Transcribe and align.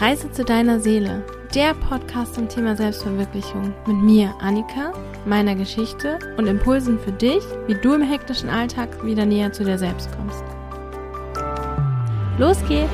Reise 0.00 0.32
zu 0.32 0.46
deiner 0.46 0.80
Seele, 0.80 1.22
der 1.54 1.74
Podcast 1.74 2.34
zum 2.34 2.48
Thema 2.48 2.74
Selbstverwirklichung 2.74 3.74
mit 3.86 3.98
mir, 3.98 4.34
Annika, 4.40 4.94
meiner 5.26 5.54
Geschichte 5.54 6.18
und 6.38 6.46
Impulsen 6.46 6.98
für 6.98 7.12
dich, 7.12 7.42
wie 7.66 7.74
du 7.74 7.92
im 7.92 8.00
hektischen 8.00 8.48
Alltag 8.48 9.04
wieder 9.04 9.26
näher 9.26 9.52
zu 9.52 9.62
dir 9.62 9.76
selbst 9.76 10.08
kommst. 10.16 10.42
Los 12.38 12.56
geht's! 12.66 12.88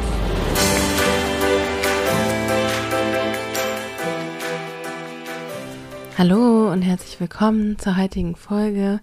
Hallo 6.18 6.73
und 6.73 6.82
herzlich 6.82 7.20
willkommen 7.20 7.79
zur 7.79 7.96
heutigen 7.96 8.34
Folge. 8.34 8.98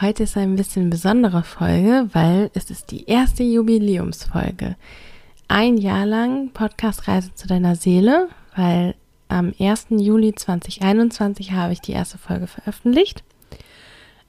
Heute 0.00 0.22
ist 0.22 0.38
eine 0.38 0.54
bisschen 0.54 0.88
besondere 0.88 1.42
Folge, 1.42 2.08
weil 2.14 2.50
es 2.54 2.70
ist 2.70 2.90
die 2.90 3.04
erste 3.04 3.42
Jubiläumsfolge 3.42 4.76
ein 5.48 5.78
Jahr 5.78 6.04
lang 6.04 6.50
Podcast 6.50 7.08
Reise 7.08 7.34
zu 7.34 7.48
deiner 7.48 7.74
Seele, 7.74 8.28
weil 8.54 8.94
am 9.28 9.54
1. 9.58 9.86
Juli 9.90 10.34
2021 10.34 11.52
habe 11.52 11.72
ich 11.72 11.80
die 11.80 11.92
erste 11.92 12.18
Folge 12.18 12.46
veröffentlicht. 12.46 13.24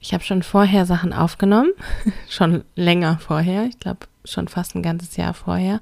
Ich 0.00 0.14
habe 0.14 0.24
schon 0.24 0.42
vorher 0.42 0.86
Sachen 0.86 1.12
aufgenommen, 1.12 1.72
schon 2.28 2.64
länger 2.74 3.18
vorher, 3.18 3.66
ich 3.66 3.78
glaube 3.78 4.06
schon 4.24 4.48
fast 4.48 4.74
ein 4.74 4.82
ganzes 4.82 5.16
Jahr 5.16 5.34
vorher, 5.34 5.80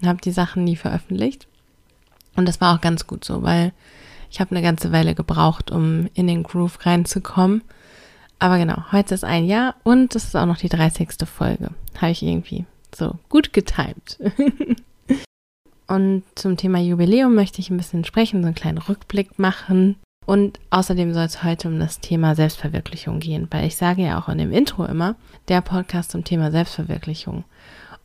und 0.00 0.08
habe 0.08 0.20
die 0.22 0.32
Sachen 0.32 0.64
nie 0.64 0.76
veröffentlicht. 0.76 1.46
Und 2.36 2.48
das 2.48 2.60
war 2.62 2.74
auch 2.74 2.80
ganz 2.80 3.06
gut 3.06 3.22
so, 3.22 3.42
weil 3.42 3.72
ich 4.30 4.40
habe 4.40 4.52
eine 4.52 4.62
ganze 4.62 4.92
Weile 4.92 5.14
gebraucht, 5.14 5.70
um 5.70 6.08
in 6.14 6.26
den 6.26 6.42
Groove 6.42 6.86
reinzukommen. 6.86 7.62
Aber 8.38 8.56
genau, 8.56 8.84
heute 8.92 9.14
ist 9.14 9.24
ein 9.24 9.44
Jahr 9.44 9.74
und 9.82 10.14
es 10.16 10.24
ist 10.24 10.36
auch 10.36 10.46
noch 10.46 10.56
die 10.56 10.70
30. 10.70 11.10
Folge. 11.26 11.70
Habe 11.98 12.12
ich 12.12 12.22
irgendwie 12.22 12.64
so, 12.94 13.18
gut 13.28 13.52
getimt. 13.52 14.18
und 15.86 16.22
zum 16.34 16.56
Thema 16.56 16.78
Jubiläum 16.78 17.34
möchte 17.34 17.60
ich 17.60 17.70
ein 17.70 17.76
bisschen 17.76 18.04
sprechen, 18.04 18.42
so 18.42 18.46
einen 18.46 18.54
kleinen 18.54 18.78
Rückblick 18.78 19.38
machen. 19.38 19.96
Und 20.26 20.60
außerdem 20.70 21.12
soll 21.12 21.24
es 21.24 21.42
heute 21.42 21.68
um 21.68 21.78
das 21.80 22.00
Thema 22.00 22.34
Selbstverwirklichung 22.34 23.20
gehen, 23.20 23.48
weil 23.50 23.66
ich 23.66 23.76
sage 23.76 24.02
ja 24.02 24.20
auch 24.20 24.28
in 24.28 24.38
dem 24.38 24.52
Intro 24.52 24.84
immer, 24.84 25.16
der 25.48 25.60
Podcast 25.60 26.12
zum 26.12 26.24
Thema 26.24 26.50
Selbstverwirklichung. 26.50 27.44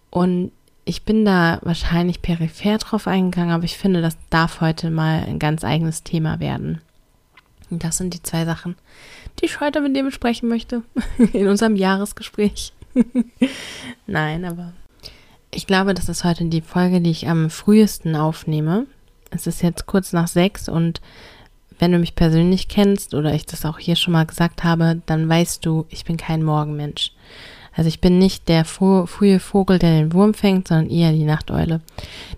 Und 0.09 0.51
ich 0.85 1.03
bin 1.03 1.25
da 1.25 1.59
wahrscheinlich 1.63 2.21
peripher 2.21 2.77
drauf 2.77 3.07
eingegangen, 3.07 3.53
aber 3.53 3.65
ich 3.65 3.77
finde, 3.77 4.01
das 4.01 4.17
darf 4.29 4.61
heute 4.61 4.89
mal 4.91 5.23
ein 5.23 5.39
ganz 5.39 5.63
eigenes 5.63 6.03
Thema 6.03 6.39
werden. 6.39 6.81
Und 7.69 7.83
das 7.83 7.97
sind 7.97 8.13
die 8.13 8.21
zwei 8.23 8.45
Sachen, 8.45 8.75
die 9.39 9.45
ich 9.45 9.59
heute 9.59 9.81
mit 9.81 9.95
dir 9.95 10.03
besprechen 10.03 10.47
möchte 10.47 10.83
in 11.33 11.47
unserem 11.47 11.75
Jahresgespräch. 11.75 12.73
Nein, 14.07 14.45
aber 14.45 14.73
ich 15.51 15.67
glaube, 15.67 15.93
das 15.93 16.09
ist 16.09 16.23
heute 16.23 16.45
die 16.45 16.61
Folge, 16.61 17.01
die 17.01 17.11
ich 17.11 17.27
am 17.27 17.49
frühesten 17.49 18.15
aufnehme. 18.15 18.87
Es 19.31 19.47
ist 19.47 19.61
jetzt 19.61 19.85
kurz 19.85 20.13
nach 20.13 20.27
sechs 20.27 20.69
und 20.69 21.01
wenn 21.79 21.91
du 21.91 21.99
mich 21.99 22.15
persönlich 22.15 22.67
kennst 22.67 23.13
oder 23.13 23.33
ich 23.33 23.45
das 23.45 23.65
auch 23.65 23.79
hier 23.79 23.95
schon 23.95 24.13
mal 24.13 24.25
gesagt 24.25 24.63
habe, 24.63 25.01
dann 25.05 25.27
weißt 25.27 25.65
du, 25.65 25.85
ich 25.89 26.05
bin 26.05 26.17
kein 26.17 26.43
Morgenmensch. 26.43 27.11
Also 27.75 27.89
ich 27.89 27.99
bin 27.99 28.17
nicht 28.17 28.47
der 28.47 28.63
frühe 28.63 29.39
Vogel, 29.39 29.79
der 29.79 29.91
den 29.91 30.13
Wurm 30.13 30.33
fängt, 30.33 30.69
sondern 30.69 30.89
eher 30.89 31.11
die 31.11 31.25
Nachteule, 31.25 31.81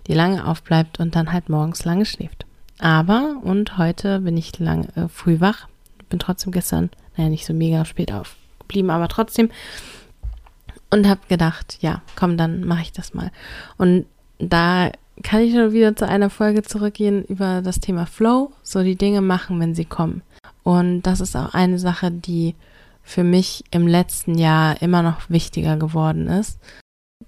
die 0.08 0.14
lange 0.14 0.44
aufbleibt 0.44 0.98
und 0.98 1.14
dann 1.14 1.32
halt 1.32 1.48
morgens 1.48 1.84
lange 1.84 2.04
schläft. 2.04 2.44
Aber 2.80 3.36
und 3.42 3.78
heute 3.78 4.20
bin 4.20 4.36
ich 4.36 4.58
lang 4.58 4.88
äh, 4.96 5.08
früh 5.08 5.40
wach, 5.40 5.68
bin 6.08 6.18
trotzdem 6.18 6.52
gestern, 6.52 6.90
naja, 7.16 7.28
nicht 7.28 7.46
so 7.46 7.52
mega 7.52 7.84
spät 7.84 8.12
aufgeblieben, 8.12 8.90
aber 8.90 9.08
trotzdem 9.08 9.50
und 10.90 11.08
habe 11.08 11.20
gedacht, 11.28 11.78
ja, 11.80 12.02
komm, 12.16 12.36
dann 12.36 12.64
mache 12.64 12.82
ich 12.82 12.92
das 12.92 13.14
mal. 13.14 13.30
Und 13.76 14.06
da 14.38 14.90
kann 15.22 15.40
ich 15.40 15.52
schon 15.52 15.72
wieder 15.72 15.96
zu 15.96 16.08
einer 16.08 16.30
Folge 16.30 16.62
zurückgehen 16.62 17.24
über 17.24 17.62
das 17.62 17.80
Thema 17.80 18.06
Flow, 18.06 18.52
so 18.62 18.82
die 18.82 18.96
Dinge 18.96 19.20
machen, 19.20 19.60
wenn 19.60 19.74
sie 19.74 19.84
kommen. 19.84 20.22
Und 20.62 21.02
das 21.02 21.20
ist 21.20 21.36
auch 21.36 21.54
eine 21.54 21.78
Sache, 21.78 22.10
die 22.10 22.54
für 23.02 23.24
mich 23.24 23.64
im 23.70 23.86
letzten 23.86 24.36
Jahr 24.36 24.80
immer 24.82 25.02
noch 25.02 25.30
wichtiger 25.30 25.76
geworden 25.76 26.28
ist. 26.28 26.60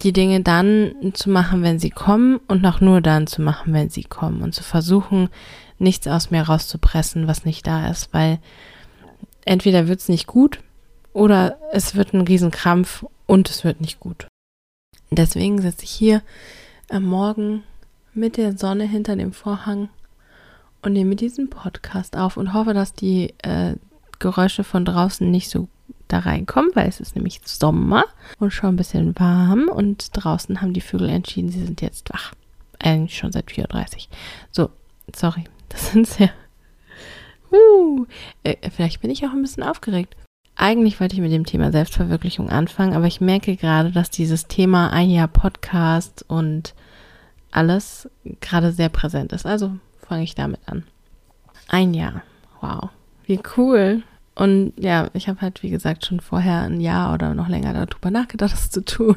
Die 0.02 0.12
Dinge 0.12 0.40
dann 0.42 1.12
zu 1.14 1.30
machen, 1.30 1.62
wenn 1.62 1.78
sie 1.78 1.90
kommen 1.90 2.38
und 2.48 2.64
auch 2.64 2.80
nur 2.80 3.00
dann 3.00 3.26
zu 3.26 3.42
machen, 3.42 3.72
wenn 3.72 3.88
sie 3.88 4.04
kommen 4.04 4.42
und 4.42 4.54
zu 4.54 4.62
versuchen, 4.62 5.30
nichts 5.78 6.06
aus 6.06 6.30
mir 6.30 6.42
rauszupressen, 6.42 7.26
was 7.26 7.44
nicht 7.44 7.66
da 7.66 7.88
ist, 7.88 8.12
weil 8.12 8.38
entweder 9.44 9.88
wird 9.88 10.00
es 10.00 10.08
nicht 10.08 10.26
gut 10.26 10.60
oder 11.12 11.56
es 11.72 11.96
wird 11.96 12.12
ein 12.12 12.20
Riesenkrampf 12.20 13.06
und 13.30 13.48
es 13.48 13.62
wird 13.62 13.80
nicht 13.80 14.00
gut. 14.00 14.26
Deswegen 15.12 15.62
sitze 15.62 15.84
ich 15.84 15.90
hier 15.92 16.20
am 16.88 17.04
Morgen 17.04 17.62
mit 18.12 18.36
der 18.36 18.58
Sonne 18.58 18.88
hinter 18.88 19.14
dem 19.14 19.32
Vorhang 19.32 19.88
und 20.82 20.94
nehme 20.94 21.14
diesen 21.14 21.48
Podcast 21.48 22.16
auf 22.16 22.36
und 22.36 22.52
hoffe, 22.54 22.74
dass 22.74 22.92
die 22.92 23.32
äh, 23.44 23.76
Geräusche 24.18 24.64
von 24.64 24.84
draußen 24.84 25.30
nicht 25.30 25.48
so 25.48 25.68
da 26.08 26.18
reinkommen, 26.18 26.72
weil 26.74 26.88
es 26.88 26.98
ist 26.98 27.14
nämlich 27.14 27.40
Sommer 27.44 28.04
und 28.40 28.50
schon 28.50 28.70
ein 28.70 28.76
bisschen 28.76 29.16
warm 29.16 29.68
und 29.68 30.08
draußen 30.12 30.60
haben 30.60 30.72
die 30.72 30.80
Vögel 30.80 31.08
entschieden, 31.08 31.52
sie 31.52 31.64
sind 31.64 31.82
jetzt 31.82 32.12
wach. 32.12 32.32
Eigentlich 32.80 33.16
schon 33.16 33.30
seit 33.30 33.46
4.30 33.46 34.08
So, 34.50 34.70
sorry, 35.14 35.44
das 35.68 35.92
sind 35.92 36.08
sehr. 36.08 36.30
Uh, 37.52 38.06
äh, 38.42 38.70
vielleicht 38.70 39.00
bin 39.00 39.10
ich 39.12 39.24
auch 39.24 39.32
ein 39.32 39.42
bisschen 39.42 39.62
aufgeregt. 39.62 40.16
Eigentlich 40.56 41.00
wollte 41.00 41.14
ich 41.14 41.20
mit 41.20 41.32
dem 41.32 41.46
Thema 41.46 41.72
Selbstverwirklichung 41.72 42.50
anfangen, 42.50 42.94
aber 42.94 43.06
ich 43.06 43.20
merke 43.20 43.56
gerade, 43.56 43.90
dass 43.90 44.10
dieses 44.10 44.46
Thema 44.46 44.90
ein 44.92 45.10
Jahr 45.10 45.28
Podcast 45.28 46.24
und 46.28 46.74
alles 47.50 48.08
gerade 48.40 48.72
sehr 48.72 48.88
präsent 48.88 49.32
ist. 49.32 49.46
Also 49.46 49.72
fange 50.06 50.22
ich 50.22 50.34
damit 50.34 50.60
an. 50.66 50.84
Ein 51.68 51.94
Jahr. 51.94 52.22
Wow. 52.60 52.90
Wie 53.24 53.40
cool. 53.56 54.02
Und 54.34 54.72
ja, 54.78 55.08
ich 55.12 55.28
habe 55.28 55.40
halt, 55.40 55.62
wie 55.62 55.70
gesagt, 55.70 56.06
schon 56.06 56.20
vorher 56.20 56.62
ein 56.62 56.80
Jahr 56.80 57.12
oder 57.12 57.34
noch 57.34 57.48
länger 57.48 57.74
darüber 57.74 58.10
nachgedacht, 58.10 58.52
das 58.54 58.70
zu 58.70 58.84
tun. 58.84 59.16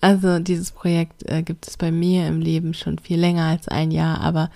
Also 0.00 0.38
dieses 0.38 0.70
Projekt 0.70 1.28
äh, 1.28 1.42
gibt 1.42 1.66
es 1.66 1.76
bei 1.76 1.90
mir 1.90 2.26
im 2.26 2.40
Leben 2.40 2.74
schon 2.74 2.98
viel 2.98 3.18
länger 3.18 3.44
als 3.44 3.68
ein 3.68 3.90
Jahr, 3.90 4.20
aber 4.20 4.50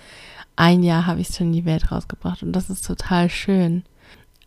ein 0.55 0.83
Jahr 0.83 1.05
habe 1.05 1.21
ich 1.21 1.29
es 1.29 1.37
schon 1.37 1.47
in 1.47 1.53
die 1.53 1.65
Welt 1.65 1.91
rausgebracht 1.91 2.43
und 2.43 2.53
das 2.53 2.69
ist 2.69 2.85
total 2.85 3.29
schön 3.29 3.83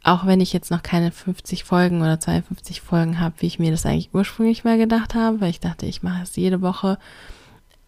auch 0.03 0.27
wenn 0.27 0.41
ich 0.41 0.53
jetzt 0.53 0.71
noch 0.71 0.83
keine 0.83 1.13
50 1.13 1.65
Folgen 1.65 2.03
oder 2.03 2.19
52 2.19 2.81
Folgen 2.81 3.21
habe, 3.21 3.37
wie 3.39 3.47
ich 3.47 3.59
mir 3.59 3.71
das 3.71 3.87
eigentlich 3.87 4.11
ursprünglich 4.13 4.65
mal 4.65 4.79
gedacht 4.79 5.15
habe, 5.15 5.41
weil 5.41 5.51
ich 5.51 5.61
dachte, 5.61 5.87
ich 5.87 6.03
mache 6.03 6.23
es 6.23 6.37
jede 6.37 6.61
Woche. 6.61 6.99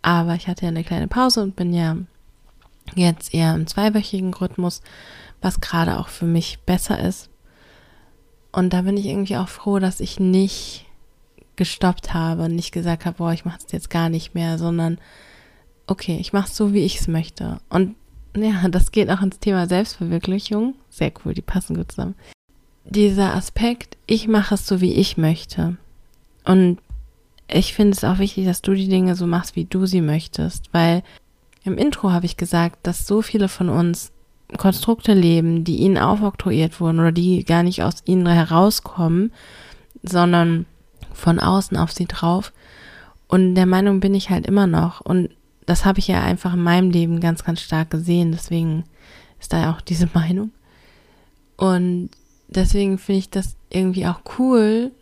Aber 0.02 0.34
ich 0.34 0.48
hatte 0.48 0.62
ja 0.62 0.68
eine 0.68 0.84
kleine 0.84 1.08
Pause 1.08 1.42
und 1.42 1.56
bin 1.56 1.72
ja 1.72 1.96
jetzt 2.94 3.34
eher 3.34 3.54
im 3.54 3.66
zweiwöchigen 3.66 4.32
Rhythmus, 4.32 4.82
was 5.40 5.60
gerade 5.60 5.98
auch 5.98 6.08
für 6.08 6.26
mich 6.26 6.60
besser 6.60 7.00
ist. 7.00 7.30
Und 8.52 8.72
da 8.72 8.82
bin 8.82 8.96
ich 8.96 9.06
irgendwie 9.06 9.36
auch 9.36 9.48
froh, 9.48 9.78
dass 9.78 10.00
ich 10.00 10.20
nicht 10.20 10.84
gestoppt 11.56 12.14
habe 12.14 12.48
nicht 12.48 12.72
gesagt 12.72 13.04
habe, 13.04 13.16
boah, 13.18 13.32
ich 13.32 13.44
mache 13.44 13.58
es 13.64 13.72
jetzt 13.72 13.90
gar 13.90 14.08
nicht 14.08 14.34
mehr, 14.34 14.58
sondern 14.58 14.98
okay, 15.86 16.16
ich 16.20 16.32
mache 16.32 16.48
es 16.48 16.56
so, 16.56 16.72
wie 16.72 16.84
ich 16.84 17.00
es 17.00 17.08
möchte. 17.08 17.58
Und 17.68 17.96
ja, 18.36 18.68
das 18.68 18.92
geht 18.92 19.10
auch 19.10 19.22
ins 19.22 19.38
Thema 19.38 19.66
Selbstverwirklichung. 19.66 20.74
Sehr 20.90 21.12
cool, 21.24 21.34
die 21.34 21.42
passen 21.42 21.76
gut 21.76 21.92
zusammen. 21.92 22.14
Dieser 22.84 23.34
Aspekt, 23.34 23.96
ich 24.06 24.28
mache 24.28 24.54
es 24.54 24.66
so, 24.66 24.80
wie 24.80 24.92
ich 24.92 25.16
möchte. 25.16 25.76
Und 26.44 26.78
ich 27.48 27.74
finde 27.74 27.92
es 27.92 28.04
auch 28.04 28.18
wichtig, 28.18 28.46
dass 28.46 28.62
du 28.62 28.74
die 28.74 28.88
Dinge 28.88 29.14
so 29.14 29.26
machst, 29.26 29.56
wie 29.56 29.64
du 29.64 29.86
sie 29.86 30.00
möchtest, 30.00 30.72
weil 30.72 31.02
im 31.64 31.78
Intro 31.78 32.10
habe 32.10 32.26
ich 32.26 32.36
gesagt, 32.36 32.86
dass 32.86 33.06
so 33.06 33.22
viele 33.22 33.48
von 33.48 33.68
uns 33.68 34.12
Konstrukte 34.58 35.14
leben, 35.14 35.64
die 35.64 35.76
ihnen 35.76 35.98
aufoktroyiert 35.98 36.80
wurden 36.80 37.00
oder 37.00 37.12
die 37.12 37.44
gar 37.44 37.62
nicht 37.62 37.82
aus 37.82 38.02
ihnen 38.04 38.26
herauskommen, 38.26 39.32
sondern 40.02 40.66
von 41.12 41.40
außen 41.40 41.76
auf 41.76 41.92
sie 41.92 42.06
drauf. 42.06 42.52
Und 43.28 43.54
der 43.54 43.66
Meinung 43.66 44.00
bin 44.00 44.14
ich 44.14 44.30
halt 44.30 44.46
immer 44.46 44.66
noch. 44.66 45.00
Und 45.00 45.30
das 45.66 45.84
habe 45.84 45.98
ich 45.98 46.08
ja 46.08 46.22
einfach 46.22 46.54
in 46.54 46.62
meinem 46.62 46.90
Leben 46.90 47.20
ganz, 47.20 47.44
ganz 47.44 47.60
stark 47.60 47.90
gesehen. 47.90 48.32
Deswegen 48.32 48.84
ist 49.40 49.52
da 49.52 49.62
ja 49.62 49.74
auch 49.74 49.80
diese 49.80 50.08
Meinung. 50.14 50.50
Und 51.56 52.10
deswegen 52.48 52.98
finde 52.98 53.18
ich 53.20 53.30
das 53.30 53.56
irgendwie 53.70 54.06
auch 54.06 54.20
cool, 54.38 54.92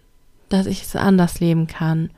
dass 0.49 0.67
ich 0.67 0.83
es 0.83 0.97
anders 0.97 1.41
leben 1.41 1.67
kann. 1.67 2.11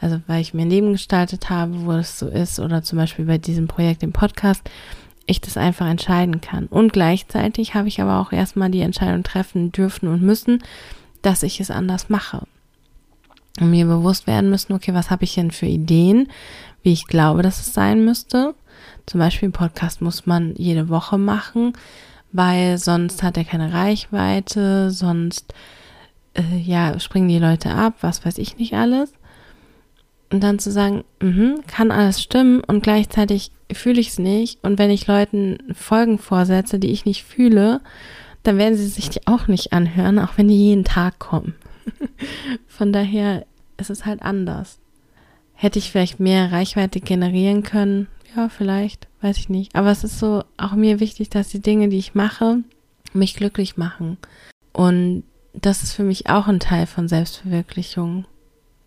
Also 0.00 0.20
weil 0.26 0.40
ich 0.40 0.54
mir 0.54 0.62
ein 0.62 0.70
Leben 0.70 0.92
gestaltet 0.92 1.50
habe, 1.50 1.84
wo 1.84 1.92
es 1.92 2.18
so 2.18 2.28
ist, 2.28 2.60
oder 2.60 2.82
zum 2.82 2.98
Beispiel 2.98 3.24
bei 3.24 3.38
diesem 3.38 3.66
Projekt 3.66 4.02
im 4.02 4.12
Podcast, 4.12 4.68
ich 5.26 5.40
das 5.40 5.56
einfach 5.56 5.86
entscheiden 5.86 6.40
kann. 6.40 6.66
Und 6.66 6.92
gleichzeitig 6.92 7.74
habe 7.74 7.88
ich 7.88 8.00
aber 8.00 8.18
auch 8.18 8.32
erstmal 8.32 8.70
die 8.70 8.80
Entscheidung 8.80 9.22
treffen 9.22 9.72
dürfen 9.72 10.08
und 10.08 10.22
müssen, 10.22 10.62
dass 11.22 11.42
ich 11.42 11.60
es 11.60 11.70
anders 11.70 12.08
mache. 12.08 12.46
Und 13.60 13.70
mir 13.70 13.86
bewusst 13.86 14.26
werden 14.26 14.50
müssen, 14.50 14.72
okay, 14.72 14.94
was 14.94 15.10
habe 15.10 15.24
ich 15.24 15.34
denn 15.34 15.50
für 15.50 15.66
Ideen? 15.66 16.28
Wie 16.82 16.92
ich 16.92 17.06
glaube, 17.06 17.42
dass 17.42 17.60
es 17.60 17.74
sein 17.74 18.04
müsste. 18.04 18.54
Zum 19.06 19.20
Beispiel 19.20 19.46
einen 19.46 19.52
Podcast 19.52 20.02
muss 20.02 20.26
man 20.26 20.54
jede 20.56 20.88
Woche 20.88 21.18
machen, 21.18 21.72
weil 22.32 22.78
sonst 22.78 23.22
hat 23.22 23.36
er 23.36 23.44
keine 23.44 23.72
Reichweite, 23.72 24.90
sonst 24.90 25.54
äh, 26.34 26.58
ja 26.58 26.98
springen 27.00 27.28
die 27.28 27.38
Leute 27.38 27.70
ab, 27.70 27.94
was 28.00 28.24
weiß 28.24 28.38
ich 28.38 28.58
nicht 28.58 28.74
alles. 28.74 29.12
Und 30.30 30.42
dann 30.42 30.58
zu 30.58 30.70
sagen, 30.70 31.04
mh, 31.20 31.62
kann 31.66 31.90
alles 31.90 32.22
stimmen 32.22 32.62
und 32.62 32.82
gleichzeitig 32.82 33.50
fühle 33.72 34.00
ich 34.00 34.08
es 34.08 34.18
nicht. 34.18 34.62
Und 34.62 34.78
wenn 34.78 34.90
ich 34.90 35.06
Leuten 35.06 35.58
Folgen 35.74 36.18
vorsetze, 36.18 36.78
die 36.78 36.90
ich 36.90 37.06
nicht 37.06 37.24
fühle, 37.24 37.80
dann 38.42 38.58
werden 38.58 38.76
sie 38.76 38.86
sich 38.86 39.10
die 39.10 39.26
auch 39.26 39.48
nicht 39.48 39.72
anhören, 39.72 40.18
auch 40.18 40.36
wenn 40.36 40.48
die 40.48 40.68
jeden 40.68 40.84
Tag 40.84 41.18
kommen. 41.18 41.54
Von 42.66 42.92
daher 42.92 43.46
ist 43.78 43.90
es 43.90 44.04
halt 44.04 44.22
anders. 44.22 44.78
Hätte 45.60 45.80
ich 45.80 45.90
vielleicht 45.90 46.20
mehr 46.20 46.52
Reichweite 46.52 47.00
generieren 47.00 47.64
können? 47.64 48.06
Ja, 48.36 48.48
vielleicht, 48.48 49.08
weiß 49.22 49.38
ich 49.38 49.48
nicht. 49.48 49.74
Aber 49.74 49.90
es 49.90 50.04
ist 50.04 50.20
so 50.20 50.44
auch 50.56 50.74
mir 50.74 51.00
wichtig, 51.00 51.30
dass 51.30 51.48
die 51.48 51.58
Dinge, 51.58 51.88
die 51.88 51.98
ich 51.98 52.14
mache, 52.14 52.58
mich 53.12 53.34
glücklich 53.34 53.76
machen. 53.76 54.18
Und 54.72 55.24
das 55.54 55.82
ist 55.82 55.94
für 55.94 56.04
mich 56.04 56.28
auch 56.28 56.46
ein 56.46 56.60
Teil 56.60 56.86
von 56.86 57.08
Selbstverwirklichung. 57.08 58.24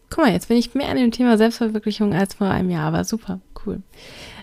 Guck 0.09 0.23
mal, 0.23 0.31
jetzt 0.31 0.47
bin 0.47 0.56
ich 0.56 0.73
mehr 0.73 0.88
an 0.88 0.95
dem 0.95 1.12
Thema 1.12 1.38
Selbstverwirklichung 1.38 2.13
als 2.13 2.35
vor 2.35 2.47
einem 2.47 2.69
Jahr, 2.69 2.88
aber 2.88 3.03
super, 3.03 3.41
cool. 3.65 3.81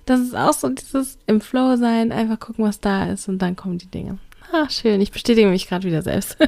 Das 0.04 0.20
ist 0.20 0.36
auch 0.36 0.52
so 0.52 0.68
dieses 0.68 1.16
im 1.26 1.40
Flow 1.40 1.76
sein, 1.76 2.12
einfach 2.12 2.38
gucken, 2.38 2.62
was 2.62 2.78
da 2.78 3.06
ist 3.06 3.30
und 3.30 3.38
dann 3.38 3.56
kommen 3.56 3.78
die 3.78 3.90
Dinge. 3.90 4.18
Ah, 4.52 4.68
schön, 4.68 5.00
ich 5.00 5.12
bestätige 5.12 5.48
mich 5.48 5.66
gerade 5.66 5.86
wieder 5.86 6.02
selbst. 6.02 6.36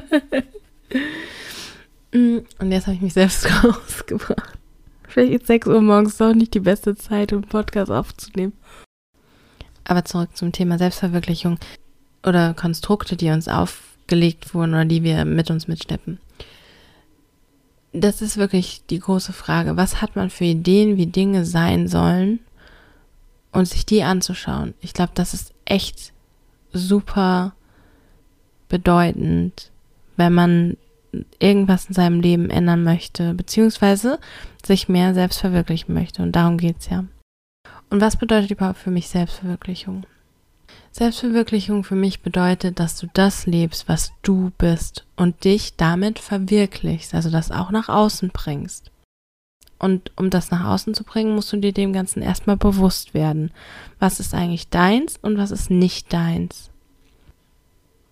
Mm, 2.13 2.39
und 2.59 2.73
jetzt 2.73 2.87
habe 2.87 2.95
ich 2.95 3.01
mich 3.01 3.13
selbst 3.13 3.47
rausgebracht. 3.63 4.59
Vielleicht 5.11 5.33
ist 5.33 5.47
6 5.47 5.67
Uhr 5.67 5.81
morgens 5.81 6.17
doch 6.17 6.33
nicht 6.33 6.53
die 6.53 6.59
beste 6.59 6.95
Zeit, 6.95 7.33
um 7.33 7.41
Podcast 7.41 7.91
aufzunehmen. 7.91 8.53
Aber 9.83 10.05
zurück 10.05 10.35
zum 10.35 10.51
Thema 10.51 10.77
Selbstverwirklichung 10.77 11.59
oder 12.25 12.53
Konstrukte, 12.53 13.15
die 13.15 13.29
uns 13.29 13.47
aufgelegt 13.47 14.53
wurden 14.53 14.73
oder 14.73 14.85
die 14.85 15.03
wir 15.03 15.25
mit 15.25 15.51
uns 15.51 15.67
mitschleppen 15.67 16.19
das 17.93 18.21
ist 18.21 18.37
wirklich 18.37 18.85
die 18.89 18.99
große 18.99 19.33
Frage. 19.33 19.77
Was 19.77 20.01
hat 20.01 20.15
man 20.15 20.29
für 20.29 20.45
Ideen, 20.45 20.97
wie 20.97 21.07
Dinge 21.07 21.45
sein 21.45 21.87
sollen 21.87 22.39
und 23.51 23.67
sich 23.67 23.85
die 23.85 24.03
anzuschauen? 24.03 24.73
Ich 24.81 24.93
glaube, 24.93 25.11
das 25.13 25.33
ist 25.33 25.53
echt 25.65 26.13
super 26.71 27.53
bedeutend, 28.69 29.71
wenn 30.15 30.33
man 30.33 30.77
irgendwas 31.39 31.85
in 31.85 31.93
seinem 31.93 32.21
Leben 32.21 32.49
ändern 32.49 32.83
möchte, 32.83 33.33
beziehungsweise 33.33 34.19
sich 34.65 34.89
mehr 34.89 35.13
selbst 35.13 35.39
verwirklichen 35.39 35.93
möchte. 35.93 36.21
Und 36.21 36.33
darum 36.35 36.57
geht's 36.57 36.89
ja. 36.89 37.05
Und 37.89 38.01
was 38.01 38.15
bedeutet 38.15 38.51
überhaupt 38.51 38.79
für 38.79 38.91
mich 38.91 39.09
Selbstverwirklichung? 39.09 40.05
Selbstverwirklichung 40.91 41.83
für 41.83 41.95
mich 41.95 42.21
bedeutet, 42.21 42.79
dass 42.79 42.97
du 42.97 43.07
das 43.13 43.45
lebst, 43.45 43.87
was 43.87 44.11
du 44.21 44.51
bist 44.57 45.05
und 45.15 45.43
dich 45.43 45.75
damit 45.75 46.19
verwirklichst, 46.19 47.13
also 47.13 47.29
das 47.29 47.51
auch 47.51 47.71
nach 47.71 47.89
außen 47.89 48.29
bringst. 48.33 48.91
Und 49.79 50.11
um 50.15 50.29
das 50.29 50.51
nach 50.51 50.65
außen 50.65 50.93
zu 50.93 51.03
bringen, 51.03 51.33
musst 51.33 51.51
du 51.51 51.57
dir 51.57 51.73
dem 51.73 51.91
Ganzen 51.91 52.21
erstmal 52.21 52.57
bewusst 52.57 53.13
werden. 53.13 53.51
Was 53.99 54.19
ist 54.19 54.33
eigentlich 54.33 54.69
deins 54.69 55.17
und 55.21 55.37
was 55.37 55.51
ist 55.51 55.71
nicht 55.71 56.13
deins? 56.13 56.70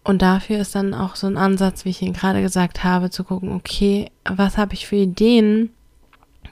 Und 0.03 0.21
dafür 0.21 0.59
ist 0.59 0.75
dann 0.75 0.93
auch 0.93 1.15
so 1.15 1.27
ein 1.27 1.37
Ansatz, 1.37 1.85
wie 1.85 1.89
ich 1.89 2.01
ihn 2.01 2.13
gerade 2.13 2.41
gesagt 2.41 2.83
habe, 2.83 3.09
zu 3.09 3.23
gucken, 3.23 3.51
okay, 3.51 4.09
was 4.23 4.57
habe 4.57 4.73
ich 4.73 4.87
für 4.87 4.95
Ideen, 4.95 5.71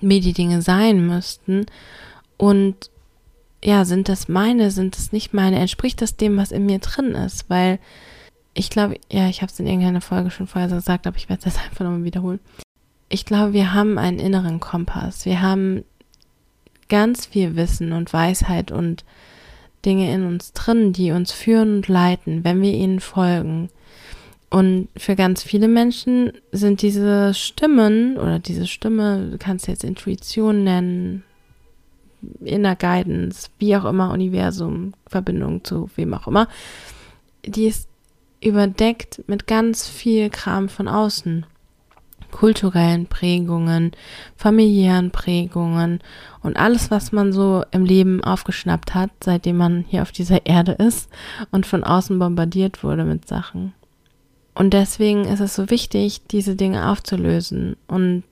wie 0.02 0.20
die 0.20 0.34
Dinge 0.34 0.62
sein 0.62 1.08
müssten 1.08 1.66
und 2.38 2.92
ja, 3.64 3.86
sind 3.86 4.08
das 4.08 4.28
meine, 4.28 4.70
sind 4.72 4.96
das 4.96 5.12
nicht 5.12 5.34
meine? 5.34 5.60
Entspricht 5.60 6.02
das 6.02 6.16
dem, 6.16 6.38
was 6.38 6.52
in 6.52 6.66
mir 6.66 6.80
drin 6.80 7.16
ist? 7.16 7.50
Weil 7.50 7.80
ich 8.54 8.70
glaube, 8.70 8.96
ja, 9.12 9.28
ich 9.28 9.42
habe 9.42 9.52
es 9.52 9.60
in 9.60 9.68
irgendeiner 9.68 10.02
Folge 10.02 10.32
schon 10.32 10.48
vorher 10.48 10.70
gesagt, 10.70 11.08
aber 11.08 11.18
ich 11.18 11.30
werde 11.30 11.44
das 11.44 11.58
einfach 11.64 11.84
nochmal 11.84 12.04
wiederholen. 12.04 12.40
Ich 13.10 13.26
glaube, 13.26 13.54
wir 13.54 13.74
haben 13.74 13.98
einen 13.98 14.20
inneren 14.20 14.60
Kompass. 14.60 15.26
Wir 15.26 15.42
haben 15.42 15.84
ganz 16.90 17.26
viel 17.26 17.56
Wissen 17.56 17.94
und 17.94 18.14
Weisheit 18.14 18.72
und 18.72 19.04
Dinge 19.86 20.14
in 20.14 20.26
uns 20.26 20.54
drin, 20.54 20.94
die 20.94 21.12
uns 21.12 21.32
führen 21.32 21.78
und 21.78 21.88
leiten, 21.88 22.44
wenn 22.44 22.62
wir 22.62 22.74
ihnen 22.74 23.00
folgen. 23.00 23.70
Und 24.50 24.88
für 24.96 25.16
ganz 25.16 25.44
viele 25.44 25.68
Menschen 25.68 26.32
sind 26.52 26.82
diese 26.82 27.34
Stimmen 27.34 28.18
oder 28.18 28.40
diese 28.40 28.66
Stimme, 28.66 29.30
du 29.32 29.38
kannst 29.38 29.68
jetzt 29.68 29.84
Intuition 29.84 30.64
nennen, 30.64 31.24
Inner 32.40 32.76
Guidance, 32.76 33.50
wie 33.60 33.76
auch 33.76 33.86
immer, 33.86 34.12
Universum, 34.12 34.94
Verbindung 35.06 35.64
zu 35.64 35.90
wem 35.96 36.14
auch 36.14 36.28
immer, 36.28 36.48
die 37.46 37.68
ist 37.68 37.88
überdeckt 38.42 39.24
mit 39.28 39.48
ganz 39.48 39.88
viel 39.88 40.30
Kram 40.30 40.70
von 40.70 40.88
außen. 40.88 41.46
Kulturellen 42.32 43.08
Prägungen, 43.08 43.92
familiären 44.36 45.12
Prägungen 45.12 46.00
und 46.42 46.58
alles, 46.58 46.92
was 46.92 47.12
man 47.12 47.34
so 47.34 47.64
im 47.72 47.86
Leben 47.86 48.24
aufgeschnappt 48.24 48.94
hat, 48.94 49.12
seitdem 49.24 49.58
man 49.58 49.86
hier 49.88 50.02
auf 50.02 50.12
dieser 50.12 50.46
Erde 50.46 50.74
ist 50.74 51.10
und 51.52 51.66
von 51.66 51.84
außen 51.84 52.18
bombardiert 52.20 52.84
wurde 52.84 53.04
mit 53.04 53.28
Sachen. 53.28 53.74
Und 54.54 54.74
deswegen 54.74 55.26
ist 55.26 55.40
es 55.40 55.56
so 55.56 55.70
wichtig, 55.70 56.26
diese 56.28 56.56
Dinge 56.56 56.90
aufzulösen 56.90 57.76
und 57.88 58.24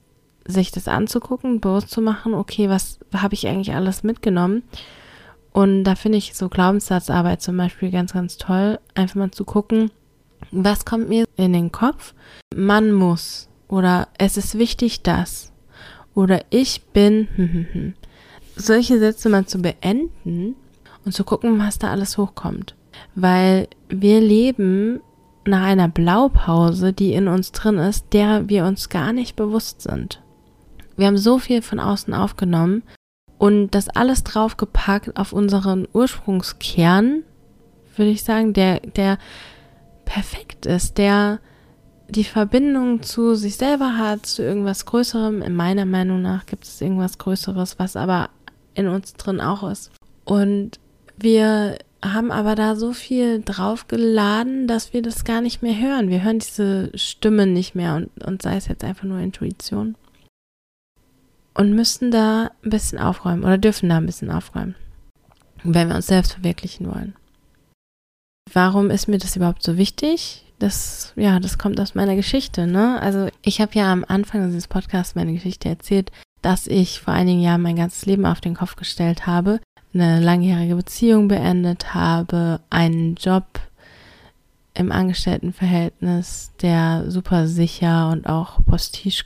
sich 0.44 0.70
das 0.72 0.88
anzugucken, 0.88 1.60
bewusst 1.60 1.90
zu 1.90 2.00
machen, 2.00 2.34
okay, 2.34 2.68
was 2.68 2.98
habe 3.14 3.34
ich 3.34 3.46
eigentlich 3.46 3.74
alles 3.74 4.02
mitgenommen? 4.02 4.62
Und 5.52 5.84
da 5.84 5.94
finde 5.94 6.18
ich 6.18 6.34
so 6.34 6.48
Glaubenssatzarbeit 6.48 7.42
zum 7.42 7.56
Beispiel 7.56 7.90
ganz, 7.90 8.12
ganz 8.12 8.36
toll, 8.36 8.78
einfach 8.94 9.14
mal 9.16 9.30
zu 9.30 9.44
gucken, 9.44 9.90
was 10.50 10.84
kommt 10.84 11.08
mir 11.08 11.24
in 11.36 11.52
den 11.52 11.72
Kopf? 11.72 12.14
Man 12.54 12.92
muss 12.92 13.48
oder 13.68 14.08
es 14.18 14.36
ist 14.36 14.58
wichtig, 14.58 15.02
dass 15.02 15.52
oder 16.14 16.40
ich 16.50 16.82
bin. 16.92 17.94
Solche 18.56 18.98
Sätze 18.98 19.28
mal 19.28 19.46
zu 19.46 19.58
beenden 19.60 20.56
und 21.04 21.12
zu 21.12 21.24
gucken, 21.24 21.58
was 21.58 21.78
da 21.78 21.90
alles 21.90 22.16
hochkommt. 22.16 22.74
Weil 23.14 23.68
wir 23.88 24.20
leben 24.20 25.00
nach 25.46 25.62
einer 25.62 25.88
Blaupause, 25.88 26.92
die 26.92 27.12
in 27.12 27.28
uns 27.28 27.52
drin 27.52 27.78
ist, 27.78 28.12
der 28.12 28.48
wir 28.48 28.64
uns 28.64 28.88
gar 28.88 29.12
nicht 29.12 29.36
bewusst 29.36 29.82
sind. 29.82 30.22
Wir 30.96 31.06
haben 31.06 31.18
so 31.18 31.38
viel 31.38 31.62
von 31.62 31.78
außen 31.78 32.14
aufgenommen 32.14 32.82
und 33.38 33.70
das 33.72 33.88
alles 33.90 34.24
draufgepackt 34.24 35.16
auf 35.16 35.32
unseren 35.32 35.86
Ursprungskern, 35.92 37.22
würde 37.94 38.10
ich 38.10 38.24
sagen, 38.24 38.54
der, 38.54 38.80
der 38.80 39.18
perfekt 40.06 40.64
ist, 40.64 40.98
der 40.98 41.40
die 42.08 42.24
Verbindung 42.24 43.02
zu 43.02 43.34
sich 43.34 43.56
selber 43.56 43.96
hat, 43.96 44.26
zu 44.26 44.42
irgendwas 44.42 44.86
Größerem. 44.86 45.42
In 45.42 45.54
meiner 45.54 45.86
Meinung 45.86 46.22
nach 46.22 46.46
gibt 46.46 46.64
es 46.64 46.80
irgendwas 46.80 47.18
Größeres, 47.18 47.78
was 47.78 47.96
aber 47.96 48.30
in 48.74 48.88
uns 48.88 49.14
drin 49.14 49.40
auch 49.40 49.68
ist. 49.68 49.90
Und 50.24 50.78
wir 51.16 51.78
haben 52.04 52.30
aber 52.30 52.54
da 52.54 52.76
so 52.76 52.92
viel 52.92 53.42
draufgeladen, 53.42 54.66
dass 54.66 54.92
wir 54.92 55.02
das 55.02 55.24
gar 55.24 55.40
nicht 55.40 55.62
mehr 55.62 55.78
hören. 55.78 56.08
Wir 56.08 56.22
hören 56.22 56.38
diese 56.38 56.90
Stimme 56.94 57.46
nicht 57.46 57.74
mehr 57.74 57.96
und, 57.96 58.10
und 58.24 58.42
sei 58.42 58.56
es 58.56 58.68
jetzt 58.68 58.84
einfach 58.84 59.04
nur 59.04 59.18
Intuition 59.18 59.96
und 61.54 61.72
müssen 61.72 62.10
da 62.10 62.50
ein 62.62 62.70
bisschen 62.70 62.98
aufräumen 62.98 63.44
oder 63.44 63.58
dürfen 63.58 63.88
da 63.88 63.96
ein 63.96 64.06
bisschen 64.06 64.30
aufräumen, 64.30 64.74
wenn 65.64 65.88
wir 65.88 65.96
uns 65.96 66.06
selbst 66.06 66.34
verwirklichen 66.34 66.86
wollen. 66.86 67.14
Warum 68.52 68.90
ist 68.90 69.08
mir 69.08 69.18
das 69.18 69.36
überhaupt 69.36 69.62
so 69.62 69.76
wichtig? 69.76 70.44
Das, 70.58 71.12
ja, 71.16 71.38
das 71.38 71.58
kommt 71.58 71.78
aus 71.80 71.94
meiner 71.94 72.16
Geschichte, 72.16 72.66
ne? 72.66 73.00
Also 73.00 73.28
ich 73.42 73.60
habe 73.60 73.72
ja 73.74 73.92
am 73.92 74.04
Anfang 74.08 74.46
dieses 74.46 74.68
Podcasts 74.68 75.14
meine 75.14 75.34
Geschichte 75.34 75.68
erzählt, 75.68 76.10
dass 76.40 76.66
ich 76.66 77.00
vor 77.00 77.12
einigen 77.12 77.40
Jahren 77.40 77.62
mein 77.62 77.76
ganzes 77.76 78.06
Leben 78.06 78.24
auf 78.24 78.40
den 78.40 78.54
Kopf 78.54 78.76
gestellt 78.76 79.26
habe, 79.26 79.60
eine 79.92 80.20
langjährige 80.20 80.76
Beziehung 80.76 81.28
beendet 81.28 81.94
habe, 81.94 82.60
einen 82.70 83.16
Job 83.16 83.44
im 84.74 84.92
Angestelltenverhältnis, 84.92 86.52
der 86.62 87.10
super 87.10 87.48
sicher 87.48 88.10
und 88.10 88.26
auch 88.26 88.64
prestige 88.64 89.24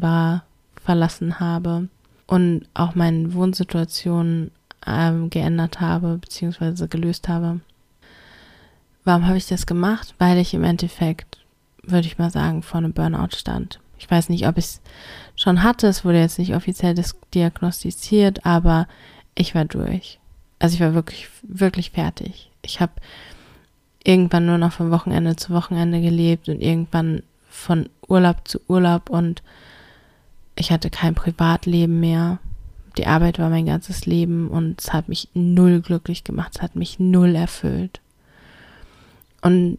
war, 0.00 0.44
verlassen 0.82 1.40
habe 1.40 1.88
und 2.26 2.66
auch 2.74 2.94
meine 2.94 3.34
Wohnsituation 3.34 4.50
ähm, 4.86 5.30
geändert 5.30 5.80
habe 5.80 6.18
bzw. 6.18 6.86
gelöst 6.86 7.28
habe. 7.28 7.60
Warum 9.04 9.26
habe 9.26 9.36
ich 9.36 9.46
das 9.46 9.66
gemacht? 9.66 10.14
Weil 10.18 10.38
ich 10.38 10.54
im 10.54 10.64
Endeffekt, 10.64 11.38
würde 11.82 12.06
ich 12.06 12.18
mal 12.18 12.30
sagen, 12.30 12.62
vor 12.62 12.78
einem 12.78 12.92
Burnout 12.92 13.36
stand. 13.36 13.80
Ich 13.98 14.10
weiß 14.10 14.28
nicht, 14.28 14.46
ob 14.46 14.58
ich 14.58 14.64
es 14.64 14.80
schon 15.36 15.62
hatte, 15.62 15.86
es 15.86 16.04
wurde 16.04 16.20
jetzt 16.20 16.38
nicht 16.38 16.54
offiziell 16.54 16.94
diagnostiziert, 17.34 18.44
aber 18.44 18.88
ich 19.34 19.54
war 19.54 19.64
durch. 19.64 20.18
Also 20.58 20.74
ich 20.74 20.80
war 20.80 20.94
wirklich, 20.94 21.28
wirklich 21.42 21.92
fertig. 21.92 22.50
Ich 22.62 22.80
habe 22.80 22.92
irgendwann 24.04 24.46
nur 24.46 24.58
noch 24.58 24.72
von 24.72 24.90
Wochenende 24.90 25.36
zu 25.36 25.52
Wochenende 25.52 26.00
gelebt 26.00 26.48
und 26.48 26.60
irgendwann 26.60 27.22
von 27.48 27.88
Urlaub 28.08 28.46
zu 28.46 28.60
Urlaub 28.68 29.10
und 29.10 29.42
ich 30.56 30.70
hatte 30.70 30.90
kein 30.90 31.14
Privatleben 31.14 32.00
mehr. 32.00 32.38
Die 32.98 33.06
Arbeit 33.06 33.38
war 33.38 33.48
mein 33.48 33.66
ganzes 33.66 34.04
Leben 34.04 34.48
und 34.48 34.80
es 34.80 34.92
hat 34.92 35.08
mich 35.08 35.28
null 35.34 35.80
glücklich 35.80 36.24
gemacht, 36.24 36.52
es 36.56 36.62
hat 36.62 36.76
mich 36.76 36.98
null 36.98 37.34
erfüllt. 37.34 38.01
Und 39.42 39.78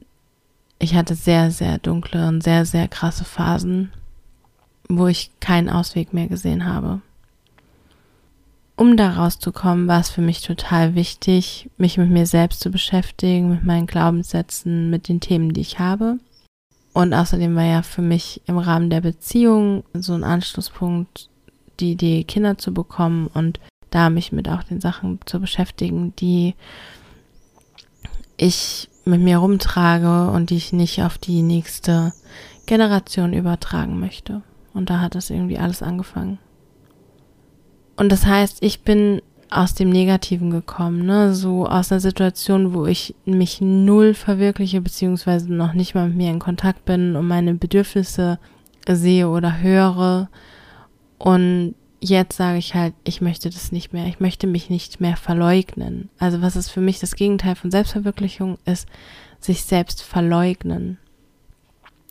ich 0.80 0.96
hatte 0.96 1.16
sehr, 1.16 1.50
sehr 1.50 1.78
dunkle 1.80 2.28
und 2.28 2.44
sehr, 2.44 2.66
sehr 2.66 2.88
krasse 2.88 3.24
Phasen, 3.26 3.92
wo 4.90 5.08
ich 5.08 5.32
keinen 5.40 5.70
Ausweg 5.70 6.14
mehr 6.14 6.28
gesehen 6.28 6.66
habe. 6.66 7.02
um 8.76 8.98
da 8.98 9.12
rauszukommen, 9.12 9.88
war 9.88 10.00
es 10.00 10.10
für 10.10 10.22
mich 10.22 10.42
total 10.42 10.96
wichtig, 10.96 11.70
mich 11.78 11.98
mit 11.98 12.10
mir 12.10 12.26
selbst 12.26 12.60
zu 12.60 12.72
beschäftigen, 12.72 13.50
mit 13.50 13.64
meinen 13.64 13.86
Glaubenssätzen, 13.86 14.90
mit 14.90 15.08
den 15.08 15.20
Themen, 15.20 15.54
die 15.54 15.62
ich 15.62 15.80
habe. 15.80 16.18
Und 16.94 17.14
außerdem 17.14 17.56
war 17.56 17.66
ja 17.66 17.82
für 17.84 18.02
mich 18.02 18.42
im 18.46 18.58
Rahmen 18.58 18.90
der 18.90 19.02
Beziehung 19.02 19.84
so 19.94 20.14
ein 20.14 20.24
Anschlusspunkt, 20.24 21.30
die 21.80 21.92
Idee, 21.94 22.24
Kinder 22.24 22.58
zu 22.58 22.74
bekommen 22.74 23.28
und 23.28 23.60
da 23.90 24.10
mich 24.10 24.32
mit 24.32 24.50
auch 24.50 24.64
den 24.64 24.82
Sachen 24.82 25.20
zu 25.26 25.40
beschäftigen, 25.40 26.16
die 26.16 26.56
ich 28.38 28.90
mit 29.06 29.22
mir 29.22 29.38
rumtrage 29.38 30.32
und 30.32 30.50
die 30.50 30.58
ich 30.58 30.74
nicht 30.74 31.04
auf 31.04 31.18
die 31.18 31.42
nächste 31.42 32.14
Generation 32.66 33.34
übertragen 33.34 34.00
möchte. 34.00 34.42
Und 34.74 34.90
da 34.90 35.00
hat 35.00 35.16
das 35.16 35.30
irgendwie 35.30 35.58
alles 35.58 35.84
angefangen. 35.84 36.40
Und 37.96 38.12
das 38.12 38.26
heißt, 38.26 38.58
ich 38.62 38.82
bin 38.82 39.22
aus 39.50 39.76
dem 39.76 39.90
Negativen 39.90 40.50
gekommen, 40.50 41.06
ne? 41.06 41.36
So 41.36 41.68
aus 41.68 41.92
einer 41.92 42.02
Situation, 42.02 42.74
wo 42.74 42.88
ich 42.88 43.14
mich 43.26 43.62
null 43.62 44.16
verwirkliche, 44.16 44.82
beziehungsweise 44.82 45.54
noch 45.54 45.74
nicht 45.74 45.94
mal 45.94 46.08
mit 46.08 46.18
mir 46.18 46.32
in 46.32 46.40
Kontakt 46.40 46.86
bin 46.86 47.16
und 47.16 47.28
meine 47.28 47.54
Bedürfnisse 47.54 48.40
sehe 48.88 49.30
oder 49.30 49.62
höre. 49.62 50.30
Und 51.20 51.76
jetzt 52.10 52.38
sage 52.38 52.58
ich 52.58 52.76
halt, 52.76 52.94
ich 53.04 53.22
möchte 53.22 53.50
das 53.50 53.72
nicht 53.72 53.94
mehr. 53.94 54.08
Ich 54.08 54.20
möchte 54.20 54.48
mich 54.48 54.70
nicht 54.70 55.00
mehr 55.00 55.16
verleugnen. 55.16 56.10
Also 56.20 56.42
was 56.42 56.56
ist 56.56 56.70
für 56.70 56.82
mich 56.82 57.00
das 57.00 57.16
Gegenteil 57.16 57.56
von 57.56 57.72
Selbstverwirklichung 57.72 58.58
ist, 58.66 58.88
sich 59.40 59.64
selbst 59.64 60.04
verleugnen. 60.04 60.98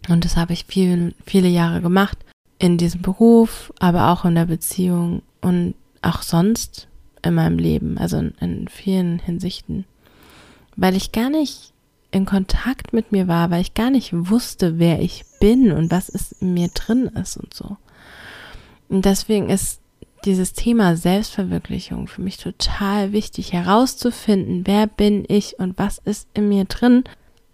Und 0.08 0.24
das 0.24 0.36
habe 0.36 0.52
ich 0.52 0.64
viel, 0.64 1.14
viele 1.24 1.48
Jahre 1.48 1.80
gemacht 1.80 2.18
in 2.58 2.78
diesem 2.78 3.02
Beruf, 3.02 3.72
aber 3.78 4.10
auch 4.10 4.24
in 4.24 4.34
der 4.34 4.46
Beziehung 4.46 5.22
und 5.40 5.74
auch 6.00 6.22
sonst 6.22 6.88
in 7.22 7.34
meinem 7.34 7.58
Leben, 7.58 7.98
also 7.98 8.18
in, 8.18 8.34
in 8.40 8.68
vielen 8.68 9.18
Hinsichten, 9.18 9.84
weil 10.74 10.96
ich 10.96 11.12
gar 11.12 11.30
nicht 11.30 11.72
in 12.10 12.24
Kontakt 12.26 12.92
mit 12.92 13.12
mir 13.12 13.28
war, 13.28 13.50
weil 13.50 13.60
ich 13.60 13.74
gar 13.74 13.90
nicht 13.90 14.10
wusste, 14.12 14.78
wer 14.78 15.00
ich 15.00 15.24
bin 15.40 15.72
und 15.72 15.90
was 15.90 16.08
es 16.08 16.32
in 16.32 16.54
mir 16.54 16.68
drin 16.68 17.06
ist 17.06 17.36
und 17.36 17.54
so. 17.54 17.76
Und 18.88 19.04
deswegen 19.06 19.48
ist 19.48 19.81
dieses 20.24 20.52
Thema 20.52 20.96
Selbstverwirklichung 20.96 22.06
für 22.06 22.22
mich 22.22 22.36
total 22.36 23.12
wichtig, 23.12 23.52
herauszufinden, 23.52 24.66
wer 24.66 24.86
bin 24.86 25.24
ich 25.28 25.58
und 25.58 25.78
was 25.78 25.98
ist 25.98 26.28
in 26.34 26.48
mir 26.48 26.64
drin. 26.64 27.04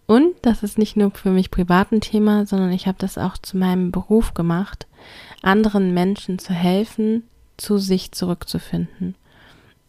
Und 0.07 0.35
das 0.43 0.63
ist 0.63 0.79
nicht 0.79 0.97
nur 0.97 1.11
für 1.11 1.31
mich 1.31 1.51
privat 1.51 1.93
ein 1.93 2.01
Thema, 2.01 2.47
sondern 2.47 2.73
ich 2.73 2.87
habe 2.87 2.99
das 2.99 3.19
auch 3.19 3.37
zu 3.37 3.57
meinem 3.57 3.91
Beruf 3.91 4.35
gemacht, 4.35 4.87
anderen 5.43 5.93
Menschen 5.93 6.39
zu 6.39 6.53
helfen, 6.53 7.25
zu 7.57 7.79
sich 7.79 8.13
zurückzufinden. 8.13 9.15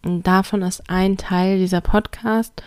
Und 0.03 0.27
davon 0.27 0.61
ist 0.61 0.89
ein 0.89 1.17
Teil 1.17 1.59
dieser 1.59 1.81
Podcast, 1.81 2.63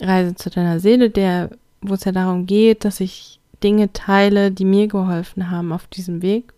Reise 0.00 0.34
zu 0.34 0.50
deiner 0.50 0.80
Seele, 0.80 1.10
der, 1.10 1.50
wo 1.80 1.94
es 1.94 2.04
ja 2.04 2.12
darum 2.12 2.46
geht, 2.46 2.84
dass 2.84 3.00
ich 3.00 3.40
Dinge 3.62 3.92
teile, 3.92 4.50
die 4.50 4.64
mir 4.64 4.88
geholfen 4.88 5.50
haben 5.50 5.72
auf 5.72 5.86
diesem 5.86 6.22
Weg 6.22 6.52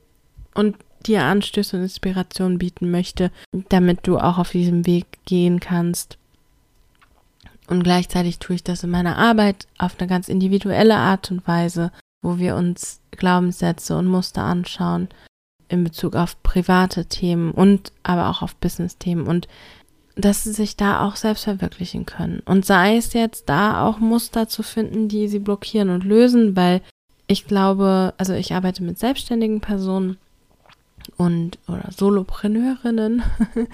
und 0.55 0.77
dir 1.07 1.23
Anstöße 1.23 1.77
und 1.77 1.83
Inspiration 1.83 2.59
bieten 2.59 2.91
möchte, 2.91 3.31
damit 3.69 4.07
du 4.07 4.19
auch 4.19 4.39
auf 4.39 4.51
diesem 4.51 4.87
Weg 4.87 5.07
gehen 5.25 5.61
kannst. 5.61 6.19
Und 7.67 7.83
gleichzeitig 7.83 8.39
tue 8.39 8.57
ich 8.57 8.65
das 8.65 8.85
in 8.85 8.91
meiner 8.91 9.17
Arbeit 9.17 9.67
auf 9.79 9.99
eine 9.99 10.09
ganz 10.09 10.29
individuelle 10.29 10.97
Art 10.97 11.31
und 11.31 11.47
Weise, 11.47 11.93
wo 12.23 12.39
wir 12.39 12.57
uns 12.57 13.01
Glaubenssätze 13.13 13.97
und 13.97 14.07
Muster 14.07 14.43
anschauen, 14.43 15.09
in 15.69 15.85
Bezug 15.85 16.15
auf 16.15 16.43
private 16.43 17.07
Themen 17.07 17.53
und 17.53 17.93
aber 18.03 18.29
auch 18.29 18.43
auf 18.43 18.57
Business-Themen 18.57 19.27
und 19.27 19.49
dass 20.17 20.45
sie 20.45 20.53
sich 20.53 20.77
da 20.77 21.07
auch 21.07 21.17
selbst 21.17 21.45
verwirklichen 21.45 22.07
können. 22.07 22.41
Und 22.45 22.65
sei 22.65 22.97
es 22.97 23.13
jetzt 23.15 23.49
da 23.49 23.85
auch 23.85 23.99
Muster 23.99 24.49
zu 24.49 24.63
finden, 24.63 25.09
die 25.09 25.27
sie 25.29 25.41
blockieren 25.41 25.91
und 25.91 26.05
lösen, 26.05 26.55
weil 26.55 26.83
ich 27.27 27.47
glaube, 27.47 28.15
also 28.19 28.33
ich 28.35 28.55
arbeite 28.55 28.83
mit 28.83 28.99
selbstständigen 28.99 29.61
Personen 29.61 30.19
und 31.17 31.59
oder 31.69 31.91
Solopreneurinnen 31.91 33.23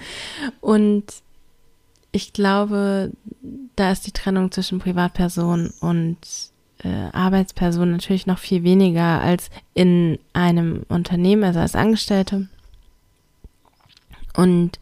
und 0.61 1.05
ich 2.11 2.33
glaube, 2.33 3.11
da 3.75 3.91
ist 3.91 4.05
die 4.05 4.11
Trennung 4.11 4.51
zwischen 4.51 4.79
Privatperson 4.79 5.71
und 5.79 6.17
äh, 6.83 7.09
Arbeitsperson 7.13 7.91
natürlich 7.91 8.27
noch 8.27 8.39
viel 8.39 8.63
weniger 8.63 9.21
als 9.21 9.49
in 9.73 10.19
einem 10.33 10.83
Unternehmen, 10.89 11.43
also 11.43 11.59
als 11.59 11.75
Angestellte. 11.75 12.47
Und 14.35 14.79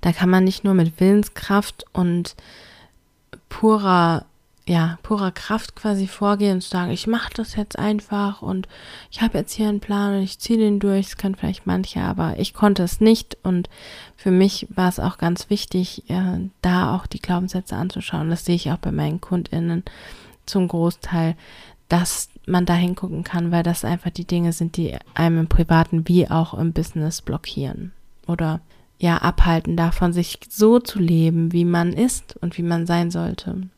da 0.00 0.12
kann 0.12 0.30
man 0.30 0.44
nicht 0.44 0.64
nur 0.64 0.74
mit 0.74 0.98
Willenskraft 1.00 1.84
und 1.92 2.34
purer, 3.48 4.26
ja, 4.68 4.98
purer 5.02 5.32
Kraft 5.32 5.74
quasi 5.74 6.06
vorgehen 6.06 6.54
und 6.54 6.62
sagen, 6.62 6.92
ich 6.92 7.08
mache 7.08 7.32
das 7.34 7.56
jetzt 7.56 7.78
einfach 7.78 8.42
und 8.42 8.68
ich 9.10 9.20
habe 9.20 9.38
jetzt 9.38 9.52
hier 9.52 9.68
einen 9.68 9.80
Plan 9.80 10.14
und 10.14 10.22
ich 10.22 10.38
ziehe 10.38 10.58
den 10.58 10.78
durch. 10.78 11.06
Das 11.06 11.16
können 11.16 11.34
vielleicht 11.34 11.66
manche, 11.66 12.00
aber 12.00 12.38
ich 12.38 12.54
konnte 12.54 12.84
es 12.84 13.00
nicht. 13.00 13.36
Und 13.42 13.68
für 14.16 14.30
mich 14.30 14.68
war 14.70 14.88
es 14.88 15.00
auch 15.00 15.18
ganz 15.18 15.50
wichtig, 15.50 16.08
äh, 16.08 16.48
da 16.62 16.94
auch 16.94 17.06
die 17.06 17.20
Glaubenssätze 17.20 17.74
anzuschauen. 17.74 18.30
Das 18.30 18.44
sehe 18.44 18.54
ich 18.54 18.70
auch 18.70 18.78
bei 18.78 18.92
meinen 18.92 19.20
KundInnen 19.20 19.82
zum 20.46 20.68
Großteil, 20.68 21.36
dass 21.88 22.30
man 22.46 22.64
da 22.64 22.74
hingucken 22.74 23.24
kann, 23.24 23.50
weil 23.50 23.64
das 23.64 23.84
einfach 23.84 24.10
die 24.10 24.26
Dinge 24.26 24.52
sind, 24.52 24.76
die 24.76 24.96
einem 25.14 25.40
im 25.40 25.48
Privaten 25.48 26.08
wie 26.08 26.30
auch 26.30 26.54
im 26.54 26.72
Business 26.72 27.20
blockieren 27.20 27.92
oder 28.26 28.60
ja 28.98 29.18
abhalten 29.18 29.76
davon, 29.76 30.12
sich 30.12 30.38
so 30.48 30.78
zu 30.78 31.00
leben, 31.00 31.52
wie 31.52 31.64
man 31.64 31.92
ist 31.92 32.36
und 32.40 32.56
wie 32.56 32.62
man 32.62 32.86
sein 32.86 33.10
sollte. 33.10 33.68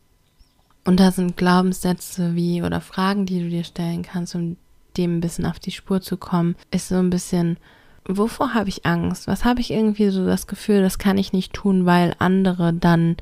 Und 0.85 1.01
da 1.01 1.11
sind 1.11 1.37
Glaubenssätze 1.37 2.35
wie 2.35 2.63
oder 2.63 2.81
Fragen, 2.81 3.27
die 3.27 3.41
du 3.41 3.49
dir 3.49 3.65
stellen 3.65 4.03
kannst, 4.03 4.35
um 4.35 4.57
dem 4.97 5.17
ein 5.17 5.21
bisschen 5.21 5.47
auf 5.47 5.59
die 5.59 5.71
Spur 5.71 6.01
zu 6.01 6.17
kommen, 6.17 6.57
ist 6.71 6.89
so 6.89 6.97
ein 6.97 7.11
bisschen, 7.11 7.57
wovor 8.07 8.55
habe 8.55 8.69
ich 8.69 8.87
Angst? 8.87 9.27
Was 9.27 9.45
habe 9.45 9.61
ich 9.61 9.71
irgendwie 9.71 10.11
so 10.11 10.27
das 10.27 10.47
Gefühl, 10.47 10.83
das 10.83 10.99
kann 10.99 11.19
ich 11.19 11.33
nicht 11.33 11.53
tun, 11.53 11.87
weil 11.87 12.15
andere 12.19 12.73
dann 12.73 13.17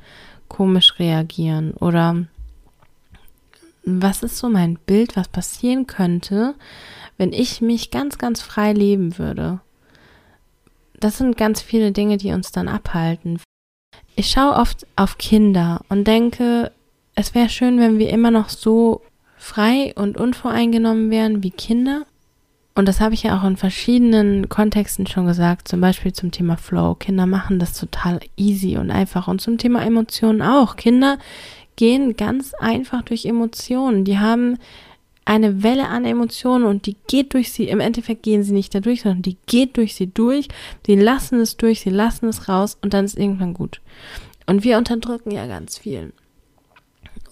komisch 0.49 0.99
reagieren 0.99 1.71
oder 1.71 2.25
was 3.85 4.23
ist 4.23 4.37
so 4.37 4.49
mein 4.49 4.75
Bild, 4.75 5.15
was 5.17 5.27
passieren 5.27 5.87
könnte, 5.87 6.55
wenn 7.17 7.33
ich 7.33 7.61
mich 7.61 7.91
ganz, 7.91 8.17
ganz 8.17 8.41
frei 8.41 8.71
leben 8.71 9.17
würde? 9.17 9.59
Das 10.99 11.17
sind 11.17 11.35
ganz 11.35 11.61
viele 11.61 11.91
Dinge, 11.91 12.17
die 12.17 12.31
uns 12.31 12.51
dann 12.51 12.69
abhalten. 12.69 13.41
Ich 14.15 14.29
schaue 14.29 14.55
oft 14.55 14.87
auf 14.95 15.17
Kinder 15.17 15.81
und 15.89 16.05
denke, 16.07 16.71
es 17.15 17.35
wäre 17.35 17.49
schön, 17.49 17.79
wenn 17.79 17.99
wir 17.99 18.09
immer 18.09 18.31
noch 18.31 18.49
so 18.49 19.01
frei 19.37 19.93
und 19.95 20.17
unvoreingenommen 20.17 21.09
wären 21.11 21.43
wie 21.43 21.51
Kinder. 21.51 22.05
Und 22.75 22.87
das 22.87 22.99
habe 22.99 23.13
ich 23.13 23.23
ja 23.23 23.37
auch 23.37 23.43
in 23.43 23.55
verschiedenen 23.55 24.49
Kontexten 24.49 25.05
schon 25.05 25.27
gesagt, 25.27 25.67
zum 25.67 25.79
Beispiel 25.79 26.11
zum 26.11 26.31
Thema 26.31 26.57
Flow. 26.57 26.95
Kinder 26.95 27.27
machen 27.27 27.59
das 27.59 27.77
total 27.77 28.19
easy 28.35 28.77
und 28.77 28.89
einfach. 28.89 29.27
Und 29.27 29.41
zum 29.41 29.59
Thema 29.59 29.85
Emotionen 29.85 30.41
auch. 30.41 30.75
Kinder 30.75 31.19
gehen 31.75 32.17
ganz 32.17 32.53
einfach 32.55 33.03
durch 33.03 33.25
Emotionen. 33.25 34.05
Die 34.05 34.17
haben 34.17 34.57
eine 35.25 35.61
Welle 35.61 35.87
an 35.87 36.03
Emotionen 36.03 36.65
und 36.65 36.87
die 36.87 36.95
geht 37.07 37.33
durch 37.33 37.51
sie. 37.51 37.67
Im 37.67 37.79
Endeffekt 37.79 38.23
gehen 38.23 38.43
sie 38.43 38.53
nicht 38.53 38.73
da 38.73 38.79
durch, 38.79 39.03
sondern 39.03 39.21
die 39.21 39.37
geht 39.45 39.77
durch 39.77 39.93
sie 39.93 40.07
durch. 40.07 40.47
Sie 40.85 40.95
lassen 40.95 41.39
es 41.39 41.57
durch, 41.57 41.81
sie 41.81 41.91
lassen 41.91 42.27
es 42.27 42.49
raus 42.49 42.77
und 42.81 42.93
dann 42.93 43.05
ist 43.05 43.17
irgendwann 43.17 43.53
gut. 43.53 43.81
Und 44.47 44.63
wir 44.63 44.77
unterdrücken 44.77 45.31
ja 45.31 45.45
ganz 45.45 45.77
viel. 45.77 46.11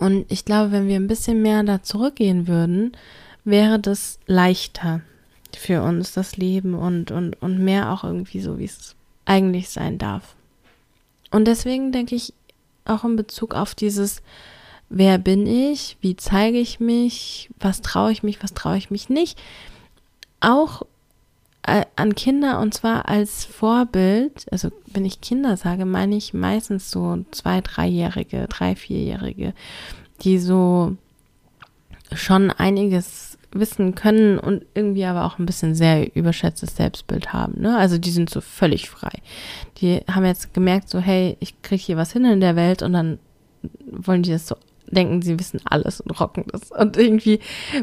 Und 0.01 0.25
ich 0.31 0.46
glaube, 0.46 0.72
wenn 0.72 0.88
wir 0.88 0.96
ein 0.96 1.05
bisschen 1.05 1.43
mehr 1.43 1.62
da 1.62 1.84
zurückgehen 1.84 2.48
würden, 2.48 2.98
wäre 3.43 3.79
das 3.79 4.17
leichter 4.25 5.01
für 5.55 5.84
uns, 5.84 6.12
das 6.12 6.38
Leben 6.38 6.74
und, 6.74 7.12
und, 7.12 7.39
und 7.39 7.60
mehr 7.60 7.91
auch 7.91 8.03
irgendwie 8.03 8.41
so, 8.41 8.58
wie 8.58 8.65
es 8.65 8.96
eigentlich 9.25 9.70
sein 9.70 10.00
darf. 10.00 10.36
Und 11.29 11.46
deswegen 11.46 11.91
denke 11.91 12.15
ich, 12.15 12.34
auch 12.84 13.03
in 13.03 13.15
Bezug 13.15 13.53
auf 13.53 13.75
dieses, 13.75 14.24
wer 14.89 15.20
bin 15.20 15.46
ich, 15.46 15.98
wie 16.01 16.15
zeige 16.15 16.58
ich 16.58 16.79
mich, 16.79 17.51
was 17.60 17.81
traue 17.81 18.12
ich 18.12 18.24
mich, 18.24 18.41
was 18.41 18.55
traue 18.55 18.77
ich 18.77 18.89
mich 18.89 19.08
nicht, 19.08 19.39
auch 20.39 20.81
an 21.63 22.15
Kinder 22.15 22.59
und 22.59 22.73
zwar 22.73 23.07
als 23.07 23.45
Vorbild, 23.45 24.45
also 24.51 24.69
wenn 24.87 25.05
ich 25.05 25.21
Kinder 25.21 25.57
sage, 25.57 25.85
meine 25.85 26.15
ich 26.15 26.33
meistens 26.33 26.89
so 26.89 27.23
zwei, 27.31 27.61
dreijährige, 27.61 28.47
drei, 28.47 28.75
vierjährige, 28.75 29.53
die 30.21 30.39
so 30.39 30.97
schon 32.13 32.51
einiges 32.51 33.37
wissen 33.53 33.95
können 33.95 34.39
und 34.39 34.65
irgendwie 34.73 35.05
aber 35.05 35.25
auch 35.25 35.37
ein 35.37 35.45
bisschen 35.45 35.75
sehr 35.75 36.15
überschätztes 36.15 36.75
Selbstbild 36.75 37.33
haben. 37.33 37.61
Ne? 37.61 37.77
Also 37.77 37.97
die 37.97 38.11
sind 38.11 38.29
so 38.29 38.41
völlig 38.41 38.89
frei. 38.89 39.11
Die 39.77 40.01
haben 40.09 40.25
jetzt 40.25 40.53
gemerkt, 40.53 40.89
so 40.89 40.99
hey, 40.99 41.37
ich 41.39 41.61
kriege 41.61 41.81
hier 41.81 41.97
was 41.97 42.13
hin 42.13 42.25
in 42.25 42.39
der 42.39 42.55
Welt 42.55 42.81
und 42.81 42.93
dann 42.93 43.19
wollen 43.85 44.23
die 44.23 44.31
das 44.31 44.47
so 44.47 44.55
denken, 44.91 45.21
sie 45.21 45.39
wissen 45.39 45.62
alles 45.65 46.01
und 46.01 46.19
rocken 46.19 46.45
das. 46.51 46.71
Und 46.71 46.98
irgendwie 46.98 47.39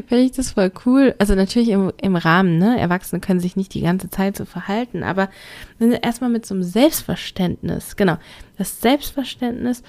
finde 0.07 0.23
ich 0.23 0.31
das 0.31 0.51
voll 0.51 0.71
cool. 0.85 1.15
Also 1.19 1.35
natürlich 1.35 1.69
im, 1.69 1.91
im 2.01 2.15
Rahmen, 2.15 2.57
ne? 2.57 2.79
Erwachsene 2.79 3.19
können 3.19 3.39
sich 3.39 3.55
nicht 3.55 3.73
die 3.73 3.81
ganze 3.81 4.09
Zeit 4.09 4.37
so 4.37 4.45
verhalten, 4.45 5.03
aber 5.03 5.29
erstmal 6.01 6.29
mit 6.29 6.45
so 6.45 6.53
einem 6.53 6.63
Selbstverständnis, 6.63 7.95
genau, 7.95 8.17
das 8.57 8.81
Selbstverständnis 8.81 9.83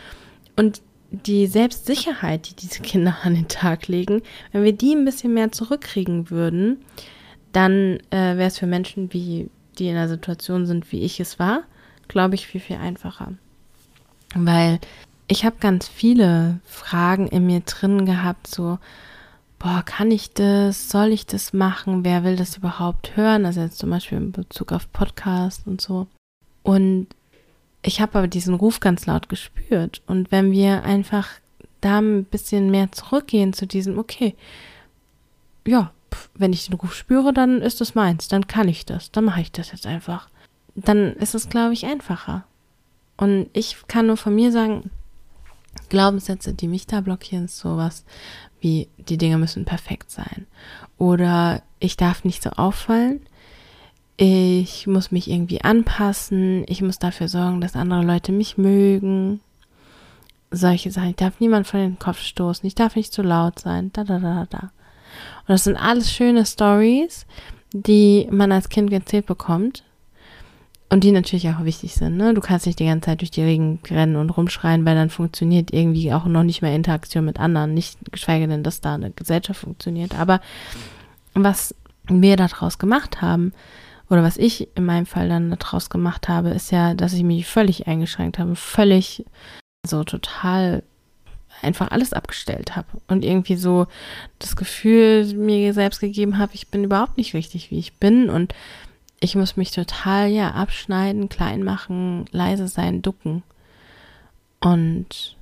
und 0.57 0.83
die 1.11 1.47
Selbstsicherheit, 1.47 2.51
die 2.51 2.55
diese 2.55 2.83
Kinder 2.83 3.17
an 3.23 3.35
den 3.35 3.49
Tag 3.49 3.89
legen, 3.89 4.23
wenn 4.53 4.63
wir 4.63 4.73
die 4.73 4.95
ein 4.95 5.05
bisschen 5.05 5.35
mehr 5.35 5.51
zurückkriegen 5.51 6.31
würden, 6.31 6.85
dann 7.53 7.99
äh, 8.11 8.37
wäre 8.37 8.47
es 8.47 8.59
für 8.59 8.67
Menschen, 8.67 9.13
wie 9.13 9.51
die 9.79 9.89
in 9.89 9.95
der 9.95 10.09
Situation 10.09 10.67
sind, 10.67 10.93
wie 10.93 11.03
ich 11.03 11.19
es 11.19 11.39
war, 11.39 11.65
glaube 12.07 12.37
ich, 12.37 12.47
viel, 12.47 12.61
viel 12.61 12.77
einfacher. 12.77 13.33
Weil 14.35 14.79
ich 15.31 15.45
habe 15.45 15.57
ganz 15.61 15.87
viele 15.87 16.59
Fragen 16.65 17.29
in 17.29 17.47
mir 17.47 17.61
drin 17.61 18.05
gehabt, 18.05 18.49
so, 18.49 18.79
boah, 19.61 19.83
kann 19.85 20.11
ich 20.11 20.33
das? 20.35 20.91
Soll 20.91 21.13
ich 21.13 21.25
das 21.25 21.53
machen? 21.53 22.05
Wer 22.05 22.25
will 22.25 22.35
das 22.35 22.57
überhaupt 22.57 23.17
hören? 23.17 23.47
Also 23.47 23.61
jetzt 23.61 23.79
zum 23.79 23.91
Beispiel 23.91 24.19
in 24.19 24.33
Bezug 24.33 24.73
auf 24.73 24.93
Podcast 24.93 25.69
und 25.69 25.81
so. 25.81 26.09
Und 26.65 27.07
ich 27.83 28.01
habe 28.01 28.19
aber 28.19 28.27
diesen 28.27 28.55
Ruf 28.55 28.81
ganz 28.81 29.07
laut 29.07 29.29
gespürt. 29.29 30.03
Und 30.09 30.33
wenn 30.33 30.51
wir 30.51 30.83
einfach 30.83 31.29
da 31.81 32.01
ein 32.01 32.25
bisschen 32.25 32.69
mehr 32.73 32.91
zurückgehen 32.91 33.53
zu 33.53 33.69
diesem, 33.69 34.01
okay, 34.01 34.35
ja, 35.65 35.93
wenn 36.35 36.53
ich 36.53 36.67
den 36.67 36.75
Ruf 36.75 36.93
spüre, 36.93 37.33
dann 37.33 37.63
ist 37.63 37.81
es 37.81 37.95
meins, 37.95 38.27
dann 38.27 38.49
kann 38.49 38.67
ich 38.67 38.85
das, 38.85 39.13
dann 39.13 39.27
mache 39.27 39.43
ich 39.43 39.53
das 39.53 39.71
jetzt 39.71 39.87
einfach. 39.87 40.29
Dann 40.75 41.15
ist 41.15 41.37
es, 41.37 41.49
glaube 41.49 41.73
ich, 41.73 41.87
einfacher. 41.87 42.45
Und 43.17 43.49
ich 43.53 43.77
kann 43.87 44.09
nur 44.09 44.17
von 44.17 44.35
mir 44.35 44.51
sagen, 44.51 44.91
Glaubenssätze, 45.89 46.55
die 46.55 46.69
mich 46.69 46.87
da 46.87 47.01
blockieren, 47.01 47.47
ist 47.47 47.59
sowas 47.59 48.05
wie, 48.61 48.89
die 48.99 49.19
Dinge 49.19 49.39
müssen 49.39 49.65
perfekt 49.65 50.11
sein. 50.11 50.47
Oder 50.99 51.63
ich 51.79 51.97
darf 51.97 52.25
nicht 52.25 52.43
so 52.43 52.51
auffallen. 52.51 53.21
Ich 54.17 54.87
muss 54.87 55.11
mich 55.11 55.31
irgendwie 55.31 55.63
anpassen. 55.63 56.65
Ich 56.69 56.83
muss 56.83 56.99
dafür 56.99 57.29
sorgen, 57.29 57.61
dass 57.61 57.75
andere 57.75 58.03
Leute 58.03 58.33
mich 58.33 58.59
mögen. 58.59 59.41
Solche 60.51 60.91
Sachen. 60.91 61.11
Ich 61.11 61.17
darf 61.17 61.41
niemand 61.41 61.67
von 61.67 61.81
den 61.81 61.99
Kopf 61.99 62.21
stoßen. 62.21 62.67
Ich 62.67 62.75
darf 62.75 62.97
nicht 62.97 63.13
zu 63.13 63.23
laut 63.23 63.59
sein. 63.59 63.91
Da, 63.93 64.05
da, 64.05 64.19
da, 64.19 64.47
da. 64.51 64.59
Und 65.41 65.49
das 65.49 65.65
sind 65.65 65.77
alles 65.77 66.13
schöne 66.13 66.45
Stories, 66.45 67.27
die 67.73 68.29
man 68.31 68.53
als 68.53 68.69
Kind 68.69 68.93
erzählt 68.93 69.27
bekommt. 69.27 69.85
Und 70.93 71.05
die 71.05 71.13
natürlich 71.13 71.49
auch 71.49 71.65
wichtig 71.65 71.95
sind. 71.95 72.17
Ne? 72.17 72.35
Du 72.35 72.41
kannst 72.41 72.67
nicht 72.67 72.81
die 72.81 72.87
ganze 72.87 73.07
Zeit 73.07 73.21
durch 73.21 73.31
die 73.31 73.43
Regen 73.43 73.79
rennen 73.89 74.17
und 74.17 74.31
rumschreien, 74.31 74.85
weil 74.85 74.97
dann 74.97 75.09
funktioniert 75.09 75.73
irgendwie 75.73 76.13
auch 76.13 76.25
noch 76.25 76.43
nicht 76.43 76.63
mehr 76.63 76.75
Interaktion 76.75 77.25
mit 77.25 77.39
anderen. 77.39 77.75
Nicht 77.75 77.99
geschweige 78.11 78.49
denn, 78.49 78.65
dass 78.65 78.81
da 78.81 78.95
eine 78.95 79.13
Gesellschaft 79.13 79.61
funktioniert. 79.61 80.19
Aber 80.19 80.41
was 81.35 81.77
wir 82.09 82.37
daraus 82.37 82.79
gemacht 82.79 83.23
haben, 83.23 83.53
oder 84.11 84.25
was 84.25 84.37
ich 84.37 84.69
in 84.77 84.85
meinem 84.85 85.07
Fall 85.07 85.29
dann 85.29 85.57
daraus 85.57 85.89
gemacht 85.89 86.29
habe, 86.29 86.51
ist 86.51 86.73
ja, 86.73 86.95
dass 86.95 87.13
ich 87.13 87.23
mich 87.23 87.47
völlig 87.47 87.87
eingeschränkt 87.87 88.41
habe, 88.41 88.57
völlig 88.57 89.25
so 89.87 90.03
total 90.03 90.83
einfach 91.63 91.91
alles 91.91 92.13
abgestellt 92.13 92.75
habe 92.75 92.89
und 93.07 93.25
irgendwie 93.25 93.57
so 93.57 93.87
das 94.39 94.57
Gefühl 94.57 95.33
mir 95.35 95.73
selbst 95.75 96.01
gegeben 96.01 96.39
habe, 96.39 96.55
ich 96.55 96.69
bin 96.69 96.85
überhaupt 96.85 97.19
nicht 97.19 97.35
richtig, 97.35 97.71
wie 97.71 97.79
ich 97.79 97.95
bin 97.95 98.31
und 98.31 98.55
ich 99.21 99.37
muss 99.37 99.57
mich 99.57 99.71
total 99.71 100.29
ja 100.29 100.53
abschneiden, 100.53 101.29
klein 101.29 101.63
machen, 101.63 102.25
leise 102.33 102.69
sein, 102.69 103.03
ducken. 103.03 103.43
Und 104.61 105.37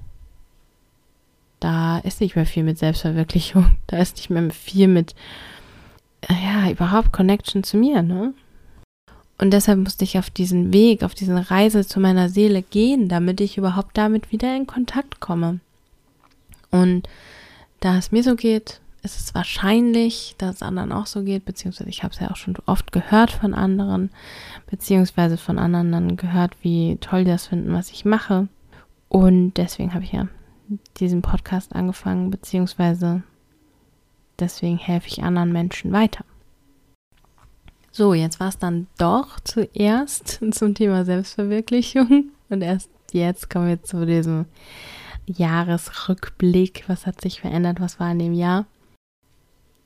da 1.60 1.98
ist 1.98 2.20
nicht 2.20 2.36
mehr 2.36 2.46
viel 2.46 2.64
mit 2.64 2.78
Selbstverwirklichung. 2.78 3.76
Da 3.86 3.98
ist 3.98 4.16
nicht 4.16 4.30
mehr 4.30 4.50
viel 4.50 4.88
mit, 4.88 5.14
ja, 6.28 6.70
überhaupt 6.70 7.12
Connection 7.12 7.62
zu 7.64 7.76
mir, 7.76 8.02
ne? 8.02 8.34
Und 9.40 9.52
deshalb 9.52 9.78
musste 9.78 10.04
ich 10.04 10.18
auf 10.18 10.30
diesen 10.30 10.72
Weg, 10.72 11.04
auf 11.04 11.14
diese 11.14 11.50
Reise 11.50 11.86
zu 11.86 12.00
meiner 12.00 12.28
Seele 12.28 12.60
gehen, 12.60 13.08
damit 13.08 13.40
ich 13.40 13.56
überhaupt 13.56 13.96
damit 13.96 14.32
wieder 14.32 14.54
in 14.54 14.66
Kontakt 14.66 15.20
komme. 15.20 15.60
Und 16.70 17.08
da 17.78 17.96
es 17.96 18.10
mir 18.10 18.24
so 18.24 18.34
geht, 18.34 18.80
ist 19.02 19.18
es 19.18 19.34
wahrscheinlich, 19.34 20.34
dass 20.38 20.56
es 20.56 20.62
anderen 20.62 20.92
auch 20.92 21.06
so 21.06 21.22
geht, 21.22 21.44
beziehungsweise 21.44 21.88
ich 21.88 22.02
habe 22.02 22.12
es 22.12 22.20
ja 22.20 22.30
auch 22.30 22.36
schon 22.36 22.56
oft 22.66 22.92
gehört 22.92 23.30
von 23.30 23.54
anderen, 23.54 24.10
beziehungsweise 24.68 25.36
von 25.36 25.58
anderen 25.58 25.92
dann 25.92 26.16
gehört, 26.16 26.56
wie 26.62 26.96
toll 27.00 27.24
die 27.24 27.30
das 27.30 27.46
finden, 27.46 27.72
was 27.72 27.90
ich 27.90 28.04
mache. 28.04 28.48
Und 29.08 29.54
deswegen 29.54 29.94
habe 29.94 30.04
ich 30.04 30.12
ja 30.12 30.28
diesen 30.98 31.22
Podcast 31.22 31.74
angefangen, 31.74 32.30
beziehungsweise 32.30 33.22
deswegen 34.38 34.78
helfe 34.78 35.08
ich 35.08 35.22
anderen 35.22 35.52
Menschen 35.52 35.92
weiter. 35.92 36.24
So, 37.90 38.14
jetzt 38.14 38.38
war 38.38 38.48
es 38.48 38.58
dann 38.58 38.86
doch 38.98 39.40
zuerst 39.40 40.40
zum 40.52 40.74
Thema 40.74 41.04
Selbstverwirklichung 41.04 42.30
und 42.48 42.62
erst 42.62 42.90
jetzt 43.12 43.48
kommen 43.48 43.68
wir 43.68 43.82
zu 43.82 44.04
diesem 44.06 44.46
Jahresrückblick. 45.26 46.84
Was 46.86 47.06
hat 47.06 47.20
sich 47.20 47.40
verändert? 47.40 47.80
Was 47.80 47.98
war 47.98 48.10
in 48.12 48.18
dem 48.18 48.34
Jahr? 48.34 48.66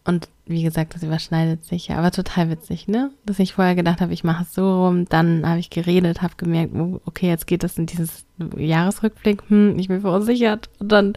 Und 0.05 0.29
wie 0.47 0.65
gesagt, 0.65 0.95
das 0.95 1.05
überschneidet 1.05 1.65
sich 1.65 1.89
ja, 1.89 1.97
aber 1.97 2.11
total 2.11 2.51
witzig, 2.51 2.89
ne? 2.89 3.13
Dass 3.25 3.39
ich 3.39 3.55
vorher 3.55 3.77
gedacht 3.77 4.01
habe, 4.01 4.13
ich 4.13 4.25
mache 4.25 4.43
es 4.43 4.53
so 4.53 4.87
rum, 4.87 5.05
dann 5.05 5.49
habe 5.49 5.61
ich 5.61 5.71
geredet, 5.71 6.23
habe 6.23 6.35
gemerkt, 6.37 6.75
oh, 6.75 7.01
okay, 7.05 7.29
jetzt 7.29 7.47
geht 7.47 7.63
das 7.63 7.79
in 7.79 7.87
dieses 7.87 8.25
Jahresrückblick, 8.57 9.43
hm, 9.49 9.79
ich 9.79 9.89
bin 9.89 10.01
verunsichert. 10.01 10.71
Und 10.81 10.91
dann 10.91 11.13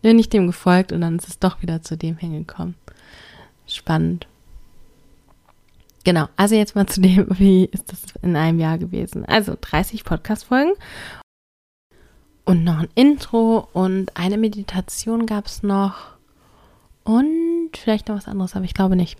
bin 0.00 0.18
ich 0.18 0.30
dem 0.30 0.46
gefolgt 0.46 0.92
und 0.92 1.02
dann 1.02 1.16
ist 1.16 1.28
es 1.28 1.38
doch 1.38 1.60
wieder 1.60 1.82
zu 1.82 1.96
dem 1.96 2.16
hingekommen. 2.16 2.74
Spannend. 3.66 4.26
Genau, 6.04 6.26
also 6.36 6.54
jetzt 6.54 6.74
mal 6.74 6.86
zu 6.86 7.00
dem, 7.00 7.26
wie 7.38 7.66
ist 7.66 7.92
das 7.92 8.02
in 8.22 8.34
einem 8.34 8.58
Jahr 8.58 8.78
gewesen? 8.78 9.26
Also 9.26 9.56
30 9.60 10.04
Podcast-Folgen 10.04 10.72
und 12.44 12.64
noch 12.64 12.80
ein 12.80 12.88
Intro 12.94 13.68
und 13.72 14.16
eine 14.16 14.38
Meditation 14.38 15.26
gab 15.26 15.46
es 15.46 15.62
noch 15.62 16.12
und 17.04 17.51
vielleicht 17.76 18.08
noch 18.08 18.16
was 18.16 18.28
anderes, 18.28 18.54
aber 18.54 18.64
ich 18.64 18.74
glaube 18.74 18.96
nicht. 18.96 19.18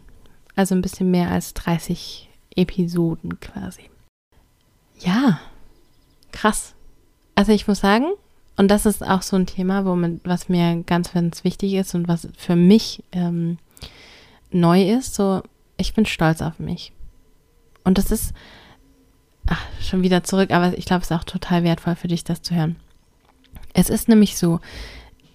Also 0.54 0.74
ein 0.74 0.82
bisschen 0.82 1.10
mehr 1.10 1.30
als 1.30 1.54
30 1.54 2.28
Episoden 2.56 3.40
quasi. 3.40 3.90
Ja, 4.98 5.40
krass. 6.30 6.74
Also 7.34 7.52
ich 7.52 7.66
muss 7.66 7.80
sagen, 7.80 8.06
und 8.56 8.70
das 8.70 8.86
ist 8.86 9.06
auch 9.06 9.22
so 9.22 9.36
ein 9.36 9.46
Thema, 9.46 9.84
womit, 9.84 10.20
was 10.24 10.48
mir 10.48 10.82
ganz, 10.84 11.12
ganz 11.12 11.44
wichtig 11.44 11.74
ist 11.74 11.94
und 11.94 12.08
was 12.08 12.28
für 12.36 12.56
mich 12.56 13.02
ähm, 13.12 13.58
neu 14.50 14.90
ist, 14.90 15.14
so, 15.14 15.42
ich 15.76 15.94
bin 15.94 16.06
stolz 16.06 16.42
auf 16.42 16.58
mich. 16.58 16.92
Und 17.84 17.98
das 17.98 18.10
ist, 18.10 18.34
ach, 19.46 19.64
schon 19.80 20.02
wieder 20.02 20.22
zurück, 20.22 20.50
aber 20.50 20.76
ich 20.76 20.84
glaube, 20.84 21.02
es 21.02 21.10
ist 21.10 21.16
auch 21.16 21.24
total 21.24 21.64
wertvoll 21.64 21.96
für 21.96 22.08
dich, 22.08 22.24
das 22.24 22.42
zu 22.42 22.54
hören. 22.54 22.76
Es 23.72 23.88
ist 23.88 24.08
nämlich 24.08 24.36
so, 24.36 24.60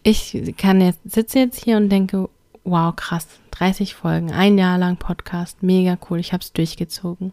ich 0.04 0.54
kann 0.58 0.80
jetzt, 0.80 1.00
sitze 1.06 1.40
jetzt 1.40 1.64
hier 1.64 1.78
und 1.78 1.90
denke, 1.90 2.30
wow, 2.68 2.96
krass, 2.96 3.28
30 3.52 3.96
Folgen, 3.96 4.32
ein 4.32 4.58
Jahr 4.58 4.78
lang 4.78 4.98
Podcast, 4.98 5.64
mega 5.64 5.98
cool, 6.10 6.20
ich 6.20 6.34
habe 6.34 6.44
es 6.44 6.52
durchgezogen. 6.54 7.32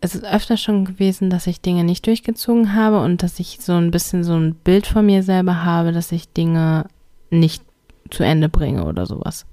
Es 0.00 0.14
ist 0.14 0.24
öfter 0.24 0.56
schon 0.56 0.84
gewesen, 0.84 1.30
dass 1.30 1.46
ich 1.46 1.60
Dinge 1.60 1.84
nicht 1.84 2.06
durchgezogen 2.06 2.74
habe 2.74 3.00
und 3.00 3.22
dass 3.22 3.38
ich 3.38 3.58
so 3.60 3.72
ein 3.72 3.90
bisschen 3.90 4.24
so 4.24 4.34
ein 4.34 4.54
Bild 4.54 4.86
von 4.86 5.06
mir 5.06 5.22
selber 5.22 5.64
habe, 5.64 5.92
dass 5.92 6.12
ich 6.12 6.32
Dinge 6.32 6.86
nicht 7.30 7.62
zu 8.10 8.22
Ende 8.22 8.48
bringe 8.48 8.84
oder 8.84 9.06
sowas. 9.06 9.46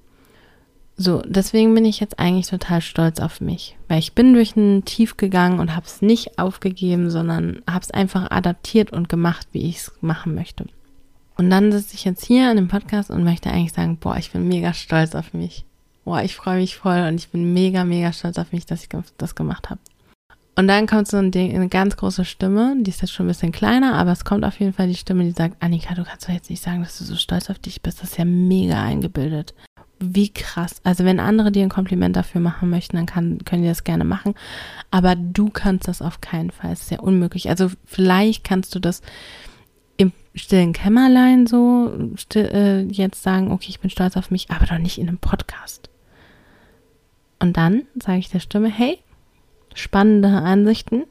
So, 0.98 1.22
deswegen 1.26 1.74
bin 1.74 1.86
ich 1.86 2.00
jetzt 2.00 2.20
eigentlich 2.20 2.48
total 2.48 2.82
stolz 2.82 3.20
auf 3.20 3.42
mich, 3.42 3.78
weil 3.88 4.00
ich 4.00 4.14
bin 4.14 4.34
durch 4.34 4.56
ein 4.56 4.86
Tief 4.86 5.18
gegangen 5.18 5.60
und 5.60 5.76
habe 5.76 5.86
es 5.86 6.02
nicht 6.02 6.38
aufgegeben, 6.38 7.10
sondern 7.10 7.62
habe 7.70 7.84
es 7.84 7.92
einfach 7.92 8.30
adaptiert 8.30 8.92
und 8.92 9.10
gemacht, 9.10 9.48
wie 9.52 9.68
ich 9.68 9.78
es 9.78 9.94
machen 10.02 10.36
möchte. 10.36 10.66
Und 11.38 11.50
dann 11.50 11.72
sitze 11.72 11.96
ich 11.96 12.06
jetzt 12.06 12.26
hier 12.26 12.52
in 12.52 12.58
dem 12.58 12.68
Podcast 12.68 13.10
und 13.10 13.24
möchte 13.24 13.50
eigentlich 13.50 13.74
sagen, 13.74 13.98
boah, 13.98 14.18
ich 14.18 14.32
bin 14.32 14.48
mega 14.48 14.74
stolz 14.74 15.16
auf 15.16 15.34
mich. 15.34 15.66
Boah, 16.06 16.22
ich 16.22 16.36
freue 16.36 16.60
mich 16.60 16.76
voll 16.76 17.06
und 17.08 17.16
ich 17.16 17.30
bin 17.30 17.54
mega, 17.54 17.84
mega 17.84 18.12
stolz 18.14 18.38
auf 18.38 18.52
mich, 18.52 18.66
dass 18.66 18.84
ich 18.84 18.90
das 19.18 19.36
gemacht 19.36 19.70
habe. 19.70 19.80
Und 20.56 20.68
dann 20.68 20.86
kommt 20.86 21.08
so 21.08 21.18
ein 21.18 21.32
Ding, 21.32 21.56
eine 21.56 21.70
ganz 21.70 21.96
große 21.96 22.26
Stimme, 22.26 22.76
die 22.80 22.90
ist 22.90 23.02
jetzt 23.02 23.14
schon 23.14 23.26
ein 23.26 23.30
bisschen 23.30 23.52
kleiner, 23.52 23.96
aber 23.96 24.12
es 24.12 24.26
kommt 24.26 24.44
auf 24.44 24.60
jeden 24.60 24.74
Fall 24.74 24.88
die 24.88 24.96
Stimme, 24.96 25.24
die 25.24 25.32
sagt, 25.32 25.56
Annika, 25.62 25.94
du 25.94 26.04
kannst 26.04 26.28
doch 26.28 26.34
jetzt 26.34 26.50
nicht 26.50 26.62
sagen, 26.62 26.84
dass 26.84 26.98
du 26.98 27.06
so 27.06 27.16
stolz 27.16 27.50
auf 27.50 27.60
dich 27.60 27.82
bist. 27.82 28.02
Das 28.02 28.12
ist 28.12 28.18
ja 28.18 28.26
mega 28.26 28.84
eingebildet. 28.84 29.54
Wie 30.00 30.30
krass. 30.34 30.82
Also 30.84 31.06
wenn 31.06 31.20
andere 31.20 31.52
dir 31.52 31.64
ein 31.64 31.70
Kompliment 31.70 32.16
dafür 32.16 32.42
machen 32.42 32.70
möchten, 32.70 32.98
dann 32.98 33.06
kann, 33.06 33.46
können 33.46 33.62
die 33.62 33.70
das 33.70 33.84
gerne 33.84 34.04
machen. 34.04 34.36
Aber 34.90 35.16
du 35.16 35.50
kannst 35.50 35.88
das 35.88 36.02
auf 36.02 36.22
keinen 36.22 36.52
Fall. 36.52 36.74
Es 36.74 36.82
ist 36.82 36.92
ja 36.92 37.00
unmöglich. 37.00 37.50
Also 37.50 37.70
vielleicht 37.86 38.44
kannst 38.44 38.76
du 38.76 38.80
das 38.80 39.02
stillen 40.34 40.74
Kämmerlein 40.74 41.48
so 41.48 42.12
still, 42.16 42.46
äh, 42.46 42.82
jetzt 42.84 43.22
sagen, 43.24 43.52
okay, 43.52 43.68
ich 43.70 43.80
bin 43.80 43.90
stolz 43.90 44.16
auf 44.18 44.32
mich, 44.32 44.50
aber 44.50 44.66
doch 44.66 44.78
nicht 44.78 44.98
in 44.98 45.08
einem 45.08 45.18
Podcast. 45.18 45.90
Und 47.40 47.58
dann 47.58 47.84
sage 48.02 48.20
ich 48.20 48.30
der 48.30 48.40
Stimme, 48.40 48.70
hey, 48.70 49.00
spannende 49.74 50.30
Ansichten. 50.30 51.04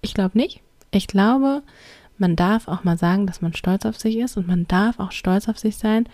Ich 0.00 0.14
glaube 0.14 0.38
nicht. 0.38 0.60
Ich 0.90 1.06
glaube, 1.06 1.62
man 2.18 2.36
darf 2.36 2.68
auch 2.68 2.84
mal 2.84 2.96
sagen, 2.96 3.26
dass 3.26 3.42
man 3.42 3.54
stolz 3.54 3.84
auf 3.84 3.98
sich 3.98 4.16
ist 4.16 4.36
und 4.36 4.46
man 4.46 4.66
darf 4.66 4.98
auch 4.98 5.12
stolz 5.12 5.48
auf 5.48 5.58
sich 5.58 5.76
sein, 5.76 6.08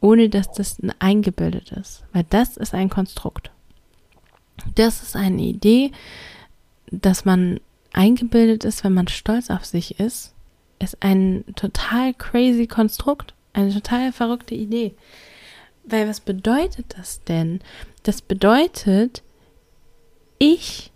ohne 0.00 0.28
dass 0.28 0.52
das 0.52 0.78
eingebildet 0.98 1.72
ist, 1.72 2.04
weil 2.12 2.24
das 2.30 2.56
ist 2.56 2.74
ein 2.74 2.88
Konstrukt. 2.88 3.50
Das 4.74 5.02
ist 5.02 5.16
eine 5.16 5.42
Idee, 5.42 5.92
dass 6.90 7.24
man 7.24 7.60
eingebildet 7.92 8.64
ist, 8.64 8.84
wenn 8.84 8.94
man 8.94 9.08
stolz 9.08 9.50
auf 9.50 9.64
sich 9.64 9.98
ist, 9.98 10.34
ist 10.78 10.98
ein 11.00 11.44
total 11.56 12.14
crazy 12.14 12.66
Konstrukt, 12.66 13.34
eine 13.52 13.72
total 13.72 14.12
verrückte 14.12 14.54
Idee. 14.54 14.94
Weil 15.84 16.08
was 16.08 16.20
bedeutet 16.20 16.94
das 16.96 17.24
denn? 17.24 17.60
Das 18.02 18.22
bedeutet, 18.22 19.22
ich 20.38 20.92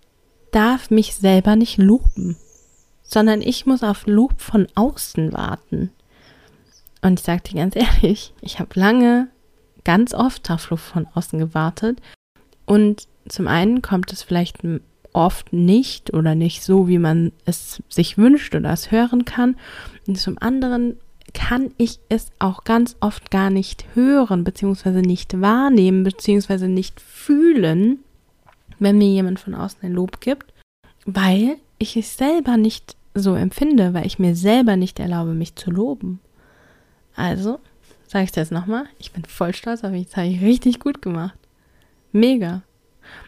darf 0.51 0.91
mich 0.91 1.15
selber 1.15 1.57
nicht 1.57 1.79
loben, 1.79 2.37
sondern 3.03 3.41
ich 3.41 3.67
muss 3.67 3.83
auf 3.83 4.07
Lob 4.07 4.41
von 4.41 4.69
außen 4.75 5.33
warten. 5.33 5.91
Und 7.01 7.21
ich 7.21 7.27
sage 7.27 7.43
dir 7.43 7.57
ganz 7.57 7.75
ehrlich, 7.77 8.33
ich 8.41 8.61
habe 8.61 8.79
lange, 8.79 9.29
ganz 9.85 10.15
oft 10.15 10.51
auf 10.51 10.71
Lob 10.71 10.79
von 10.79 11.07
außen 11.15 11.39
gewartet. 11.39 12.01
Und 12.67 13.09
zum 13.29 13.49
einen 13.49 13.83
kommt 13.83 14.13
es 14.13 14.23
vielleicht 14.23 14.63
oft 15.13 15.53
nicht 15.53 16.13
oder 16.15 16.35
nicht 16.35 16.63
so, 16.63 16.89
wie 16.89 16.99
man 16.99 17.33
es 17.45 17.83
sich 17.89 18.19
wünscht 18.19 18.55
oder 18.55 18.71
es 18.73 18.91
hören 18.91 19.25
kann. 19.25 19.57
Und 20.07 20.19
zum 20.19 20.39
anderen 20.41 20.97
kann 21.35 21.73
ich 21.79 21.99
es 22.09 22.29
auch 22.39 22.65
ganz 22.65 22.97
oft 23.01 23.31
gar 23.31 23.51
nicht 23.51 23.87
hören, 23.95 24.45
beziehungsweise 24.45 25.01
nicht 25.01 25.41
wahrnehmen, 25.41 26.03
beziehungsweise 26.05 26.69
nicht 26.69 27.01
fühlen, 27.01 28.01
wenn 28.79 28.99
mir 28.99 29.09
jemand 29.09 29.41
von 29.41 29.55
außen 29.55 29.81
ein 29.83 29.93
Lob 29.93 30.21
gibt, 30.21 30.53
weil 31.07 31.57
ich 31.79 31.97
es 31.97 32.17
selber 32.17 32.57
nicht 32.57 32.97
so 33.15 33.35
empfinde, 33.35 33.95
weil 33.95 34.07
ich 34.07 34.19
mir 34.19 34.35
selber 34.35 34.77
nicht 34.77 34.99
erlaube, 34.99 35.35
mich 35.35 35.55
zu 35.55 35.71
loben. 35.71 36.21
Also, 37.15 37.61
sage 38.07 38.25
ich 38.25 38.33
das 38.33 38.51
nochmal, 38.51 38.87
ich 38.99 39.13
bin 39.13 39.25
voll 39.25 39.55
stolz 39.55 39.85
auf 39.85 39.91
mich, 39.91 40.07
das 40.07 40.17
habe 40.17 40.29
ich 40.29 40.43
richtig 40.43 40.81
gut 40.81 41.03
gemacht. 41.03 41.39
Mega. 42.13 42.63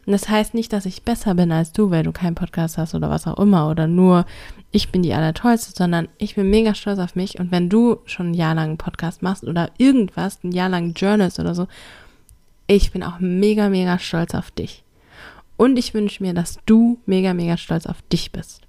Und 0.07 0.13
das 0.13 0.29
heißt 0.29 0.55
nicht, 0.55 0.73
dass 0.73 0.87
ich 0.87 1.03
besser 1.03 1.35
bin 1.35 1.53
als 1.53 1.73
du, 1.73 1.91
weil 1.91 2.03
du 2.03 2.13
keinen 2.13 2.35
Podcast 2.35 2.79
hast 2.79 2.95
oder 2.95 3.11
was 3.11 3.27
auch 3.27 3.39
immer 3.39 3.71
oder 3.71 3.87
nur 3.87 4.27
ich 4.71 4.91
bin 4.91 5.03
die 5.03 5.15
Allertollste, 5.15 5.73
sondern 5.75 6.09
ich 6.19 6.35
bin 6.35 6.51
mega 6.51 6.75
stolz 6.75 6.99
auf 6.99 7.17
mich 7.17 7.39
und 7.39 7.51
wenn 7.51 7.69
du 7.69 7.99
schon 8.05 8.31
ein 8.31 8.35
Jahr 8.35 8.55
lang 8.55 8.71
einen 8.71 8.79
Podcast 8.79 9.23
machst 9.23 9.45
oder 9.45 9.71
irgendwas, 9.79 10.43
ein 10.43 10.53
Jahr 10.53 10.69
lang 10.69 10.95
Journals 10.95 11.39
oder 11.39 11.55
so, 11.55 11.69
ich 12.67 12.93
bin 12.93 13.03
auch 13.03 13.21
mega, 13.21 13.69
mega 13.69 13.99
stolz 13.99 14.35
auf 14.35 14.51
dich. 14.51 14.83
Und 15.57 15.79
ich 15.79 15.95
wünsche 15.95 16.23
mir, 16.23 16.35
dass 16.35 16.59
du 16.67 16.99
mega, 17.07 17.35
mega 17.35 17.57
stolz 17.57 17.87
auf 17.87 18.03
dich 18.11 18.33
bist. 18.33 18.63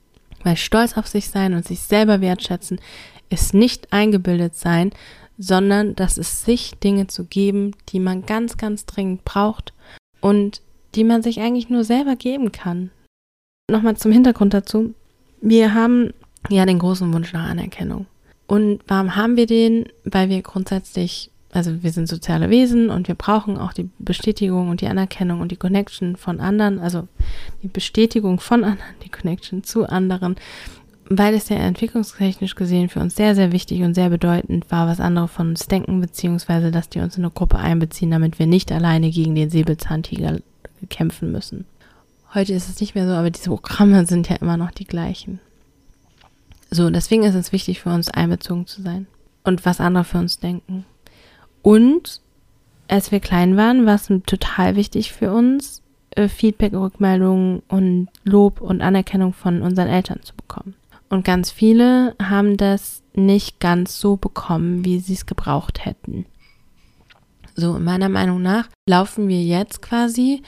Weil 0.44 0.58
stolz 0.58 0.98
auf 0.98 1.08
sich 1.08 1.30
sein 1.30 1.54
und 1.54 1.66
sich 1.66 1.80
selber 1.80 2.22
wertschätzen 2.22 2.80
ist 3.30 3.54
nicht 3.54 3.92
eingebildet 3.92 4.56
sein, 4.56 4.92
sondern 5.38 5.96
das 5.96 6.18
ist 6.18 6.46
sich 6.46 6.76
Dinge 6.80 7.08
zu 7.08 7.26
geben, 7.26 7.72
die 7.90 8.00
man 8.00 8.26
ganz, 8.26 8.58
ganz 8.58 8.86
dringend 8.86 9.26
braucht 9.26 9.74
und 10.22 10.62
die 10.96 11.04
man 11.04 11.22
sich 11.22 11.40
eigentlich 11.40 11.70
nur 11.70 11.84
selber 11.84 12.16
geben 12.16 12.52
kann. 12.52 12.92
Nochmal 13.70 13.98
zum 13.98 14.12
Hintergrund 14.12 14.54
dazu. 14.54 14.94
Wir 15.42 15.74
haben 15.74 16.12
ja 16.50 16.66
den 16.66 16.80
großen 16.80 17.12
Wunsch 17.14 17.34
nach 17.34 17.50
Anerkennung. 17.50 18.06
Und 18.48 18.80
warum 18.88 19.16
haben 19.16 19.38
wir 19.38 19.48
den? 19.48 19.86
Weil 20.04 20.30
wir 20.30 20.42
grundsätzlich, 20.42 21.32
also 21.52 21.84
wir 21.84 21.92
sind 21.92 22.08
soziale 22.08 22.50
Wesen 22.50 22.90
und 22.90 23.08
wir 23.08 23.16
brauchen 23.16 23.58
auch 23.58 23.74
die 23.74 23.90
Bestätigung 23.98 24.70
und 24.70 24.82
die 24.82 24.88
Anerkennung 24.88 25.42
und 25.42 25.52
die 25.52 25.58
Connection 25.58 26.16
von 26.16 26.40
anderen, 26.40 26.80
also 26.80 27.08
die 27.64 27.68
Bestätigung 27.68 28.40
von 28.40 28.64
anderen, 28.64 28.96
die 29.04 29.10
Connection 29.10 29.64
zu 29.64 29.90
anderen, 29.90 30.36
weil 31.10 31.34
es 31.34 31.50
ja 31.50 31.58
entwicklungstechnisch 31.58 32.56
gesehen 32.56 32.90
für 32.90 33.00
uns 33.00 33.16
sehr, 33.16 33.36
sehr 33.36 33.52
wichtig 33.52 33.82
und 33.82 33.96
sehr 33.96 34.10
bedeutend 34.10 34.70
war, 34.72 34.88
was 34.88 35.00
andere 35.00 35.28
von 35.28 35.50
uns 35.50 35.68
denken, 35.68 36.02
beziehungsweise 36.02 36.72
dass 36.72 36.90
die 36.90 37.00
uns 37.00 37.18
in 37.18 37.24
eine 37.24 37.32
Gruppe 37.32 37.58
einbeziehen, 37.58 38.12
damit 38.12 38.38
wir 38.38 38.48
nicht 38.48 38.72
alleine 38.72 39.10
gegen 39.10 39.36
den 39.36 39.50
Säbelzahntiger 39.50 40.40
kämpfen 40.86 41.32
müssen. 41.32 41.66
Heute 42.34 42.54
ist 42.54 42.70
es 42.70 42.82
nicht 42.82 42.96
mehr 42.96 43.08
so, 43.08 43.14
aber 43.14 43.30
diese 43.30 43.50
Programme 43.50 44.06
sind 44.06 44.30
ja 44.30 44.36
immer 44.38 44.58
noch 44.58 44.72
die 44.72 44.86
gleichen. 44.86 45.40
So, 46.70 46.90
deswegen 46.90 47.24
ist 47.24 47.36
es 47.36 47.52
wichtig 47.52 47.82
für 47.82 47.90
uns 47.90 48.10
einbezogen 48.10 48.68
zu 48.68 48.82
sein 48.82 49.08
und 49.44 49.66
was 49.66 49.80
andere 49.80 50.04
für 50.04 50.18
uns 50.18 50.40
denken. 50.40 50.86
Und 51.62 52.22
als 52.88 53.12
wir 53.12 53.20
klein 53.20 53.58
waren, 53.58 53.86
war 53.86 53.96
es 53.96 54.12
total 54.26 54.76
wichtig 54.76 55.14
für 55.14 55.32
uns, 55.32 55.82
äh, 56.12 56.28
Feedback, 56.28 56.74
Rückmeldungen 56.74 57.62
und 57.68 58.10
Lob 58.24 58.62
und 58.62 58.82
Anerkennung 58.82 59.34
von 59.34 59.62
unseren 59.62 59.88
Eltern 59.88 60.20
zu 60.24 60.36
bekommen. 60.36 60.76
Und 61.10 61.24
ganz 61.24 61.52
viele 61.52 62.16
haben 62.22 62.58
das 62.58 63.04
nicht 63.14 63.60
ganz 63.60 64.00
so 64.00 64.18
bekommen, 64.18 64.84
wie 64.84 65.00
sie 65.00 65.14
es 65.14 65.26
gebraucht 65.26 65.86
hätten. 65.86 66.26
So, 67.56 67.80
meiner 67.80 68.10
Meinung 68.10 68.42
nach 68.42 68.68
laufen 68.88 69.28
wir 69.28 69.42
jetzt 69.42 69.82
quasi 69.82 70.44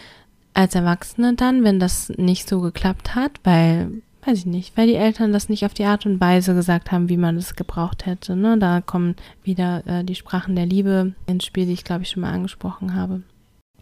als 0.58 0.74
Erwachsene 0.74 1.36
dann, 1.36 1.64
wenn 1.64 1.80
das 1.80 2.10
nicht 2.18 2.50
so 2.50 2.62
geklappt 2.62 3.14
hat, 3.14 3.40
weil, 3.44 3.92
weiß 4.26 4.40
ich 4.40 4.46
nicht, 4.48 4.76
weil 4.76 4.88
die 4.88 4.96
Eltern 4.96 5.32
das 5.32 5.50
nicht 5.50 5.64
auf 5.66 5.76
die 5.76 5.86
Art 5.86 6.08
und 6.08 6.20
Weise 6.20 6.56
gesagt 6.56 6.92
haben, 6.92 7.10
wie 7.10 7.18
man 7.18 7.38
es 7.38 7.56
gebraucht 7.56 8.08
hätte. 8.08 8.36
Ne? 8.36 8.58
Da 8.58 8.82
kommen 8.82 9.16
wieder 9.44 9.86
äh, 9.86 10.04
die 10.04 10.16
Sprachen 10.16 10.56
der 10.56 10.66
Liebe 10.66 11.14
ins 11.28 11.46
Spiel, 11.46 11.68
die 11.68 11.74
ich 11.74 11.84
glaube 11.84 12.02
ich 12.02 12.10
schon 12.10 12.22
mal 12.22 12.34
angesprochen 12.34 12.96
habe. 12.96 13.22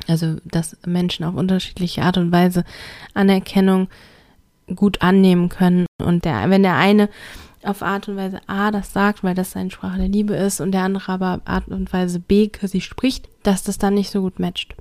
Also, 0.07 0.35
dass 0.43 0.75
Menschen 0.85 1.23
auf 1.23 1.35
unterschiedliche 1.35 2.01
Art 2.01 2.17
und 2.17 2.33
Weise 2.33 2.65
Anerkennung 3.13 3.87
gut 4.75 5.01
annehmen 5.01 5.47
können. 5.47 5.85
Und 6.03 6.25
der, 6.25 6.49
wenn 6.49 6.63
der 6.63 6.75
eine 6.75 7.07
auf 7.63 7.81
Art 7.81 8.09
und 8.09 8.17
Weise 8.17 8.41
A 8.47 8.71
das 8.71 8.91
sagt, 8.91 9.23
weil 9.23 9.33
das 9.33 9.51
seine 9.51 9.71
Sprache 9.71 9.99
der 9.99 10.09
Liebe 10.09 10.35
ist 10.35 10.59
und 10.59 10.73
der 10.73 10.83
andere 10.83 11.09
aber 11.09 11.39
Art 11.45 11.69
und 11.69 11.93
Weise 11.93 12.19
B 12.19 12.51
sie 12.63 12.81
spricht, 12.81 13.29
dass 13.43 13.63
das 13.63 13.77
dann 13.77 13.93
nicht 13.93 14.11
so 14.11 14.19
gut 14.19 14.39
matcht. 14.39 14.75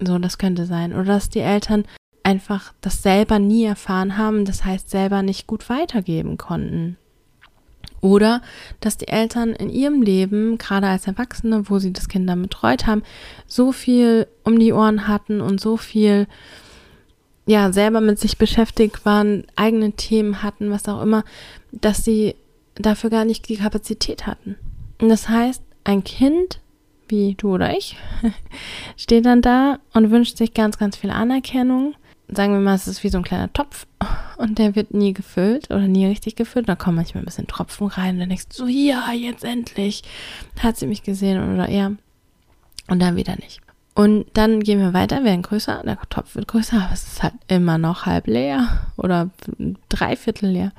So, 0.00 0.18
das 0.18 0.38
könnte 0.38 0.66
sein. 0.66 0.92
Oder 0.92 1.04
dass 1.04 1.28
die 1.28 1.40
Eltern 1.40 1.84
einfach 2.22 2.72
das 2.80 3.02
selber 3.02 3.38
nie 3.38 3.64
erfahren 3.64 4.18
haben, 4.18 4.44
das 4.44 4.64
heißt 4.64 4.90
selber 4.90 5.22
nicht 5.22 5.46
gut 5.46 5.68
weitergeben 5.68 6.36
konnten. 6.36 6.96
Oder 8.00 8.42
dass 8.80 8.96
die 8.96 9.08
Eltern 9.08 9.54
in 9.54 9.70
ihrem 9.70 10.02
Leben, 10.02 10.58
gerade 10.58 10.86
als 10.86 11.06
Erwachsene, 11.06 11.68
wo 11.68 11.78
sie 11.78 11.92
das 11.92 12.08
Kind 12.08 12.28
dann 12.28 12.42
betreut 12.42 12.86
haben, 12.86 13.02
so 13.46 13.72
viel 13.72 14.28
um 14.44 14.58
die 14.58 14.72
Ohren 14.72 15.08
hatten 15.08 15.40
und 15.40 15.60
so 15.60 15.76
viel, 15.76 16.26
ja, 17.46 17.72
selber 17.72 18.00
mit 18.00 18.18
sich 18.20 18.38
beschäftigt 18.38 19.04
waren, 19.04 19.44
eigene 19.56 19.92
Themen 19.92 20.42
hatten, 20.42 20.70
was 20.70 20.88
auch 20.88 21.02
immer, 21.02 21.24
dass 21.72 22.04
sie 22.04 22.36
dafür 22.76 23.10
gar 23.10 23.24
nicht 23.24 23.48
die 23.48 23.56
Kapazität 23.56 24.26
hatten. 24.26 24.56
Und 25.00 25.08
das 25.08 25.28
heißt, 25.28 25.62
ein 25.84 26.04
Kind, 26.04 26.60
wie 27.10 27.34
du 27.34 27.54
oder 27.54 27.76
ich, 27.76 27.96
steht 28.96 29.26
dann 29.26 29.42
da 29.42 29.78
und 29.92 30.10
wünscht 30.10 30.36
sich 30.36 30.54
ganz, 30.54 30.78
ganz 30.78 30.96
viel 30.96 31.10
Anerkennung. 31.10 31.94
Sagen 32.30 32.52
wir 32.52 32.60
mal, 32.60 32.74
es 32.74 32.86
ist 32.86 33.02
wie 33.04 33.08
so 33.08 33.18
ein 33.18 33.24
kleiner 33.24 33.52
Topf 33.52 33.86
und 34.38 34.58
der 34.58 34.74
wird 34.74 34.92
nie 34.92 35.12
gefüllt 35.12 35.70
oder 35.70 35.88
nie 35.88 36.06
richtig 36.06 36.36
gefüllt. 36.36 36.68
Da 36.68 36.76
kommen 36.76 36.96
manchmal 36.96 37.22
ein 37.22 37.26
bisschen 37.26 37.46
Tropfen 37.46 37.86
rein 37.86 38.14
und 38.14 38.20
dann 38.20 38.28
denkst 38.28 38.48
du 38.50 38.56
so, 38.56 38.66
ja, 38.66 39.12
jetzt 39.12 39.44
endlich 39.44 40.02
hat 40.62 40.76
sie 40.76 40.86
mich 40.86 41.02
gesehen 41.02 41.54
oder 41.54 41.68
er. 41.68 41.92
Und 42.90 43.00
dann 43.00 43.16
wieder 43.16 43.36
nicht. 43.36 43.60
Und 43.94 44.26
dann 44.34 44.60
gehen 44.60 44.78
wir 44.78 44.94
weiter, 44.94 45.24
werden 45.24 45.42
größer, 45.42 45.82
der 45.84 45.98
Topf 46.08 46.36
wird 46.36 46.46
größer, 46.46 46.84
aber 46.84 46.92
es 46.92 47.02
ist 47.02 47.22
halt 47.22 47.34
immer 47.48 47.78
noch 47.78 48.06
halb 48.06 48.28
leer 48.28 48.88
oder 48.96 49.30
dreiviertel 49.88 50.50
leer. 50.50 50.72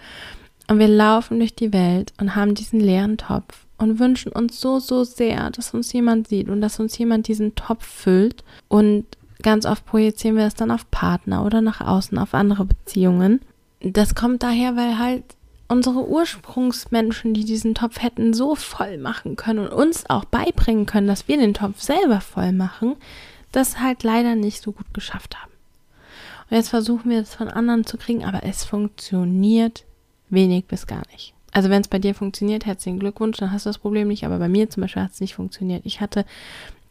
Und 0.69 0.79
wir 0.79 0.87
laufen 0.87 1.39
durch 1.39 1.53
die 1.53 1.73
Welt 1.73 2.13
und 2.19 2.35
haben 2.35 2.55
diesen 2.55 2.79
leeren 2.79 3.17
Topf 3.17 3.65
und 3.79 3.99
wünschen 3.99 4.31
uns 4.31 4.59
so, 4.59 4.79
so 4.79 5.03
sehr, 5.03 5.49
dass 5.51 5.73
uns 5.73 5.91
jemand 5.93 6.27
sieht 6.27 6.49
und 6.49 6.61
dass 6.61 6.79
uns 6.79 6.97
jemand 6.97 7.27
diesen 7.27 7.55
Topf 7.55 7.85
füllt. 7.85 8.43
Und 8.67 9.05
ganz 9.41 9.65
oft 9.65 9.85
projizieren 9.85 10.35
wir 10.35 10.43
das 10.43 10.55
dann 10.55 10.71
auf 10.71 10.89
Partner 10.91 11.45
oder 11.45 11.61
nach 11.61 11.81
außen, 11.81 12.17
auf 12.17 12.33
andere 12.33 12.65
Beziehungen. 12.65 13.41
Das 13.81 14.15
kommt 14.15 14.43
daher, 14.43 14.75
weil 14.75 14.99
halt 14.99 15.23
unsere 15.69 16.07
Ursprungsmenschen, 16.07 17.33
die 17.33 17.45
diesen 17.45 17.75
Topf 17.75 18.01
hätten 18.01 18.33
so 18.33 18.55
voll 18.55 18.97
machen 18.97 19.35
können 19.35 19.59
und 19.59 19.71
uns 19.71 20.09
auch 20.09 20.25
beibringen 20.25 20.85
können, 20.85 21.07
dass 21.07 21.27
wir 21.27 21.37
den 21.37 21.53
Topf 21.53 21.81
selber 21.81 22.21
voll 22.21 22.51
machen, 22.51 22.95
das 23.51 23.79
halt 23.79 24.03
leider 24.03 24.35
nicht 24.35 24.61
so 24.61 24.71
gut 24.71 24.93
geschafft 24.93 25.37
haben. 25.41 25.51
Und 26.49 26.57
jetzt 26.57 26.69
versuchen 26.69 27.09
wir 27.11 27.19
das 27.19 27.35
von 27.35 27.47
anderen 27.47 27.85
zu 27.85 27.97
kriegen, 27.97 28.25
aber 28.25 28.43
es 28.43 28.63
funktioniert 28.63 29.85
Wenig 30.29 30.65
bis 30.65 30.85
gar 30.85 31.03
nicht. 31.11 31.33
Also 31.51 31.69
wenn 31.69 31.81
es 31.81 31.87
bei 31.87 31.99
dir 31.99 32.13
funktioniert, 32.13 32.65
herzlichen 32.65 32.99
Glückwunsch, 32.99 33.37
dann 33.37 33.51
hast 33.51 33.65
du 33.65 33.69
das 33.69 33.77
Problem 33.77 34.07
nicht. 34.07 34.25
Aber 34.25 34.39
bei 34.39 34.49
mir 34.49 34.69
zum 34.69 34.81
Beispiel 34.81 35.03
hat 35.03 35.11
es 35.11 35.21
nicht 35.21 35.35
funktioniert. 35.35 35.85
Ich 35.85 36.01
hatte 36.01 36.25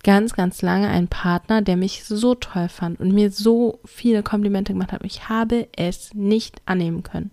ganz, 0.05 0.35
ganz 0.35 0.63
lange 0.63 0.89
einen 0.89 1.09
Partner, 1.09 1.63
der 1.63 1.77
mich 1.77 2.05
so 2.05 2.35
toll 2.35 2.69
fand 2.69 3.01
und 3.01 3.13
mir 3.13 3.31
so 3.31 3.81
viele 3.85 4.23
Komplimente 4.23 4.73
gemacht 4.73 4.93
hat. 4.93 5.05
Ich 5.05 5.29
habe 5.29 5.69
es 5.77 6.15
nicht 6.15 6.61
annehmen 6.67 7.03
können. 7.03 7.33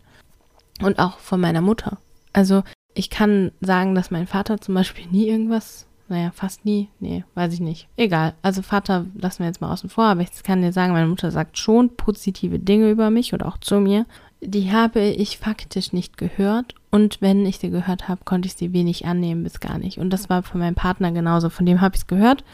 Und 0.82 1.00
auch 1.00 1.20
von 1.20 1.40
meiner 1.40 1.62
Mutter. 1.62 1.98
Also 2.34 2.64
ich 2.94 3.10
kann 3.10 3.52
sagen, 3.62 3.96
dass 3.96 4.12
mein 4.12 4.28
Vater 4.28 4.60
zum 4.60 4.76
Beispiel 4.76 5.06
nie 5.08 5.28
irgendwas, 5.28 5.86
naja, 6.10 6.32
fast 6.32 6.66
nie, 6.66 6.90
nee, 7.00 7.24
weiß 7.34 7.54
ich 7.54 7.60
nicht. 7.60 7.88
Egal. 7.98 8.34
Also 8.42 8.62
Vater 8.62 9.06
lassen 9.16 9.40
wir 9.40 9.48
jetzt 9.48 9.62
mal 9.62 9.72
außen 9.72 9.90
vor, 9.90 10.06
aber 10.06 10.22
ich 10.22 10.44
kann 10.44 10.62
dir 10.62 10.74
sagen, 10.74 10.94
meine 10.94 11.08
Mutter 11.08 11.32
sagt 11.32 11.58
schon 11.58 11.96
positive 11.96 12.60
Dinge 12.60 12.90
über 12.90 13.10
mich 13.10 13.34
und 13.34 13.44
auch 13.44 13.58
zu 13.58 13.80
mir 13.80 14.06
die 14.42 14.72
habe 14.72 15.02
ich 15.02 15.38
faktisch 15.38 15.94
nicht 15.94 16.18
gehört 16.18 16.76
Und 16.96 17.20
wenn 17.20 17.46
ich 17.46 17.58
sie 17.58 17.72
gehört 17.72 18.08
habe, 18.08 18.22
konnte 18.24 18.48
ich 18.48 18.54
sie 18.54 18.72
wenig 18.72 19.06
annehmen 19.06 19.44
bis 19.44 19.60
gar 19.60 19.78
nicht. 19.78 19.98
Und 19.98 20.12
das 20.12 20.30
war 20.30 20.44
von 20.44 20.62
meinem 20.62 20.76
Partner 20.76 21.12
genauso. 21.12 21.50
Von 21.50 21.66
dem 21.66 21.82
habe 21.82 21.94
ich 21.94 22.04
es 22.04 22.08
gehört. 22.08 22.46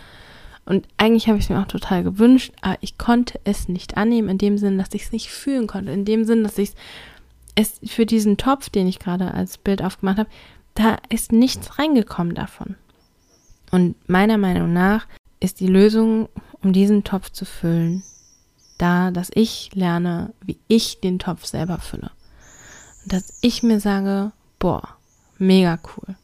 Und 0.66 0.88
eigentlich 0.98 1.28
habe 1.28 1.38
ich 1.38 1.44
es 1.44 1.50
mir 1.52 1.60
auch 1.60 1.68
total 1.68 2.02
gewünscht, 2.04 2.52
aber 2.62 2.76
ich 2.82 2.98
konnte 2.98 3.40
es 3.44 3.68
nicht 3.68 3.98
annehmen, 3.98 4.30
in 4.30 4.40
dem 4.40 4.58
Sinn, 4.58 4.80
dass 4.80 4.96
ich 4.96 5.04
es 5.04 5.12
nicht 5.12 5.30
fühlen 5.30 5.68
konnte. 5.68 5.92
In 5.92 6.06
dem 6.06 6.26
Sinn, 6.26 6.42
dass 6.42 6.58
ich 6.58 6.72
es 7.54 7.80
für 7.86 8.08
diesen 8.08 8.38
Topf, 8.38 8.72
den 8.72 8.88
ich 8.88 8.98
gerade 8.98 9.32
als 9.32 9.60
Bild 9.60 9.84
aufgemacht 9.84 10.18
habe, 10.18 10.30
da 10.74 10.98
ist 11.10 11.32
nichts 11.32 11.78
reingekommen 11.78 12.34
davon. 12.34 12.74
Und 13.70 13.94
meiner 14.10 14.40
Meinung 14.40 14.74
nach 14.74 15.06
ist 15.40 15.60
die 15.60 15.68
Lösung, 15.68 16.30
um 16.64 16.74
diesen 16.74 17.04
Topf 17.04 17.30
zu 17.30 17.46
füllen, 17.46 18.02
da, 18.80 19.12
dass 19.12 19.30
ich 19.36 19.70
lerne, 19.76 20.34
wie 20.44 20.58
ich 20.68 21.00
den 21.00 21.20
Topf 21.20 21.46
selber 21.46 21.78
fülle. 21.78 22.10
Und 23.04 23.14
dass 23.14 23.38
ich 23.42 23.64
mir 23.64 23.80
sage, 23.80 24.32
boah, 24.60 24.84
mega 25.38 25.80
cool. 25.96 26.16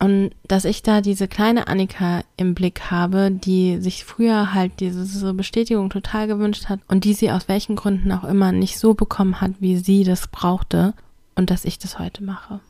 Und 0.00 0.32
dass 0.46 0.64
ich 0.64 0.82
da 0.82 1.00
diese 1.00 1.28
kleine 1.28 1.66
Annika 1.66 2.24
im 2.36 2.54
Blick 2.54 2.90
habe, 2.90 3.30
die 3.30 3.80
sich 3.80 4.04
früher 4.04 4.52
halt 4.52 4.80
diese 4.80 5.32
Bestätigung 5.32 5.88
total 5.88 6.26
gewünscht 6.26 6.68
hat 6.68 6.80
und 6.88 7.04
die 7.04 7.14
sie 7.14 7.30
aus 7.30 7.48
welchen 7.48 7.76
Gründen 7.76 8.12
auch 8.12 8.24
immer 8.24 8.52
nicht 8.52 8.78
so 8.78 8.94
bekommen 8.94 9.40
hat, 9.40 9.52
wie 9.60 9.78
sie 9.78 10.04
das 10.04 10.28
brauchte 10.28 10.94
und 11.36 11.50
dass 11.50 11.64
ich 11.64 11.78
das 11.78 11.98
heute 11.98 12.22
mache. 12.22 12.60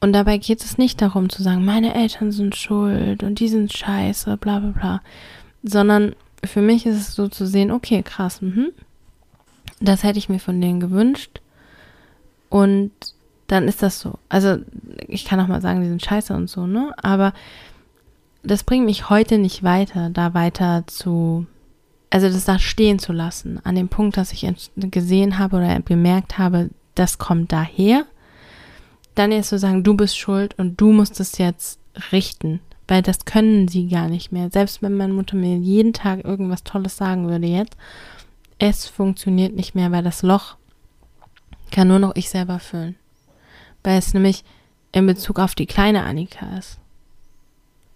Und 0.00 0.12
dabei 0.12 0.38
geht 0.38 0.64
es 0.64 0.76
nicht 0.76 1.00
darum 1.00 1.28
zu 1.28 1.42
sagen, 1.42 1.64
meine 1.64 1.94
Eltern 1.94 2.32
sind 2.32 2.56
schuld 2.56 3.22
und 3.22 3.40
die 3.40 3.48
sind 3.48 3.72
scheiße, 3.72 4.36
bla 4.38 4.58
bla 4.58 4.70
bla, 4.70 5.02
sondern 5.62 6.16
für 6.44 6.60
mich 6.60 6.86
ist 6.86 6.96
es 6.96 7.14
so 7.14 7.28
zu 7.28 7.46
sehen, 7.46 7.70
okay, 7.70 8.02
krass, 8.02 8.42
mh, 8.42 8.66
das 9.80 10.02
hätte 10.02 10.18
ich 10.18 10.28
mir 10.28 10.40
von 10.40 10.60
denen 10.60 10.80
gewünscht 10.80 11.40
und 12.48 12.90
dann 13.46 13.68
ist 13.68 13.82
das 13.82 14.00
so. 14.00 14.18
Also 14.28 14.58
ich 15.06 15.24
kann 15.24 15.40
auch 15.40 15.48
mal 15.48 15.60
sagen, 15.60 15.82
die 15.82 15.88
sind 15.88 16.04
scheiße 16.04 16.34
und 16.34 16.48
so, 16.48 16.66
ne? 16.66 16.92
Aber 17.02 17.32
das 18.42 18.62
bringt 18.62 18.86
mich 18.86 19.10
heute 19.10 19.38
nicht 19.38 19.62
weiter, 19.62 20.10
da 20.10 20.34
weiter 20.34 20.84
zu, 20.86 21.46
also 22.10 22.28
das 22.28 22.44
da 22.44 22.58
stehen 22.58 22.98
zu 22.98 23.12
lassen, 23.12 23.60
an 23.64 23.74
dem 23.74 23.88
Punkt, 23.88 24.16
dass 24.16 24.32
ich 24.32 24.46
gesehen 24.76 25.38
habe 25.38 25.56
oder 25.56 25.80
bemerkt 25.80 26.38
habe, 26.38 26.70
das 26.94 27.18
kommt 27.18 27.52
daher 27.52 28.04
dann 29.14 29.32
jetzt 29.32 29.48
zu 29.48 29.58
sagen, 29.58 29.84
du 29.84 29.94
bist 29.94 30.18
schuld 30.18 30.58
und 30.58 30.80
du 30.80 30.92
musst 30.92 31.20
es 31.20 31.38
jetzt 31.38 31.78
richten, 32.12 32.60
weil 32.88 33.02
das 33.02 33.24
können 33.24 33.68
sie 33.68 33.88
gar 33.88 34.08
nicht 34.08 34.32
mehr. 34.32 34.50
Selbst 34.50 34.82
wenn 34.82 34.96
meine 34.96 35.12
Mutter 35.12 35.36
mir 35.36 35.56
jeden 35.56 35.92
Tag 35.92 36.24
irgendwas 36.24 36.64
Tolles 36.64 36.96
sagen 36.96 37.28
würde 37.28 37.46
jetzt, 37.46 37.76
es 38.58 38.86
funktioniert 38.86 39.54
nicht 39.54 39.74
mehr, 39.74 39.92
weil 39.92 40.02
das 40.02 40.22
Loch 40.22 40.56
kann 41.74 41.88
nur 41.88 41.98
noch 41.98 42.14
ich 42.14 42.30
selber 42.30 42.60
füllen. 42.60 42.94
Weil 43.82 43.98
es 43.98 44.14
nämlich 44.14 44.44
in 44.92 45.06
Bezug 45.06 45.40
auf 45.40 45.54
die 45.54 45.66
kleine 45.66 46.04
Annika 46.04 46.56
ist. 46.56 46.78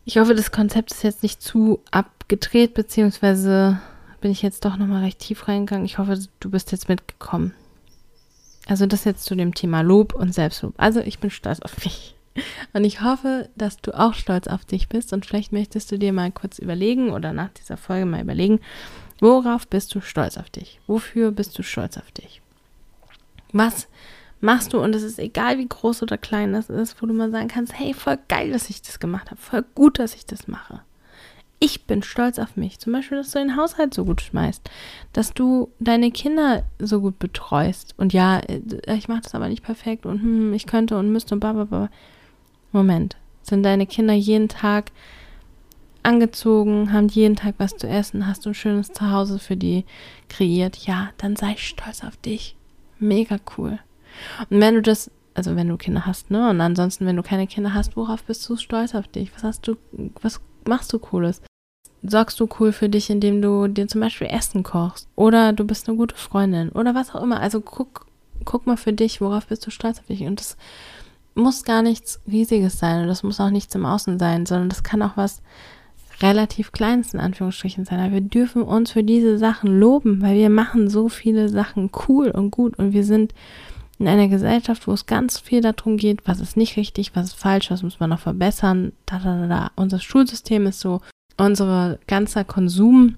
Ich 0.05 0.19
hoffe, 0.19 0.35
das 0.35 0.51
Konzept 0.51 0.91
ist 0.91 1.05
jetzt 1.05 1.23
nicht 1.23 1.41
zu 1.41 1.81
abgedreht, 1.91 2.75
beziehungsweise 2.75 3.81
bin 4.21 4.33
ich 4.33 4.43
jetzt 4.43 4.65
doch 4.65 4.77
nochmal 4.77 5.05
recht 5.05 5.21
tief 5.21 5.47
reingegangen. 5.47 5.87
Ich 5.87 5.99
hoffe, 5.99 6.19
du 6.41 6.51
bist 6.51 6.73
jetzt 6.73 6.89
mitgekommen. 6.89 7.55
Also 8.67 8.87
das 8.87 9.05
jetzt 9.05 9.25
zu 9.25 9.37
dem 9.37 9.55
Thema 9.55 9.83
Lob 9.83 10.13
und 10.13 10.35
Selbstlob. 10.35 10.75
Also 10.77 11.01
ich 11.01 11.21
bin 11.21 11.31
stolz 11.31 11.61
auf 11.61 11.85
mich. 11.85 12.17
Und 12.73 12.85
ich 12.85 13.01
hoffe, 13.01 13.49
dass 13.57 13.77
du 13.77 13.97
auch 13.97 14.15
stolz 14.15 14.49
auf 14.49 14.65
dich 14.65 14.89
bist. 14.89 15.13
Und 15.13 15.25
vielleicht 15.25 15.53
möchtest 15.53 15.93
du 15.93 15.99
dir 15.99 16.13
mal 16.13 16.33
kurz 16.33 16.59
überlegen 16.59 17.11
oder 17.11 17.33
nach 17.33 17.51
dieser 17.51 17.77
Folge 17.77 18.07
mal 18.07 18.23
überlegen, 18.23 18.61
worauf 19.21 19.69
bist 19.69 19.95
du 19.95 20.01
stolz 20.01 20.37
auf 20.37 20.51
dich? 20.51 20.81
Wofür 20.89 21.31
bist 21.31 21.57
du 21.59 21.63
stolz 21.63 21.97
auf 21.97 22.11
dich? 22.11 22.43
Was 23.53 23.89
machst 24.41 24.73
du? 24.73 24.81
Und 24.81 24.95
es 24.95 25.03
ist 25.03 25.19
egal, 25.19 25.59
wie 25.59 25.69
groß 25.69 26.03
oder 26.03 26.19
klein 26.19 26.53
das 26.53 26.71
ist, 26.71 27.01
wo 27.03 27.07
du 27.07 27.15
mal 27.15 27.31
sagen 27.31 27.49
kannst, 27.49 27.79
hey, 27.79 27.95
voll 27.95 28.19
geil, 28.29 28.53
dass 28.53 28.71
ich 28.71 28.83
das 28.83 29.01
gemacht 29.01 29.31
habe. 29.31 29.41
Voll 29.41 29.65
gut, 29.75 29.99
dass 29.99 30.15
ich 30.15 30.27
das 30.27 30.49
mache 30.49 30.83
ich 31.61 31.87
bin 31.87 32.03
stolz 32.03 32.39
auf 32.39 32.57
mich. 32.57 32.79
Zum 32.79 32.93
Beispiel, 32.93 33.19
dass 33.19 33.33
du 33.33 33.39
den 33.39 33.57
Haushalt 33.57 33.93
so 33.93 34.05
gut 34.05 34.21
schmeißt, 34.21 34.71
dass 35.13 35.35
du 35.35 35.71
deine 35.81 36.11
Kinder 36.11 36.65
so 36.79 37.01
gut 37.01 37.19
betreust. 37.19 37.95
Und 37.97 38.13
ja, 38.13 38.39
äh, 38.39 38.61
ich 38.97 39.09
mache 39.09 39.23
das 39.23 39.35
aber 39.35 39.49
nicht 39.49 39.63
perfekt 39.63 40.07
und 40.07 40.21
hm, 40.21 40.55
ich 40.55 40.67
könnte 40.67 40.99
und 40.99 41.11
müsste 41.11 41.35
und 41.35 41.41
bla. 41.41 41.89
Moment, 42.71 43.17
sind 43.43 43.63
deine 43.63 43.87
Kinder 43.87 44.15
jeden 44.15 44.49
Tag 44.49 44.93
angezogen, 46.03 46.93
haben 46.93 47.09
jeden 47.09 47.35
Tag 47.35 47.55
was 47.59 47.77
zu 47.77 47.89
essen, 47.89 48.27
hast 48.27 48.47
du 48.47 48.51
ein 48.51 48.55
schönes 48.55 48.93
Zuhause 48.93 49.39
für 49.39 49.57
die 49.57 49.85
kreiert? 50.29 50.77
Ja, 50.87 51.11
dann 51.19 51.35
sei 51.35 51.57
stolz 51.57 52.05
auf 52.05 52.17
dich. 52.19 52.58
Mega 52.99 53.39
cool. 53.57 53.79
Und 54.51 54.61
wenn 54.61 54.75
du 54.75 54.83
das 54.83 55.11
also 55.39 55.55
wenn 55.55 55.69
du 55.69 55.77
Kinder 55.77 56.05
hast, 56.05 56.33
ne? 56.33 56.51
Und 56.51 56.61
ansonsten, 56.61 57.07
wenn 57.07 57.15
du 57.15 57.23
keine 57.23 57.47
Kinder 57.47 57.73
hast, 57.73 57.97
worauf 57.97 58.25
bist 58.25 58.47
du 58.49 58.57
stolz 58.57 58.97
auf 58.97 59.07
dich? 59.07 59.33
Was 59.37 59.45
hast 59.45 59.69
du, 59.69 59.77
was 60.21 60.41
machst 60.67 60.93
du 60.93 60.99
Cooles? 60.99 61.43
Sorgst 62.03 62.41
du 62.41 62.49
cool 62.59 62.73
für 62.73 62.89
dich, 62.89 63.09
indem 63.09 63.41
du 63.41 63.69
dir 63.69 63.87
zum 63.87 64.01
Beispiel 64.01 64.27
Essen 64.27 64.65
kochst? 64.65 65.09
Oder 65.15 65.53
du 65.53 65.65
bist 65.65 65.89
eine 65.89 65.97
gute 65.97 66.17
Freundin? 66.17 66.71
Oder 66.71 66.97
was 66.97 67.15
auch 67.15 67.23
immer. 67.23 67.39
Also 67.41 67.61
guck, 67.61 68.07
guck 68.45 68.67
mal 68.67 68.77
für 68.77 68.93
dich, 68.93 69.21
worauf 69.21 69.47
bist 69.47 69.65
du 69.65 69.71
stolz 69.71 70.01
auf 70.01 70.07
dich? 70.07 70.23
Und 70.23 70.41
das 70.41 70.57
muss 71.37 71.63
gar 71.63 71.83
nichts 71.83 72.21
Riesiges 72.27 72.81
sein 72.81 73.03
und 73.03 73.07
das 73.07 73.23
muss 73.23 73.39
auch 73.39 73.51
nichts 73.51 73.73
im 73.77 73.87
Außen 73.87 74.19
sein, 74.19 74.45
sondern 74.45 74.69
das 74.69 74.83
kann 74.83 75.03
auch 75.03 75.17
was 75.17 75.41
relativ 76.21 76.73
Kleines 76.73 77.15
in 77.15 77.21
Anführungsstrichen 77.21 77.85
sein. 77.85 78.01
Aber 78.01 78.15
wir 78.15 78.21
dürfen 78.21 78.63
uns 78.63 78.93
für 78.93 79.05
diese 79.05 79.39
Sachen 79.39 79.79
loben, 79.79 80.21
weil 80.21 80.37
wir 80.37 80.51
machen 80.51 80.89
so 80.89 81.09
viele 81.09 81.49
Sachen 81.49 81.91
cool 82.09 82.31
und 82.31 82.51
gut 82.51 82.79
und 82.79 82.93
wir 82.93 83.05
sind 83.05 83.35
in 83.99 84.07
einer 84.07 84.29
Gesellschaft, 84.29 84.87
wo 84.87 84.93
es 84.93 85.07
ganz 85.07 85.39
viel 85.39 85.61
darum 85.61 85.97
geht, 85.97 86.21
was 86.25 86.41
ist 86.41 86.57
nicht 86.57 86.77
richtig, 86.77 87.17
was 87.17 87.29
ist 87.29 87.35
falsch, 87.35 87.71
was 87.71 87.83
muss 87.83 87.99
man 87.99 88.11
noch 88.11 88.21
verbessern, 88.21 88.93
da, 89.07 89.19
da, 89.19 89.47
da. 89.47 89.71
Unser 89.75 89.99
Schulsystem 89.99 90.67
ist 90.67 90.81
so, 90.81 91.01
unser 91.37 91.99
ganzer 92.07 92.45
Konsum 92.45 93.17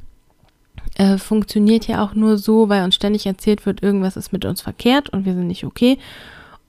äh, 0.97 1.19
funktioniert 1.19 1.87
ja 1.87 2.03
auch 2.03 2.15
nur 2.15 2.39
so, 2.39 2.69
weil 2.69 2.83
uns 2.83 2.95
ständig 2.95 3.27
erzählt 3.27 3.67
wird, 3.67 3.83
irgendwas 3.83 4.17
ist 4.17 4.33
mit 4.33 4.45
uns 4.45 4.63
verkehrt 4.63 5.11
und 5.11 5.27
wir 5.27 5.35
sind 5.35 5.49
nicht 5.49 5.65
okay. 5.65 5.99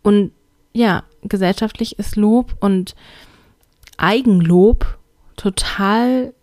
Und 0.02 0.32
ja, 0.74 1.04
gesellschaftlich 1.24 1.98
ist 2.00 2.16
Lob 2.16 2.56
und 2.60 2.96
Eigenlob 3.98 4.98
total 5.36 6.34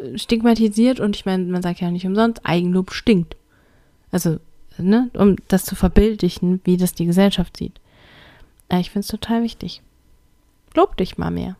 äh, 0.00 0.18
stigmatisiert 0.18 1.00
und 1.00 1.16
ich 1.16 1.24
meine, 1.24 1.44
man 1.44 1.62
sagt 1.62 1.80
ja 1.80 1.90
nicht 1.90 2.06
umsonst, 2.06 2.40
Eigenlob 2.44 2.92
stinkt. 2.92 3.36
Also 4.10 4.38
ne, 4.78 5.10
um 5.14 5.36
das 5.48 5.64
zu 5.64 5.74
verbildlichen, 5.74 6.60
wie 6.64 6.76
das 6.76 6.94
die 6.94 7.06
Gesellschaft 7.06 7.56
sieht. 7.56 7.80
Äh, 8.68 8.80
ich 8.80 8.90
finde 8.90 9.00
es 9.00 9.08
total 9.08 9.42
wichtig. 9.42 9.82
Lob 10.74 10.96
dich 10.96 11.18
mal 11.18 11.30
mehr. 11.30 11.56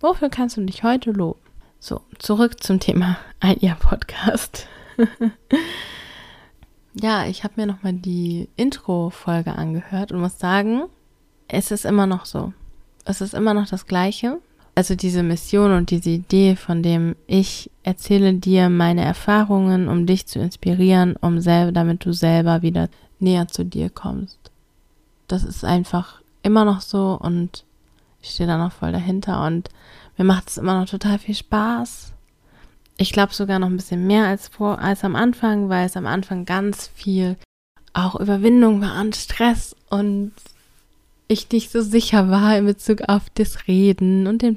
Wofür 0.00 0.28
kannst 0.28 0.56
du 0.56 0.64
dich 0.64 0.82
heute 0.82 1.10
loben? 1.10 1.40
So, 1.80 2.00
zurück 2.18 2.62
zum 2.62 2.80
Thema 2.80 3.18
ein 3.40 3.58
Jahr 3.60 3.76
Podcast. 3.76 4.66
ja, 6.94 7.26
ich 7.26 7.44
habe 7.44 7.54
mir 7.56 7.66
nochmal 7.66 7.92
die 7.92 8.48
Intro-Folge 8.56 9.52
angehört 9.52 10.12
und 10.12 10.20
muss 10.20 10.38
sagen, 10.38 10.84
es 11.46 11.70
ist 11.70 11.84
immer 11.84 12.06
noch 12.06 12.26
so. 12.26 12.52
Es 13.04 13.20
ist 13.20 13.32
immer 13.32 13.54
noch 13.54 13.68
das 13.68 13.86
Gleiche 13.86 14.38
also 14.78 14.94
diese 14.94 15.24
Mission 15.24 15.72
und 15.72 15.90
diese 15.90 16.10
Idee, 16.10 16.54
von 16.54 16.84
dem 16.84 17.16
ich 17.26 17.68
erzähle 17.82 18.34
dir 18.34 18.68
meine 18.68 19.02
Erfahrungen, 19.04 19.88
um 19.88 20.06
dich 20.06 20.26
zu 20.26 20.38
inspirieren, 20.38 21.16
um 21.16 21.40
selber, 21.40 21.72
damit 21.72 22.04
du 22.04 22.12
selber 22.12 22.62
wieder 22.62 22.88
näher 23.18 23.48
zu 23.48 23.64
dir 23.64 23.90
kommst. 23.90 24.38
Das 25.26 25.42
ist 25.42 25.64
einfach 25.64 26.20
immer 26.44 26.64
noch 26.64 26.80
so 26.80 27.18
und 27.20 27.64
ich 28.22 28.30
stehe 28.30 28.46
da 28.46 28.56
noch 28.56 28.70
voll 28.70 28.92
dahinter 28.92 29.44
und 29.44 29.68
mir 30.16 30.24
macht 30.24 30.48
es 30.48 30.58
immer 30.58 30.78
noch 30.78 30.88
total 30.88 31.18
viel 31.18 31.34
Spaß. 31.34 32.12
Ich 32.98 33.10
glaube 33.10 33.34
sogar 33.34 33.58
noch 33.58 33.66
ein 33.66 33.76
bisschen 33.76 34.06
mehr 34.06 34.26
als 34.26 34.46
vor, 34.46 34.78
als 34.78 35.02
am 35.02 35.16
Anfang, 35.16 35.68
weil 35.68 35.86
es 35.86 35.96
am 35.96 36.06
Anfang 36.06 36.44
ganz 36.44 36.86
viel 36.94 37.36
auch 37.94 38.14
Überwindung 38.14 38.80
war 38.80 39.00
und 39.00 39.16
Stress 39.16 39.74
und 39.90 40.30
ich 41.26 41.50
nicht 41.50 41.72
so 41.72 41.82
sicher 41.82 42.30
war 42.30 42.56
in 42.56 42.66
Bezug 42.66 43.08
auf 43.08 43.24
das 43.34 43.66
Reden 43.66 44.28
und 44.28 44.42
den 44.42 44.56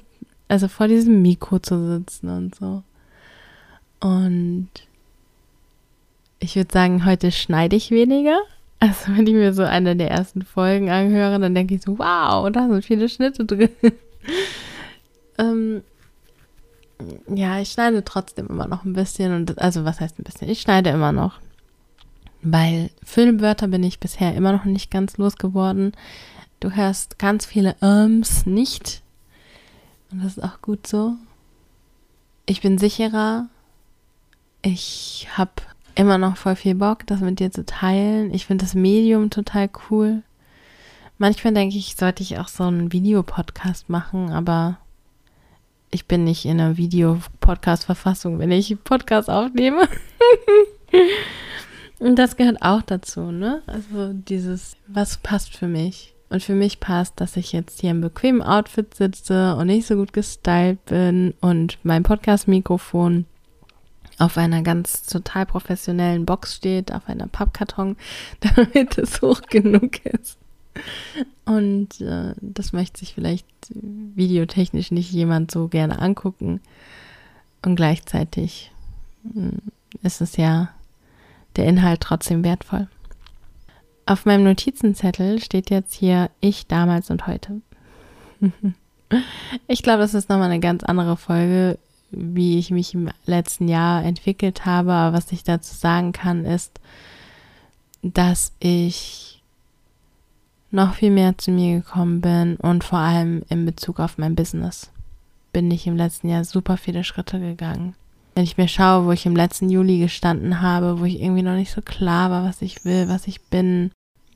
also 0.52 0.68
vor 0.68 0.90
diesem 0.90 1.22
Mikro 1.22 1.60
zu 1.60 1.88
sitzen 1.88 2.28
und 2.28 2.56
so. 2.56 2.84
Und 4.02 4.68
ich 6.40 6.58
würde 6.58 6.74
sagen, 6.74 7.06
heute 7.06 7.32
schneide 7.32 7.78
ich 7.78 7.90
weniger. 7.90 8.38
Also 8.80 9.16
wenn 9.16 9.28
ich 9.28 9.34
mir 9.34 9.54
so 9.54 9.64
eine 9.64 9.96
der 9.96 10.12
ersten 10.12 10.42
Folgen 10.42 10.90
anhöre, 10.90 11.40
dann 11.40 11.56
denke 11.56 11.76
ich 11.76 11.84
so, 11.84 11.98
wow, 12.00 12.52
da 12.52 12.68
sind 12.68 12.84
viele 12.84 13.08
Schnitte 13.08 13.46
drin. 13.46 13.70
ähm, 15.38 15.84
ja, 17.34 17.62
ich 17.62 17.72
schneide 17.72 18.04
trotzdem 18.04 18.48
immer 18.48 18.68
noch 18.68 18.84
ein 18.84 18.92
bisschen. 18.92 19.34
Und 19.34 19.58
also 19.58 19.86
was 19.86 20.02
heißt 20.02 20.20
ein 20.20 20.24
bisschen? 20.24 20.50
Ich 20.50 20.60
schneide 20.60 20.90
immer 20.90 21.14
noch. 21.14 21.40
Weil 22.42 22.90
Filmwörter 23.04 23.70
bin 23.70 23.84
ich 23.84 24.02
bisher 24.02 24.36
immer 24.36 24.52
noch 24.52 24.66
nicht 24.66 24.92
ganz 24.92 25.18
losgeworden. 25.18 25.94
Du 26.60 26.72
hörst 26.72 27.20
ganz 27.20 27.46
viele 27.46 27.78
Ums 27.82 28.46
nicht 28.46 29.01
und 30.12 30.24
das 30.24 30.38
ist 30.38 30.44
auch 30.44 30.62
gut 30.62 30.88
so. 30.88 31.16
Ich 32.46 32.62
bin 32.62 32.78
sicherer. 32.78 33.48
Ich 34.62 35.28
habe 35.36 35.52
immer 35.96 36.18
noch 36.18 36.38
voll 36.38 36.56
viel 36.56 36.76
Bock, 36.76 37.06
das 37.08 37.22
mit 37.22 37.40
dir 37.40 37.52
zu 37.52 37.66
teilen. 37.66 38.34
Ich 38.34 38.46
finde 38.46 38.66
das 38.66 38.76
Medium 38.76 39.30
total 39.30 39.70
cool. 39.90 40.24
Manchmal 41.18 41.54
denke 41.54 41.78
ich, 41.78 41.96
sollte 41.96 42.24
ich 42.24 42.40
auch 42.40 42.48
so 42.48 42.64
einen 42.64 42.92
Videopodcast 42.92 43.90
machen, 43.90 44.32
aber 44.32 44.78
ich 45.92 46.08
bin 46.08 46.24
nicht 46.24 46.46
in 46.46 46.60
einer 46.60 46.78
Videopodcast-Verfassung, 46.78 48.40
wenn 48.40 48.52
ich 48.52 48.76
Podcast 48.84 49.30
aufnehme. 49.30 49.88
Und 52.00 52.16
das 52.16 52.38
gehört 52.38 52.62
auch 52.64 52.82
dazu, 52.82 53.32
ne? 53.32 53.62
Also 53.68 54.14
dieses, 54.14 54.76
was 54.88 55.18
passt 55.18 55.56
für 55.56 55.68
mich? 55.68 56.11
Und 56.32 56.42
für 56.42 56.56
mich 56.56 56.80
passt, 56.80 57.20
dass 57.20 57.36
ich 57.36 57.52
jetzt 57.52 57.82
hier 57.82 57.92
im 57.92 58.00
bequemen 58.00 58.42
Outfit 58.42 58.96
sitze 58.96 59.54
und 59.58 59.68
nicht 59.68 59.86
so 59.86 59.98
gut 59.98 60.14
gestylt 60.14 60.84
bin 60.86 61.34
und 61.42 61.78
mein 61.84 62.04
Podcast-Mikrofon 62.04 63.26
auf 64.18 64.38
einer 64.38 64.62
ganz 64.62 65.04
total 65.04 65.46
professionellen 65.46 66.26
Box 66.26 66.56
steht, 66.56 66.94
auf 66.94 67.10
einer 67.10 67.28
Pappkarton, 67.28 67.98
damit 68.40 68.98
es 68.98 69.22
hoch 69.22 69.42
genug 69.42 70.06
ist. 70.06 70.38
Und 71.44 72.00
äh, 72.00 72.34
das 72.40 72.72
möchte 72.72 73.02
sich 73.02 73.14
vielleicht 73.14 73.46
videotechnisch 73.70 74.92
nicht 74.92 75.12
jemand 75.12 75.52
so 75.52 75.68
gerne 75.68 76.00
angucken. 76.00 76.62
Und 77.62 77.76
gleichzeitig 77.76 78.72
hm, 79.34 79.58
ist 80.02 80.22
es 80.22 80.38
ja 80.38 80.70
der 81.58 81.66
Inhalt 81.66 82.00
trotzdem 82.00 82.46
wertvoll. 82.46 82.88
Auf 84.12 84.26
meinem 84.26 84.44
Notizenzettel 84.44 85.42
steht 85.42 85.70
jetzt 85.70 85.94
hier 85.94 86.32
ich 86.42 86.68
damals 86.68 87.10
und 87.10 87.28
heute. 87.28 87.62
ich 89.70 89.84
glaube, 89.84 90.00
das 90.00 90.14
ist 90.14 90.28
nochmal 90.28 90.52
eine 90.52 90.60
ganz 90.60 90.84
andere 90.84 91.16
Folge, 91.16 91.80
wie 92.12 92.60
ich 92.60 92.72
mich 92.72 92.94
im 92.94 93.10
letzten 93.26 93.70
Jahr 93.70 94.04
entwickelt 94.04 94.66
habe. 94.66 94.92
Aber 94.92 95.16
was 95.16 95.32
ich 95.32 95.46
dazu 95.46 95.74
sagen 95.74 96.12
kann, 96.12 96.44
ist, 96.44 96.82
dass 98.02 98.52
ich 98.60 99.42
noch 100.72 100.96
viel 100.96 101.12
mehr 101.12 101.38
zu 101.38 101.52
mir 101.52 101.78
gekommen 101.78 102.20
bin 102.20 102.58
und 102.58 102.84
vor 102.84 103.00
allem 103.00 103.44
in 103.48 103.66
Bezug 103.66 104.02
auf 104.02 104.18
mein 104.18 104.36
Business 104.36 104.92
bin 105.54 105.72
ich 105.72 105.88
im 105.88 105.96
letzten 105.96 106.28
Jahr 106.28 106.44
super 106.44 106.76
viele 106.76 107.06
Schritte 107.06 107.40
gegangen. 107.40 107.96
Wenn 108.36 108.44
ich 108.44 108.58
mir 108.58 108.68
schaue, 108.68 109.06
wo 109.06 109.14
ich 109.14 109.26
im 109.26 109.38
letzten 109.38 109.70
Juli 109.70 110.00
gestanden 110.00 110.60
habe, 110.60 111.00
wo 111.00 111.06
ich 111.06 111.22
irgendwie 111.22 111.44
noch 111.44 111.56
nicht 111.56 111.72
so 111.72 111.82
klar 111.82 112.30
war, 112.30 112.44
was 112.44 112.62
ich 112.62 112.84
will, 112.84 113.08
was 113.08 113.28
ich 113.28 113.42
bin, 113.44 113.92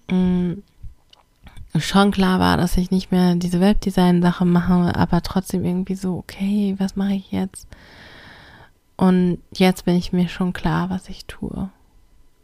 mm, 0.09 0.53
schon 1.77 2.11
klar 2.11 2.39
war, 2.39 2.57
dass 2.57 2.77
ich 2.77 2.91
nicht 2.91 3.11
mehr 3.11 3.35
diese 3.35 3.59
Webdesign-Sache 3.59 4.45
mache, 4.45 4.95
aber 4.95 5.21
trotzdem 5.21 5.65
irgendwie 5.65 5.95
so, 5.95 6.17
okay, 6.17 6.75
was 6.77 6.95
mache 6.95 7.13
ich 7.13 7.31
jetzt? 7.31 7.67
Und 8.97 9.39
jetzt 9.53 9.85
bin 9.85 9.95
ich 9.95 10.13
mir 10.13 10.29
schon 10.29 10.53
klar, 10.53 10.89
was 10.89 11.09
ich 11.09 11.25
tue. 11.25 11.69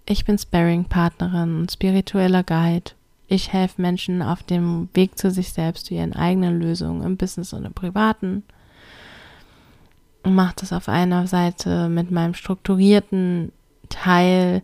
Ich 0.05 0.25
bin 0.25 0.37
Sparring-Partnerin 0.37 1.61
und 1.61 1.71
spiritueller 1.71 2.43
Guide. 2.43 2.91
Ich 3.27 3.53
helfe 3.53 3.81
Menschen 3.81 4.21
auf 4.21 4.43
dem 4.43 4.89
Weg 4.93 5.17
zu 5.17 5.31
sich 5.31 5.53
selbst, 5.53 5.85
zu 5.85 5.93
ihren 5.93 6.13
eigenen 6.13 6.59
Lösungen 6.59 7.03
im 7.03 7.15
Business 7.15 7.53
und 7.53 7.63
im 7.63 7.73
Privaten 7.73 8.43
mache 10.23 10.55
das 10.57 10.73
auf 10.73 10.89
einer 10.89 11.27
Seite 11.27 11.89
mit 11.89 12.11
meinem 12.11 12.33
strukturierten 12.33 13.51
Teil, 13.89 14.61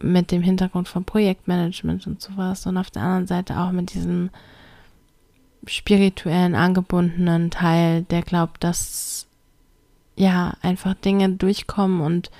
mit 0.00 0.30
dem 0.30 0.42
Hintergrund 0.42 0.88
von 0.88 1.04
Projektmanagement 1.04 2.06
und 2.06 2.20
sowas 2.20 2.66
und 2.66 2.76
auf 2.76 2.90
der 2.90 3.02
anderen 3.02 3.26
Seite 3.26 3.58
auch 3.58 3.72
mit 3.72 3.94
diesem 3.94 4.30
spirituellen, 5.66 6.54
angebundenen 6.54 7.50
Teil, 7.50 8.02
der 8.02 8.22
glaubt, 8.22 8.62
dass 8.62 9.26
ja 10.14 10.54
einfach 10.62 10.94
Dinge 10.94 11.30
durchkommen 11.30 12.00
und 12.00 12.30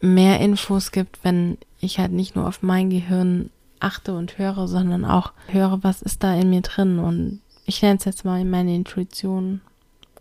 mehr 0.00 0.40
Infos 0.40 0.92
gibt, 0.92 1.22
wenn 1.22 1.58
ich 1.80 1.98
halt 1.98 2.12
nicht 2.12 2.36
nur 2.36 2.46
auf 2.46 2.62
mein 2.62 2.90
Gehirn 2.90 3.50
achte 3.80 4.14
und 4.14 4.38
höre, 4.38 4.68
sondern 4.68 5.04
auch 5.04 5.32
höre, 5.48 5.82
was 5.82 6.02
ist 6.02 6.22
da 6.22 6.34
in 6.34 6.50
mir 6.50 6.62
drin 6.62 6.98
und 6.98 7.40
ich 7.66 7.82
nenne 7.82 7.98
es 7.98 8.04
jetzt 8.04 8.24
mal 8.24 8.44
meine 8.44 8.74
Intuition 8.74 9.60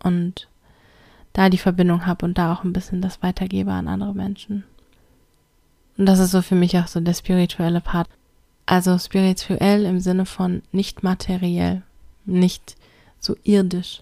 und 0.04 0.48
da 1.34 1.50
die 1.50 1.58
Verbindung 1.58 2.06
habe 2.06 2.26
und 2.26 2.38
da 2.38 2.54
auch 2.54 2.64
ein 2.64 2.74
bisschen 2.74 3.02
das 3.02 3.22
weitergebe 3.22 3.72
an 3.72 3.88
andere 3.88 4.14
Menschen. 4.14 4.64
Und 6.00 6.06
das 6.06 6.20
ist 6.20 6.32
so 6.32 6.42
für 6.42 6.56
mich 6.56 6.78
auch 6.78 6.88
so 6.88 7.02
der 7.02 7.14
spirituelle 7.14 7.82
Part. 7.82 8.08
Also 8.66 8.98
spirituell 8.98 9.84
im 9.84 10.00
Sinne 10.00 10.26
von 10.26 10.62
nicht 10.72 11.04
materiell, 11.04 11.82
nicht 12.24 12.78
so 13.20 13.36
irdisch. 13.44 14.02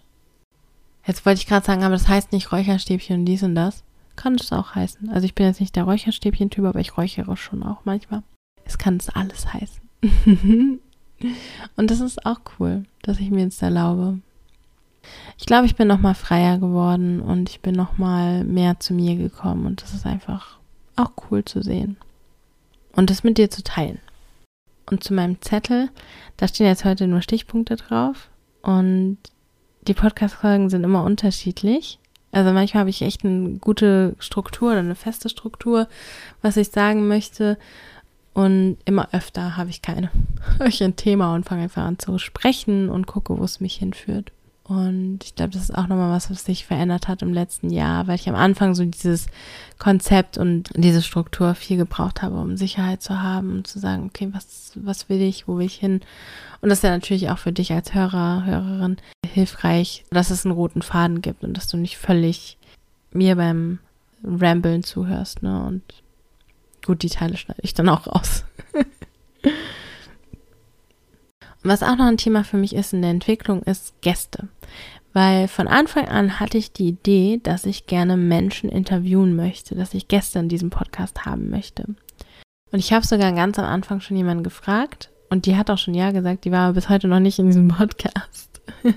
Jetzt 1.08 1.26
wollte 1.26 1.42
ich 1.42 1.48
gerade 1.48 1.66
sagen, 1.66 1.84
aber 1.84 1.96
das 1.96 2.08
heißt 2.08 2.34
nicht 2.34 2.52
Räucherstäbchen 2.52 3.22
und 3.22 3.26
dies 3.26 3.42
und 3.42 3.56
das. 3.56 3.84
Kann 4.16 4.36
es 4.36 4.52
auch 4.52 4.76
heißen. 4.76 5.10
Also 5.10 5.26
ich 5.26 5.34
bin 5.34 5.48
jetzt 5.48 5.60
nicht 5.60 5.76
der 5.76 5.86
Räucherstäbchen-Typ, 5.86 6.66
aber 6.66 6.80
ich 6.80 6.98
räuchere 6.98 7.36
schon 7.36 7.64
auch 7.64 7.80
manchmal. 7.84 8.22
Es 8.64 8.78
kann 8.78 8.98
es 8.98 9.10
alles 9.10 9.52
heißen. 9.52 9.82
und 11.78 11.92
das 11.92 12.00
ist 12.00 12.28
auch 12.28 12.42
cool, 12.60 12.84
dass 13.02 13.20
ich 13.20 13.32
mir 13.32 13.42
jetzt 13.42 13.64
erlaube, 13.64 14.20
ich 15.40 15.48
glaube, 15.48 15.66
ich 15.66 15.76
bin 15.76 15.88
noch 15.88 16.00
mal 16.00 16.14
freier 16.14 16.60
geworden 16.60 17.22
und 17.22 17.50
ich 17.50 17.62
bin 17.62 17.74
noch 17.74 17.98
mal 17.98 18.44
mehr 18.44 18.80
zu 18.80 18.94
mir 18.94 19.16
gekommen 19.16 19.66
und 19.66 19.82
das 19.82 19.96
ist 19.96 20.06
einfach 20.06 20.58
auch 20.98 21.12
cool 21.30 21.46
zu 21.46 21.62
sehen 21.62 21.98
und 22.94 23.10
das 23.10 23.24
mit 23.24 23.38
dir 23.38 23.50
zu 23.50 23.64
teilen. 23.64 24.00
Und 24.90 25.04
zu 25.04 25.14
meinem 25.14 25.42
Zettel, 25.42 25.90
da 26.38 26.48
stehen 26.48 26.68
jetzt 26.68 26.86
heute 26.86 27.08
nur 27.08 27.22
Stichpunkte 27.22 27.76
drauf 27.76 28.30
und 28.62 29.18
die 29.88 29.94
Podcast-Folgen 29.94 30.70
sind 30.70 30.84
immer 30.84 31.04
unterschiedlich. 31.04 32.00
Also 32.32 32.52
manchmal 32.52 32.82
habe 32.82 32.90
ich 32.90 33.02
echt 33.02 33.24
eine 33.24 33.58
gute 33.58 34.16
Struktur 34.20 34.72
oder 34.72 34.80
eine 34.80 34.96
feste 34.96 35.30
Struktur, 35.30 35.88
was 36.42 36.58
ich 36.58 36.70
sagen 36.70 37.08
möchte. 37.08 37.58
Und 38.34 38.78
immer 38.86 39.10
öfter 39.14 39.58
habe 39.58 39.70
ich 39.70 39.82
keine. 39.82 40.12
Habe 40.60 40.68
ich 40.70 40.84
ein 40.84 40.96
Thema 40.96 41.34
und 41.34 41.46
fange 41.46 41.64
einfach 41.64 41.84
an 41.84 42.00
zu 42.00 42.20
sprechen 42.20 42.90
und 42.90 43.08
gucke, 43.08 43.38
wo 43.38 43.44
es 43.44 43.60
mich 43.60 43.76
hinführt. 43.76 44.32
Und 44.68 45.20
ich 45.24 45.36
glaube, 45.36 45.52
das 45.52 45.64
ist 45.64 45.76
auch 45.76 45.88
nochmal 45.88 46.12
was, 46.12 46.30
was 46.30 46.44
sich 46.44 46.66
verändert 46.66 47.08
hat 47.08 47.22
im 47.22 47.34
letzten 47.34 47.70
Jahr, 47.70 48.08
weil 48.08 48.16
ich 48.16 48.28
am 48.28 48.36
Anfang 48.36 48.76
so 48.76 48.84
dieses 48.84 49.28
Konzept 49.80 50.38
und 50.38 50.70
diese 50.76 51.02
Struktur 51.02 51.56
viel 51.56 51.78
gebraucht 51.78 52.22
habe, 52.22 52.36
um 52.36 52.58
Sicherheit 52.58 53.02
zu 53.02 53.22
haben 53.22 53.52
und 53.54 53.68
zu 53.68 53.80
sagen, 53.80 54.08
okay, 54.08 54.28
was, 54.34 54.74
was 54.76 55.08
will 55.08 55.22
ich, 55.22 55.48
wo 55.48 55.58
will 55.58 55.66
ich 55.66 55.76
hin? 55.76 56.02
Und 56.60 56.68
das 56.68 56.80
ist 56.80 56.84
ja 56.84 56.90
natürlich 56.90 57.30
auch 57.30 57.38
für 57.38 57.54
dich 57.54 57.72
als 57.72 57.94
Hörer, 57.94 58.44
Hörerin 58.46 58.98
hilfreich, 59.26 60.04
dass 60.10 60.32
es 60.32 60.46
einen 60.46 60.54
roten 60.54 60.82
Faden 60.82 61.22
gibt 61.22 61.46
und 61.46 61.56
dass 61.56 61.70
du 61.70 61.78
nicht 61.78 61.98
völlig 61.98 62.58
mir 63.14 63.38
beim 63.38 63.80
Rambeln 64.22 64.84
zuhörst, 64.84 65.44
ne? 65.44 65.64
Und 65.66 65.82
gut, 66.86 67.04
die 67.04 67.10
Teile 67.10 67.38
schneide 67.38 67.62
ich 67.64 67.74
dann 67.74 67.88
auch 67.88 68.08
raus. 68.08 68.44
Was 71.68 71.84
auch 71.84 71.98
noch 71.98 72.06
ein 72.06 72.18
Thema 72.18 72.46
für 72.46 72.56
mich 72.56 72.74
ist 72.74 72.94
in 72.94 73.02
der 73.02 73.12
Entwicklung, 73.12 73.62
ist 73.64 74.00
Gäste. 74.02 74.48
Weil 75.12 75.50
von 75.50 75.68
Anfang 75.68 76.08
an 76.08 76.40
hatte 76.40 76.58
ich 76.58 76.72
die 76.72 76.88
Idee, 76.88 77.42
dass 77.44 77.66
ich 77.66 77.88
gerne 77.88 78.16
Menschen 78.16 78.70
interviewen 78.70 79.36
möchte, 79.36 79.76
dass 79.76 79.94
ich 79.94 80.08
Gäste 80.08 80.40
in 80.40 80.48
diesem 80.48 80.70
Podcast 80.70 81.26
haben 81.26 81.50
möchte. 81.50 81.84
Und 82.72 82.80
ich 82.80 82.94
habe 82.94 83.06
sogar 83.06 83.34
ganz 83.34 83.60
am 83.60 83.66
Anfang 83.66 84.00
schon 84.00 84.16
jemanden 84.16 84.44
gefragt 84.44 85.10
und 85.30 85.46
die 85.46 85.58
hat 85.58 85.70
auch 85.70 85.78
schon 85.78 85.94
Ja 85.94 86.12
gesagt, 86.12 86.46
die 86.46 86.52
war 86.52 86.68
aber 86.68 86.76
bis 86.76 86.88
heute 86.88 87.10
noch 87.10 87.20
nicht 87.20 87.40
in 87.40 87.48
diesem 87.48 87.68
Podcast. 87.68 88.62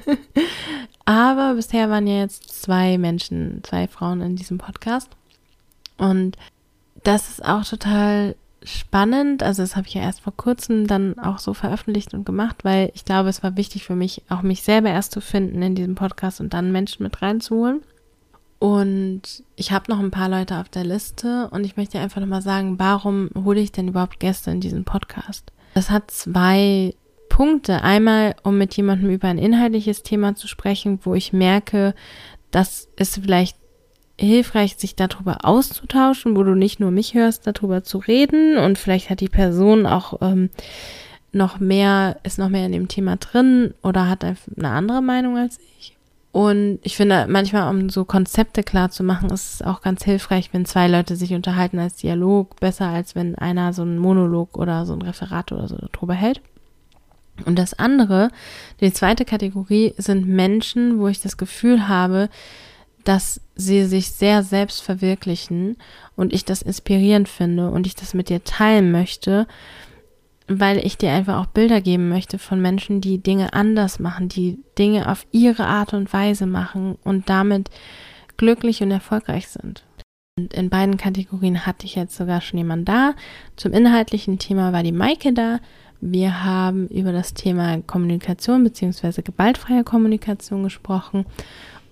aber 1.04 1.54
bisher 1.54 1.90
waren 1.90 2.06
ja 2.06 2.18
jetzt 2.18 2.62
zwei 2.62 2.98
Menschen, 2.98 3.62
zwei 3.64 3.88
Frauen 3.88 4.20
in 4.20 4.36
diesem 4.36 4.58
Podcast. 4.58 5.10
Und 5.98 6.36
das 7.02 7.30
ist 7.30 7.44
auch 7.44 7.64
total 7.64 8.36
spannend. 8.62 9.42
Also 9.42 9.62
das 9.62 9.76
habe 9.76 9.86
ich 9.86 9.94
ja 9.94 10.02
erst 10.02 10.20
vor 10.20 10.36
kurzem 10.36 10.86
dann 10.86 11.18
auch 11.18 11.38
so 11.38 11.54
veröffentlicht 11.54 12.14
und 12.14 12.24
gemacht, 12.24 12.64
weil 12.64 12.90
ich 12.94 13.04
glaube, 13.04 13.28
es 13.28 13.42
war 13.42 13.56
wichtig 13.56 13.84
für 13.84 13.96
mich, 13.96 14.22
auch 14.28 14.42
mich 14.42 14.62
selber 14.62 14.90
erst 14.90 15.12
zu 15.12 15.20
finden 15.20 15.62
in 15.62 15.74
diesem 15.74 15.94
Podcast 15.94 16.40
und 16.40 16.52
dann 16.52 16.72
Menschen 16.72 17.02
mit 17.02 17.22
reinzuholen. 17.22 17.82
Und 18.58 19.22
ich 19.56 19.72
habe 19.72 19.90
noch 19.90 20.00
ein 20.00 20.10
paar 20.10 20.28
Leute 20.28 20.58
auf 20.58 20.68
der 20.68 20.84
Liste 20.84 21.48
und 21.50 21.64
ich 21.64 21.78
möchte 21.78 21.98
einfach 21.98 22.20
nochmal 22.20 22.42
sagen, 22.42 22.78
warum 22.78 23.30
hole 23.34 23.60
ich 23.60 23.72
denn 23.72 23.88
überhaupt 23.88 24.20
Gäste 24.20 24.50
in 24.50 24.60
diesen 24.60 24.84
Podcast? 24.84 25.50
Das 25.72 25.88
hat 25.88 26.10
zwei 26.10 26.94
Punkte. 27.30 27.82
Einmal, 27.82 28.36
um 28.42 28.58
mit 28.58 28.76
jemandem 28.76 29.08
über 29.08 29.28
ein 29.28 29.38
inhaltliches 29.38 30.02
Thema 30.02 30.34
zu 30.34 30.46
sprechen, 30.46 30.98
wo 31.04 31.14
ich 31.14 31.32
merke, 31.32 31.94
dass 32.50 32.88
es 32.96 33.16
vielleicht 33.16 33.56
hilfreich, 34.20 34.76
sich 34.76 34.96
darüber 34.96 35.38
auszutauschen, 35.44 36.36
wo 36.36 36.42
du 36.42 36.54
nicht 36.54 36.80
nur 36.80 36.90
mich 36.90 37.14
hörst, 37.14 37.46
darüber 37.46 37.82
zu 37.82 37.98
reden 37.98 38.58
und 38.58 38.78
vielleicht 38.78 39.10
hat 39.10 39.20
die 39.20 39.28
Person 39.28 39.86
auch 39.86 40.20
ähm, 40.20 40.50
noch 41.32 41.58
mehr, 41.58 42.18
ist 42.22 42.38
noch 42.38 42.48
mehr 42.48 42.66
in 42.66 42.72
dem 42.72 42.88
Thema 42.88 43.16
drin 43.16 43.74
oder 43.82 44.08
hat 44.08 44.24
eine 44.24 44.68
andere 44.68 45.02
Meinung 45.02 45.38
als 45.38 45.58
ich. 45.78 45.96
Und 46.32 46.78
ich 46.82 46.96
finde, 46.96 47.26
manchmal, 47.28 47.68
um 47.68 47.88
so 47.88 48.04
Konzepte 48.04 48.62
klar 48.62 48.90
zu 48.90 49.02
machen, 49.02 49.30
ist 49.30 49.54
es 49.54 49.62
auch 49.62 49.80
ganz 49.80 50.04
hilfreich, 50.04 50.50
wenn 50.52 50.64
zwei 50.64 50.86
Leute 50.86 51.16
sich 51.16 51.34
unterhalten 51.34 51.80
als 51.80 51.96
Dialog, 51.96 52.60
besser 52.60 52.86
als 52.86 53.16
wenn 53.16 53.34
einer 53.34 53.72
so 53.72 53.82
einen 53.82 53.98
Monolog 53.98 54.56
oder 54.56 54.86
so 54.86 54.92
ein 54.92 55.02
Referat 55.02 55.50
oder 55.50 55.66
so 55.66 55.76
darüber 55.76 56.14
hält. 56.14 56.40
Und 57.46 57.58
das 57.58 57.78
andere, 57.78 58.30
die 58.80 58.92
zweite 58.92 59.24
Kategorie, 59.24 59.94
sind 59.96 60.28
Menschen, 60.28 60.98
wo 60.98 61.08
ich 61.08 61.20
das 61.20 61.36
Gefühl 61.36 61.88
habe, 61.88 62.28
dass 63.04 63.40
sie 63.54 63.84
sich 63.84 64.10
sehr 64.10 64.42
selbst 64.42 64.82
verwirklichen 64.82 65.76
und 66.16 66.32
ich 66.32 66.44
das 66.44 66.62
inspirierend 66.62 67.28
finde 67.28 67.70
und 67.70 67.86
ich 67.86 67.94
das 67.94 68.14
mit 68.14 68.28
dir 68.28 68.44
teilen 68.44 68.92
möchte, 68.92 69.46
weil 70.48 70.84
ich 70.84 70.98
dir 70.98 71.12
einfach 71.12 71.40
auch 71.40 71.46
Bilder 71.46 71.80
geben 71.80 72.08
möchte 72.08 72.38
von 72.38 72.60
Menschen, 72.60 73.00
die 73.00 73.18
Dinge 73.18 73.52
anders 73.52 74.00
machen, 74.00 74.28
die 74.28 74.58
Dinge 74.78 75.10
auf 75.10 75.26
ihre 75.30 75.66
Art 75.66 75.94
und 75.94 76.12
Weise 76.12 76.46
machen 76.46 76.98
und 77.04 77.28
damit 77.30 77.70
glücklich 78.36 78.82
und 78.82 78.90
erfolgreich 78.90 79.48
sind. 79.48 79.84
Und 80.36 80.54
in 80.54 80.70
beiden 80.70 80.96
Kategorien 80.96 81.66
hatte 81.66 81.86
ich 81.86 81.94
jetzt 81.94 82.16
sogar 82.16 82.40
schon 82.40 82.58
jemanden 82.58 82.86
da. 82.86 83.14
Zum 83.56 83.72
inhaltlichen 83.72 84.38
Thema 84.38 84.72
war 84.72 84.82
die 84.82 84.92
Maike 84.92 85.32
da. 85.32 85.60
Wir 86.00 86.42
haben 86.42 86.88
über 86.88 87.12
das 87.12 87.34
Thema 87.34 87.82
Kommunikation 87.82 88.64
bzw. 88.64 89.22
gewaltfreie 89.22 89.84
Kommunikation 89.84 90.62
gesprochen. 90.62 91.26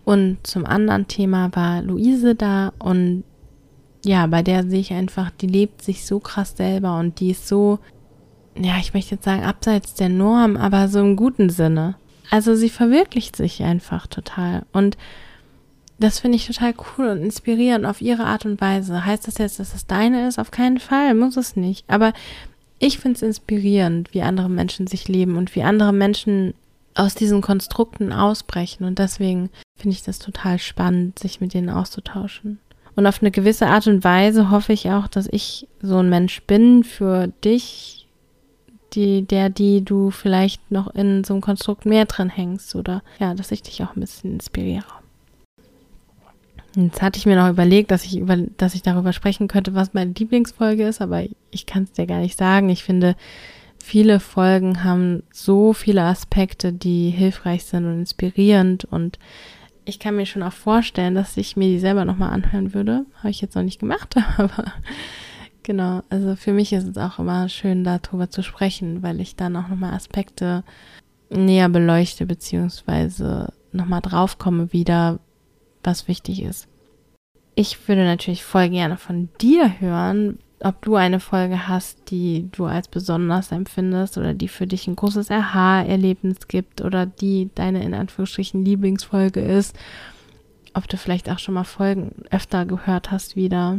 Und 0.09 0.39
zum 0.47 0.65
anderen 0.65 1.07
Thema 1.07 1.55
war 1.55 1.83
Luise 1.83 2.35
da 2.35 2.73
und 2.79 3.25
ja, 4.03 4.27
bei 4.27 4.43
der 4.43 4.67
sehe 4.67 4.81
ich 4.81 4.95
einfach, 4.95 5.31
die 5.31 5.47
lebt 5.47 5.83
sich 5.83 6.07
so 6.07 6.19
krass 6.19 6.57
selber 6.57 6.99
und 6.99 7.21
die 7.21 7.33
ist 7.33 7.47
so, 7.47 7.79
ja, 8.59 8.79
ich 8.81 8.95
möchte 8.95 9.17
jetzt 9.17 9.27
sagen, 9.27 9.45
abseits 9.45 9.93
der 9.93 10.09
Norm, 10.09 10.57
aber 10.57 10.89
so 10.89 11.01
im 11.01 11.15
guten 11.15 11.51
Sinne. 11.51 11.97
Also 12.31 12.55
sie 12.55 12.71
verwirklicht 12.71 13.37
sich 13.37 13.63
einfach 13.63 14.07
total. 14.07 14.65
Und 14.73 14.97
das 15.99 16.21
finde 16.21 16.37
ich 16.37 16.47
total 16.47 16.73
cool 16.97 17.09
und 17.09 17.19
inspirierend 17.19 17.85
auf 17.85 18.01
ihre 18.01 18.25
Art 18.25 18.47
und 18.47 18.63
Weise. 18.63 19.05
Heißt 19.05 19.29
das 19.29 19.37
jetzt, 19.37 19.61
dass 19.61 19.75
es 19.75 19.87
deine 19.87 20.27
ist? 20.27 20.39
Auf 20.39 20.51
keinen 20.51 20.79
Fall, 20.79 21.13
muss 21.13 21.37
es 21.37 21.55
nicht. 21.55 21.85
Aber 21.87 22.15
ich 22.79 22.99
finde 22.99 23.17
es 23.17 23.23
inspirierend, 23.23 24.15
wie 24.15 24.23
andere 24.23 24.49
Menschen 24.49 24.87
sich 24.87 25.07
leben 25.07 25.37
und 25.37 25.55
wie 25.55 25.65
andere 25.65 25.93
Menschen 25.93 26.55
aus 26.99 27.15
diesen 27.15 27.41
Konstrukten 27.41 28.13
ausbrechen. 28.13 28.85
Und 28.85 28.99
deswegen 28.99 29.51
finde 29.77 29.95
ich 29.95 30.03
das 30.03 30.19
total 30.19 30.59
spannend, 30.59 31.19
sich 31.19 31.41
mit 31.41 31.55
denen 31.55 31.71
auszutauschen. 31.71 32.59
Und 32.97 33.07
auf 33.07 33.23
eine 33.23 33.31
gewisse 33.31 33.69
Art 33.69 33.87
und 33.87 34.03
Weise 34.03 34.51
hoffe 34.51 34.73
ich 34.73 34.91
auch, 34.91 35.07
dass 35.07 35.29
ich 35.31 35.69
so 35.81 35.99
ein 35.99 36.11
Mensch 36.11 36.43
bin 36.43 36.83
für 36.83 37.29
dich, 37.45 38.09
die, 38.93 39.23
der, 39.23 39.51
die 39.51 39.85
du 39.85 40.11
vielleicht 40.11 40.73
noch 40.73 40.93
in 40.95 41.23
so 41.23 41.35
einem 41.35 41.41
Konstrukt 41.41 41.87
mehr 41.87 42.07
drin 42.07 42.31
hängst 42.31 42.75
oder 42.75 43.03
ja, 43.21 43.35
dass 43.35 43.53
ich 43.53 43.63
dich 43.63 43.83
auch 43.83 43.95
ein 43.95 44.01
bisschen 44.01 44.33
inspiriere. 44.33 44.87
Jetzt 46.75 47.01
hatte 47.01 47.19
ich 47.19 47.27
mir 47.27 47.37
noch 47.37 47.51
überlegt, 47.51 47.91
dass 47.91 48.05
ich 48.05 48.19
über, 48.19 48.37
dass 48.37 48.75
ich 48.75 48.83
darüber 48.83 49.13
sprechen 49.13 49.47
könnte, 49.49 49.75
was 49.75 49.95
meine 49.95 50.13
Lieblingsfolge 50.13 50.87
ist, 50.87 51.01
aber 51.01 51.25
ich 51.51 51.67
kann 51.67 51.85
es 51.85 51.93
dir 51.93 52.07
gar 52.07 52.21
nicht 52.21 52.39
sagen. 52.39 52.69
Ich 52.69 52.83
finde, 52.83 53.15
viele 53.83 54.21
Folgen 54.21 54.85
haben 54.85 55.23
so 55.33 55.73
viele 55.73 56.03
Aspekte, 56.03 56.73
die 56.73 57.11
hilfreich 57.11 57.65
sind 57.65 57.85
und 57.87 58.01
inspirierend 58.01 58.85
und 58.85 59.19
ich 59.89 59.99
kann 59.99 60.17
mir 60.17 60.27
schon 60.27 60.43
auch 60.43 60.53
vorstellen, 60.53 61.15
dass 61.15 61.39
ich 61.39 61.57
mir 61.57 61.69
die 61.69 61.79
selber 61.79 62.05
nochmal 62.05 62.31
anhören 62.31 62.75
würde. 62.75 63.07
Habe 63.19 63.31
ich 63.31 63.41
jetzt 63.41 63.55
noch 63.55 63.63
nicht 63.63 63.81
gemacht, 63.81 64.17
aber 64.37 64.67
genau. 65.63 66.03
Also 66.11 66.37
für 66.37 66.53
mich 66.53 66.75
ist 66.75 66.87
es 66.87 66.99
auch 66.99 67.19
immer 67.19 67.49
schön, 67.49 67.85
darüber 67.85 68.29
zu 68.29 68.43
sprechen, 68.43 69.03
weil 69.03 69.19
ich 69.21 69.35
dann 69.35 69.57
auch 69.57 69.69
nochmal 69.69 69.95
Aspekte 69.95 70.63
näher 71.31 71.71
beleuchte, 71.71 72.27
beziehungsweise 72.27 73.53
nochmal 73.73 74.03
draufkomme 74.03 74.75
wieder, 74.75 75.21
was 75.83 76.07
wichtig 76.07 76.43
ist. 76.43 76.69
Ich 77.55 77.89
würde 77.89 78.05
natürlich 78.05 78.45
voll 78.45 78.69
gerne 78.69 78.99
von 78.99 79.31
dir 79.41 79.81
hören, 79.81 80.39
ob 80.61 80.83
du 80.83 80.97
eine 80.97 81.21
Folge 81.21 81.69
hast, 81.69 82.11
die 82.11 82.49
du 82.53 82.67
als 82.67 82.89
besonders 82.89 83.53
empfindest 83.53 84.19
oder 84.19 84.35
die 84.35 84.49
für 84.49 84.67
dich 84.67 84.87
ein 84.87 84.97
großes 84.97 85.31
Aha-Erlebnis 85.31 86.49
gibt 86.49 86.81
oder 86.81 87.07
die 87.07 87.51
deine 87.55 87.85
in 87.85 87.95
Anführungsstrichen 87.95 88.65
Lieblingsfolge 88.65 89.41
ist. 89.41 89.77
Ob 90.75 90.89
du 90.89 90.97
vielleicht 90.97 91.31
auch 91.31 91.39
schon 91.39 91.55
mal 91.55 91.65
Folgen 91.65 92.13
öfter 92.31 92.67
gehört 92.67 93.11
hast 93.11 93.37
wieder. 93.37 93.79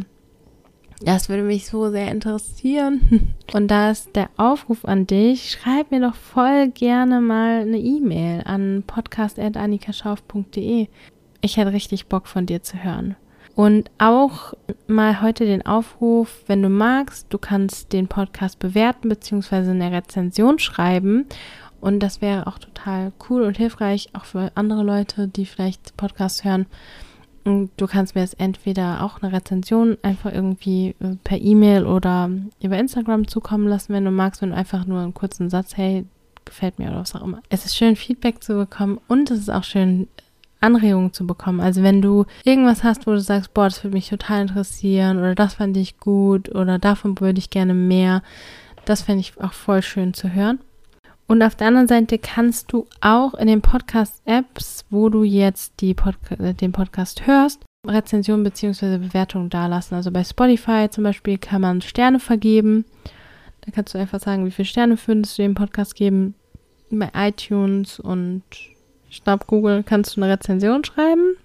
Das 1.02 1.30
würde 1.30 1.44
mich 1.44 1.68
so 1.68 1.92
sehr 1.92 2.12
interessieren. 2.12 3.36
Und 3.54 3.70
da 3.70 3.92
ist 3.92 4.16
der 4.16 4.30
Aufruf 4.38 4.86
an 4.86 5.08
dich, 5.08 5.52
schreib 5.52 5.92
mir 5.92 6.02
doch 6.02 6.16
voll 6.16 6.70
gerne 6.70 7.22
mal 7.22 7.62
eine 7.62 7.78
E-Mail 7.78 8.42
an 8.46 8.84
podcast.annikaschauf.de 8.86 10.88
ich 11.42 11.58
hätte 11.58 11.74
richtig 11.74 12.08
Bock 12.08 12.28
von 12.28 12.46
dir 12.46 12.64
zu 12.64 12.84
hören. 12.84 13.16
Und 13.60 13.92
auch 13.98 14.54
mal 14.88 15.22
heute 15.22 15.44
den 15.44 15.66
Aufruf, 15.66 16.46
wenn 16.48 16.62
du 16.62 16.70
magst, 16.70 17.28
du 17.30 17.38
kannst 17.38 17.92
den 17.92 18.08
Podcast 18.08 18.58
bewerten 18.58 19.10
bzw. 19.10 19.72
eine 19.72 19.92
Rezension 19.92 20.60
schreiben. 20.60 21.26
Und 21.82 22.00
das 22.00 22.22
wäre 22.22 22.48
auch 22.48 22.58
total 22.58 23.12
cool 23.30 23.42
und 23.42 23.58
hilfreich, 23.58 24.12
auch 24.14 24.24
für 24.24 24.54
andere 24.56 24.82
Leute, 24.84 25.28
die 25.28 25.46
vielleicht 25.46 25.98
Podcasts 25.98 26.46
hören. 26.46 26.68
Und 27.44 27.72
du 27.76 27.86
kannst 27.86 28.16
mir 28.16 28.22
jetzt 28.22 28.40
entweder 28.40 29.04
auch 29.04 29.22
eine 29.22 29.34
Rezension 29.34 29.98
einfach 30.04 30.32
irgendwie 30.32 30.96
äh, 31.02 31.18
per 31.26 31.42
E-Mail 31.42 31.86
oder 31.86 32.30
über 32.64 32.78
Instagram 32.78 33.28
zukommen 33.28 33.68
lassen, 33.68 33.92
wenn 33.92 34.06
du 34.06 34.12
magst, 34.12 34.42
wenn 34.42 34.52
du 34.52 34.56
einfach 34.56 34.86
nur 34.86 35.02
einen 35.02 35.14
kurzen 35.14 35.50
Satz, 35.50 35.76
hey, 35.76 36.06
gefällt 36.46 36.80
mir 36.80 36.92
oder 36.92 37.02
was 37.02 37.14
auch 37.14 37.26
immer. 37.26 37.42
Es 37.50 37.66
ist 37.66 37.76
schön, 37.76 37.98
Feedback 37.98 38.42
zu 38.42 38.54
bekommen 38.54 39.02
und 39.10 39.30
es 39.32 39.40
ist 39.40 39.52
auch 39.52 39.66
schön, 39.66 40.08
Anregungen 40.62 41.14
zu 41.14 41.26
bekommen. 41.26 41.62
Also 41.62 41.84
wenn 41.84 42.02
du 42.02 42.26
irgendwas 42.44 42.84
hast, 42.84 43.08
wo 43.08 43.12
du 43.12 43.20
sagst, 43.20 43.54
boah, 43.54 43.66
das 43.66 43.84
würde 43.84 43.96
mich 43.96 44.10
total 44.10 44.42
interessieren 44.42 45.18
oder 45.18 45.36
das 45.36 45.56
fand 45.56 45.78
ich 45.78 45.98
gut 46.00 46.54
oder 46.54 46.80
davon 46.80 47.20
würde 47.20 47.40
ich 47.40 47.50
gerne 47.50 47.74
mehr, 47.74 48.22
das 48.86 49.04
fände 49.04 49.22
ich 49.22 49.40
auch 49.40 49.54
voll 49.54 49.82
schön 49.82 50.14
zu 50.14 50.34
hören. 50.34 50.60
Und 51.28 51.44
auf 51.44 51.56
der 51.56 51.68
anderen 51.68 51.88
Seite 51.88 52.18
kannst 52.18 52.72
du 52.72 52.88
auch 53.02 53.36
in 53.36 53.46
den 53.46 53.62
Podcast-Apps, 53.62 54.86
wo 54.90 55.10
du 55.10 55.24
jetzt 55.24 55.80
die 55.80 55.94
Podca 55.94 56.34
äh, 56.44 56.56
den 56.56 56.72
Podcast 56.72 57.28
hörst, 57.28 57.64
Rezension 57.86 58.44
bzw. 58.44 58.98
Bewertung 58.98 59.50
dalassen. 59.50 59.94
Also 59.94 60.12
bei 60.12 60.24
Spotify 60.24 60.88
zum 60.90 61.04
Beispiel 61.04 61.38
kann 61.38 61.62
man 61.62 61.82
Sterne 61.82 62.20
vergeben. 62.20 62.84
Da 63.62 63.72
kannst 63.72 63.94
du 63.94 64.00
einfach 64.00 64.20
sagen, 64.20 64.46
wie 64.48 64.52
viele 64.52 64.66
Sterne 64.66 64.98
würdest 65.06 65.38
du 65.38 65.44
dem 65.44 65.54
Podcast 65.54 65.96
geben. 65.96 66.34
Bei 66.90 67.12
iTunes 67.14 68.00
und 68.00 68.42
glaube, 69.24 69.46
Google 69.48 69.84
kannst 69.84 70.16
du 70.16 70.22
eine 70.22 70.32
Rezension 70.32 70.84
schreiben. 70.84 71.36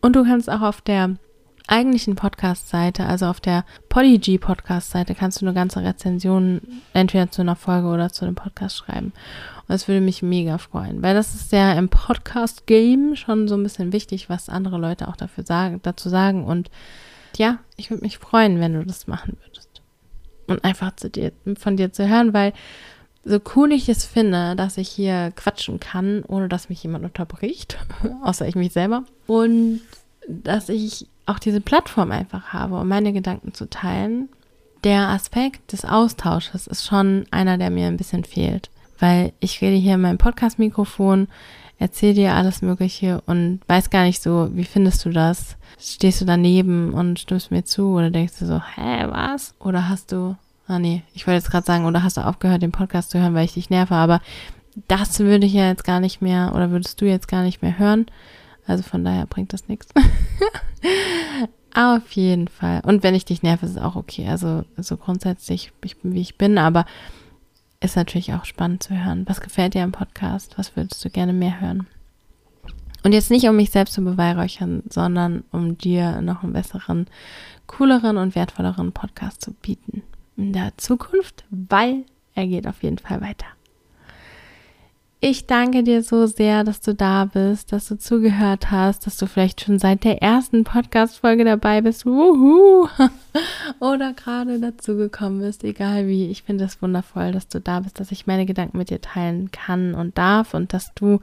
Und 0.00 0.16
du 0.16 0.24
kannst 0.24 0.50
auch 0.50 0.62
auf 0.62 0.80
der 0.80 1.16
eigentlichen 1.70 2.16
Podcast-Seite, 2.16 3.06
also 3.06 3.26
auf 3.26 3.40
der 3.40 3.64
Polyg 3.88 4.40
Podcast-Seite, 4.40 5.14
kannst 5.14 5.40
du 5.40 5.46
eine 5.46 5.54
ganze 5.54 5.82
Rezension 5.82 6.60
entweder 6.92 7.30
zu 7.30 7.42
einer 7.42 7.56
Folge 7.56 7.88
oder 7.88 8.10
zu 8.10 8.24
einem 8.24 8.34
Podcast 8.34 8.76
schreiben. 8.76 9.06
Und 9.06 9.68
das 9.68 9.86
würde 9.86 10.00
mich 10.00 10.22
mega 10.22 10.58
freuen, 10.58 11.00
weil 11.02 11.14
das 11.14 11.34
ist 11.34 11.52
ja 11.52 11.72
im 11.74 11.88
Podcast-Game 11.88 13.14
schon 13.14 13.46
so 13.46 13.54
ein 13.54 13.62
bisschen 13.62 13.92
wichtig, 13.92 14.28
was 14.28 14.48
andere 14.48 14.78
Leute 14.78 15.06
auch 15.06 15.16
dafür 15.16 15.44
sagen, 15.44 15.80
dazu 15.82 16.08
sagen. 16.08 16.44
Und 16.44 16.70
ja, 17.36 17.58
ich 17.76 17.90
würde 17.90 18.02
mich 18.02 18.18
freuen, 18.18 18.58
wenn 18.58 18.74
du 18.74 18.84
das 18.84 19.06
machen 19.06 19.36
würdest. 19.44 19.82
Und 20.48 20.64
einfach 20.64 20.96
zu 20.96 21.08
dir, 21.08 21.30
von 21.56 21.76
dir 21.76 21.92
zu 21.92 22.08
hören, 22.08 22.34
weil 22.34 22.52
so 23.24 23.38
cool 23.54 23.72
ich 23.72 23.88
es 23.88 24.04
finde, 24.04 24.56
dass 24.56 24.78
ich 24.78 24.88
hier 24.88 25.32
quatschen 25.36 25.78
kann, 25.78 26.24
ohne 26.26 26.48
dass 26.48 26.68
mich 26.68 26.82
jemand 26.82 27.04
unterbricht, 27.04 27.78
außer 28.22 28.48
ich 28.48 28.54
mich 28.54 28.72
selber. 28.72 29.04
Und 29.26 29.80
dass 30.28 30.68
ich 30.68 31.06
auch 31.26 31.38
diese 31.38 31.60
Plattform 31.60 32.12
einfach 32.12 32.52
habe, 32.52 32.76
um 32.78 32.88
meine 32.88 33.12
Gedanken 33.12 33.54
zu 33.54 33.68
teilen. 33.68 34.28
Der 34.84 35.08
Aspekt 35.08 35.72
des 35.72 35.84
Austausches 35.84 36.66
ist 36.66 36.86
schon 36.86 37.26
einer, 37.30 37.58
der 37.58 37.70
mir 37.70 37.86
ein 37.86 37.96
bisschen 37.96 38.24
fehlt. 38.24 38.70
Weil 38.98 39.32
ich 39.40 39.60
rede 39.60 39.76
hier 39.76 39.94
in 39.94 40.00
meinem 40.00 40.18
Podcast-Mikrofon, 40.18 41.28
erzähle 41.78 42.14
dir 42.14 42.34
alles 42.34 42.62
Mögliche 42.62 43.22
und 43.26 43.60
weiß 43.66 43.90
gar 43.90 44.04
nicht 44.04 44.22
so, 44.22 44.50
wie 44.52 44.64
findest 44.64 45.04
du 45.04 45.10
das? 45.10 45.56
Stehst 45.78 46.20
du 46.20 46.24
daneben 46.24 46.92
und 46.92 47.18
stimmst 47.18 47.50
mir 47.50 47.64
zu 47.64 47.94
oder 47.94 48.10
denkst 48.10 48.34
du 48.38 48.46
so, 48.46 48.60
hä, 48.60 49.06
was? 49.08 49.54
Oder 49.58 49.88
hast 49.88 50.12
du 50.12 50.36
Ah 50.70 50.78
nee, 50.78 51.02
ich 51.14 51.26
wollte 51.26 51.38
jetzt 51.38 51.50
gerade 51.50 51.66
sagen, 51.66 51.84
oder 51.84 52.04
hast 52.04 52.16
du 52.16 52.24
aufgehört, 52.24 52.62
den 52.62 52.70
Podcast 52.70 53.10
zu 53.10 53.18
hören, 53.18 53.34
weil 53.34 53.44
ich 53.44 53.54
dich 53.54 53.70
nerve, 53.70 53.96
aber 53.96 54.20
das 54.86 55.18
würde 55.18 55.44
ich 55.44 55.52
ja 55.52 55.66
jetzt 55.66 55.82
gar 55.82 55.98
nicht 55.98 56.22
mehr, 56.22 56.52
oder 56.54 56.70
würdest 56.70 57.00
du 57.00 57.06
jetzt 57.06 57.26
gar 57.26 57.42
nicht 57.42 57.60
mehr 57.60 57.76
hören. 57.76 58.06
Also 58.68 58.84
von 58.84 59.04
daher 59.04 59.26
bringt 59.26 59.52
das 59.52 59.66
nichts. 59.66 59.88
Auf 61.74 62.12
jeden 62.12 62.46
Fall. 62.46 62.82
Und 62.84 63.02
wenn 63.02 63.16
ich 63.16 63.24
dich 63.24 63.42
nerve, 63.42 63.66
ist 63.66 63.72
es 63.72 63.82
auch 63.82 63.96
okay. 63.96 64.28
Also, 64.28 64.62
also 64.76 64.96
grundsätzlich, 64.96 65.72
ich 65.84 65.98
bin 65.98 66.14
wie 66.14 66.20
ich 66.20 66.38
bin, 66.38 66.56
aber 66.56 66.86
ist 67.80 67.96
natürlich 67.96 68.32
auch 68.32 68.44
spannend 68.44 68.84
zu 68.84 68.94
hören. 68.94 69.24
Was 69.28 69.40
gefällt 69.40 69.74
dir 69.74 69.82
am 69.82 69.90
Podcast? 69.90 70.56
Was 70.56 70.76
würdest 70.76 71.04
du 71.04 71.10
gerne 71.10 71.32
mehr 71.32 71.60
hören? 71.60 71.88
Und 73.02 73.10
jetzt 73.10 73.32
nicht, 73.32 73.48
um 73.48 73.56
mich 73.56 73.72
selbst 73.72 73.94
zu 73.94 74.04
beweihräuchern, 74.04 74.84
sondern 74.88 75.42
um 75.50 75.76
dir 75.78 76.20
noch 76.20 76.44
einen 76.44 76.52
besseren, 76.52 77.08
cooleren 77.66 78.18
und 78.18 78.36
wertvolleren 78.36 78.92
Podcast 78.92 79.40
zu 79.40 79.52
bieten 79.52 80.04
in 80.40 80.52
der 80.52 80.72
Zukunft, 80.76 81.44
weil 81.50 82.04
er 82.34 82.46
geht 82.46 82.66
auf 82.66 82.82
jeden 82.82 82.98
Fall 82.98 83.20
weiter. 83.20 83.46
Ich 85.22 85.46
danke 85.46 85.82
dir 85.82 86.02
so 86.02 86.24
sehr, 86.24 86.64
dass 86.64 86.80
du 86.80 86.94
da 86.94 87.26
bist, 87.26 87.72
dass 87.72 87.88
du 87.88 87.98
zugehört 87.98 88.70
hast, 88.70 89.06
dass 89.06 89.18
du 89.18 89.26
vielleicht 89.26 89.60
schon 89.60 89.78
seit 89.78 90.02
der 90.02 90.22
ersten 90.22 90.64
Podcast-Folge 90.64 91.44
dabei 91.44 91.82
bist. 91.82 92.06
Wuhu! 92.06 92.88
Oder 93.80 94.14
gerade 94.14 94.58
dazu 94.58 94.96
gekommen 94.96 95.40
bist, 95.40 95.62
egal 95.62 96.08
wie. 96.08 96.30
Ich 96.30 96.44
finde 96.44 96.64
es 96.64 96.80
wundervoll, 96.80 97.32
dass 97.32 97.48
du 97.48 97.60
da 97.60 97.80
bist, 97.80 98.00
dass 98.00 98.12
ich 98.12 98.26
meine 98.26 98.46
Gedanken 98.46 98.78
mit 98.78 98.88
dir 98.88 99.02
teilen 99.02 99.50
kann 99.50 99.94
und 99.94 100.16
darf 100.16 100.54
und 100.54 100.72
dass 100.72 100.94
du 100.94 101.20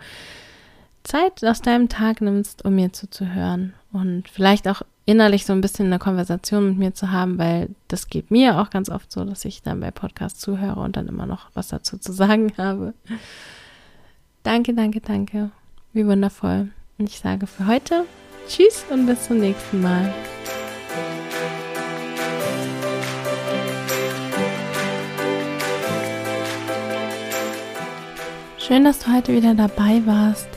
Zeit 1.03 1.43
aus 1.43 1.63
deinem 1.63 1.89
Tag 1.89 2.21
nimmst, 2.21 2.65
um 2.65 2.75
mir 2.75 2.93
zuzuhören 2.93 3.73
und 3.91 4.29
vielleicht 4.29 4.67
auch 4.67 4.83
innerlich 5.07 5.45
so 5.45 5.53
ein 5.53 5.61
bisschen 5.61 5.87
eine 5.87 5.99
Konversation 5.99 6.67
mit 6.69 6.77
mir 6.77 6.93
zu 6.93 7.11
haben, 7.11 7.39
weil 7.39 7.69
das 7.87 8.09
geht 8.09 8.29
mir 8.29 8.59
auch 8.59 8.69
ganz 8.69 8.89
oft 8.89 9.09
so, 9.09 9.23
dass 9.23 9.45
ich 9.45 9.63
dann 9.63 9.79
bei 9.79 9.89
Podcasts 9.89 10.39
zuhöre 10.39 10.81
und 10.81 10.97
dann 10.97 11.07
immer 11.07 11.25
noch 11.25 11.49
was 11.53 11.69
dazu 11.69 11.97
zu 11.97 12.11
sagen 12.11 12.51
habe. 12.57 12.93
Danke, 14.43 14.73
danke, 14.73 14.99
danke. 14.99 15.49
Wie 15.93 16.05
wundervoll. 16.05 16.69
Und 16.97 17.09
ich 17.09 17.19
sage 17.19 17.47
für 17.47 17.67
heute 17.67 18.03
Tschüss 18.49 18.85
und 18.89 19.05
bis 19.05 19.25
zum 19.25 19.39
nächsten 19.39 19.81
Mal. 19.81 20.13
Schön, 28.57 28.83
dass 28.83 28.99
du 28.99 29.13
heute 29.13 29.33
wieder 29.33 29.55
dabei 29.55 30.01
warst. 30.05 30.56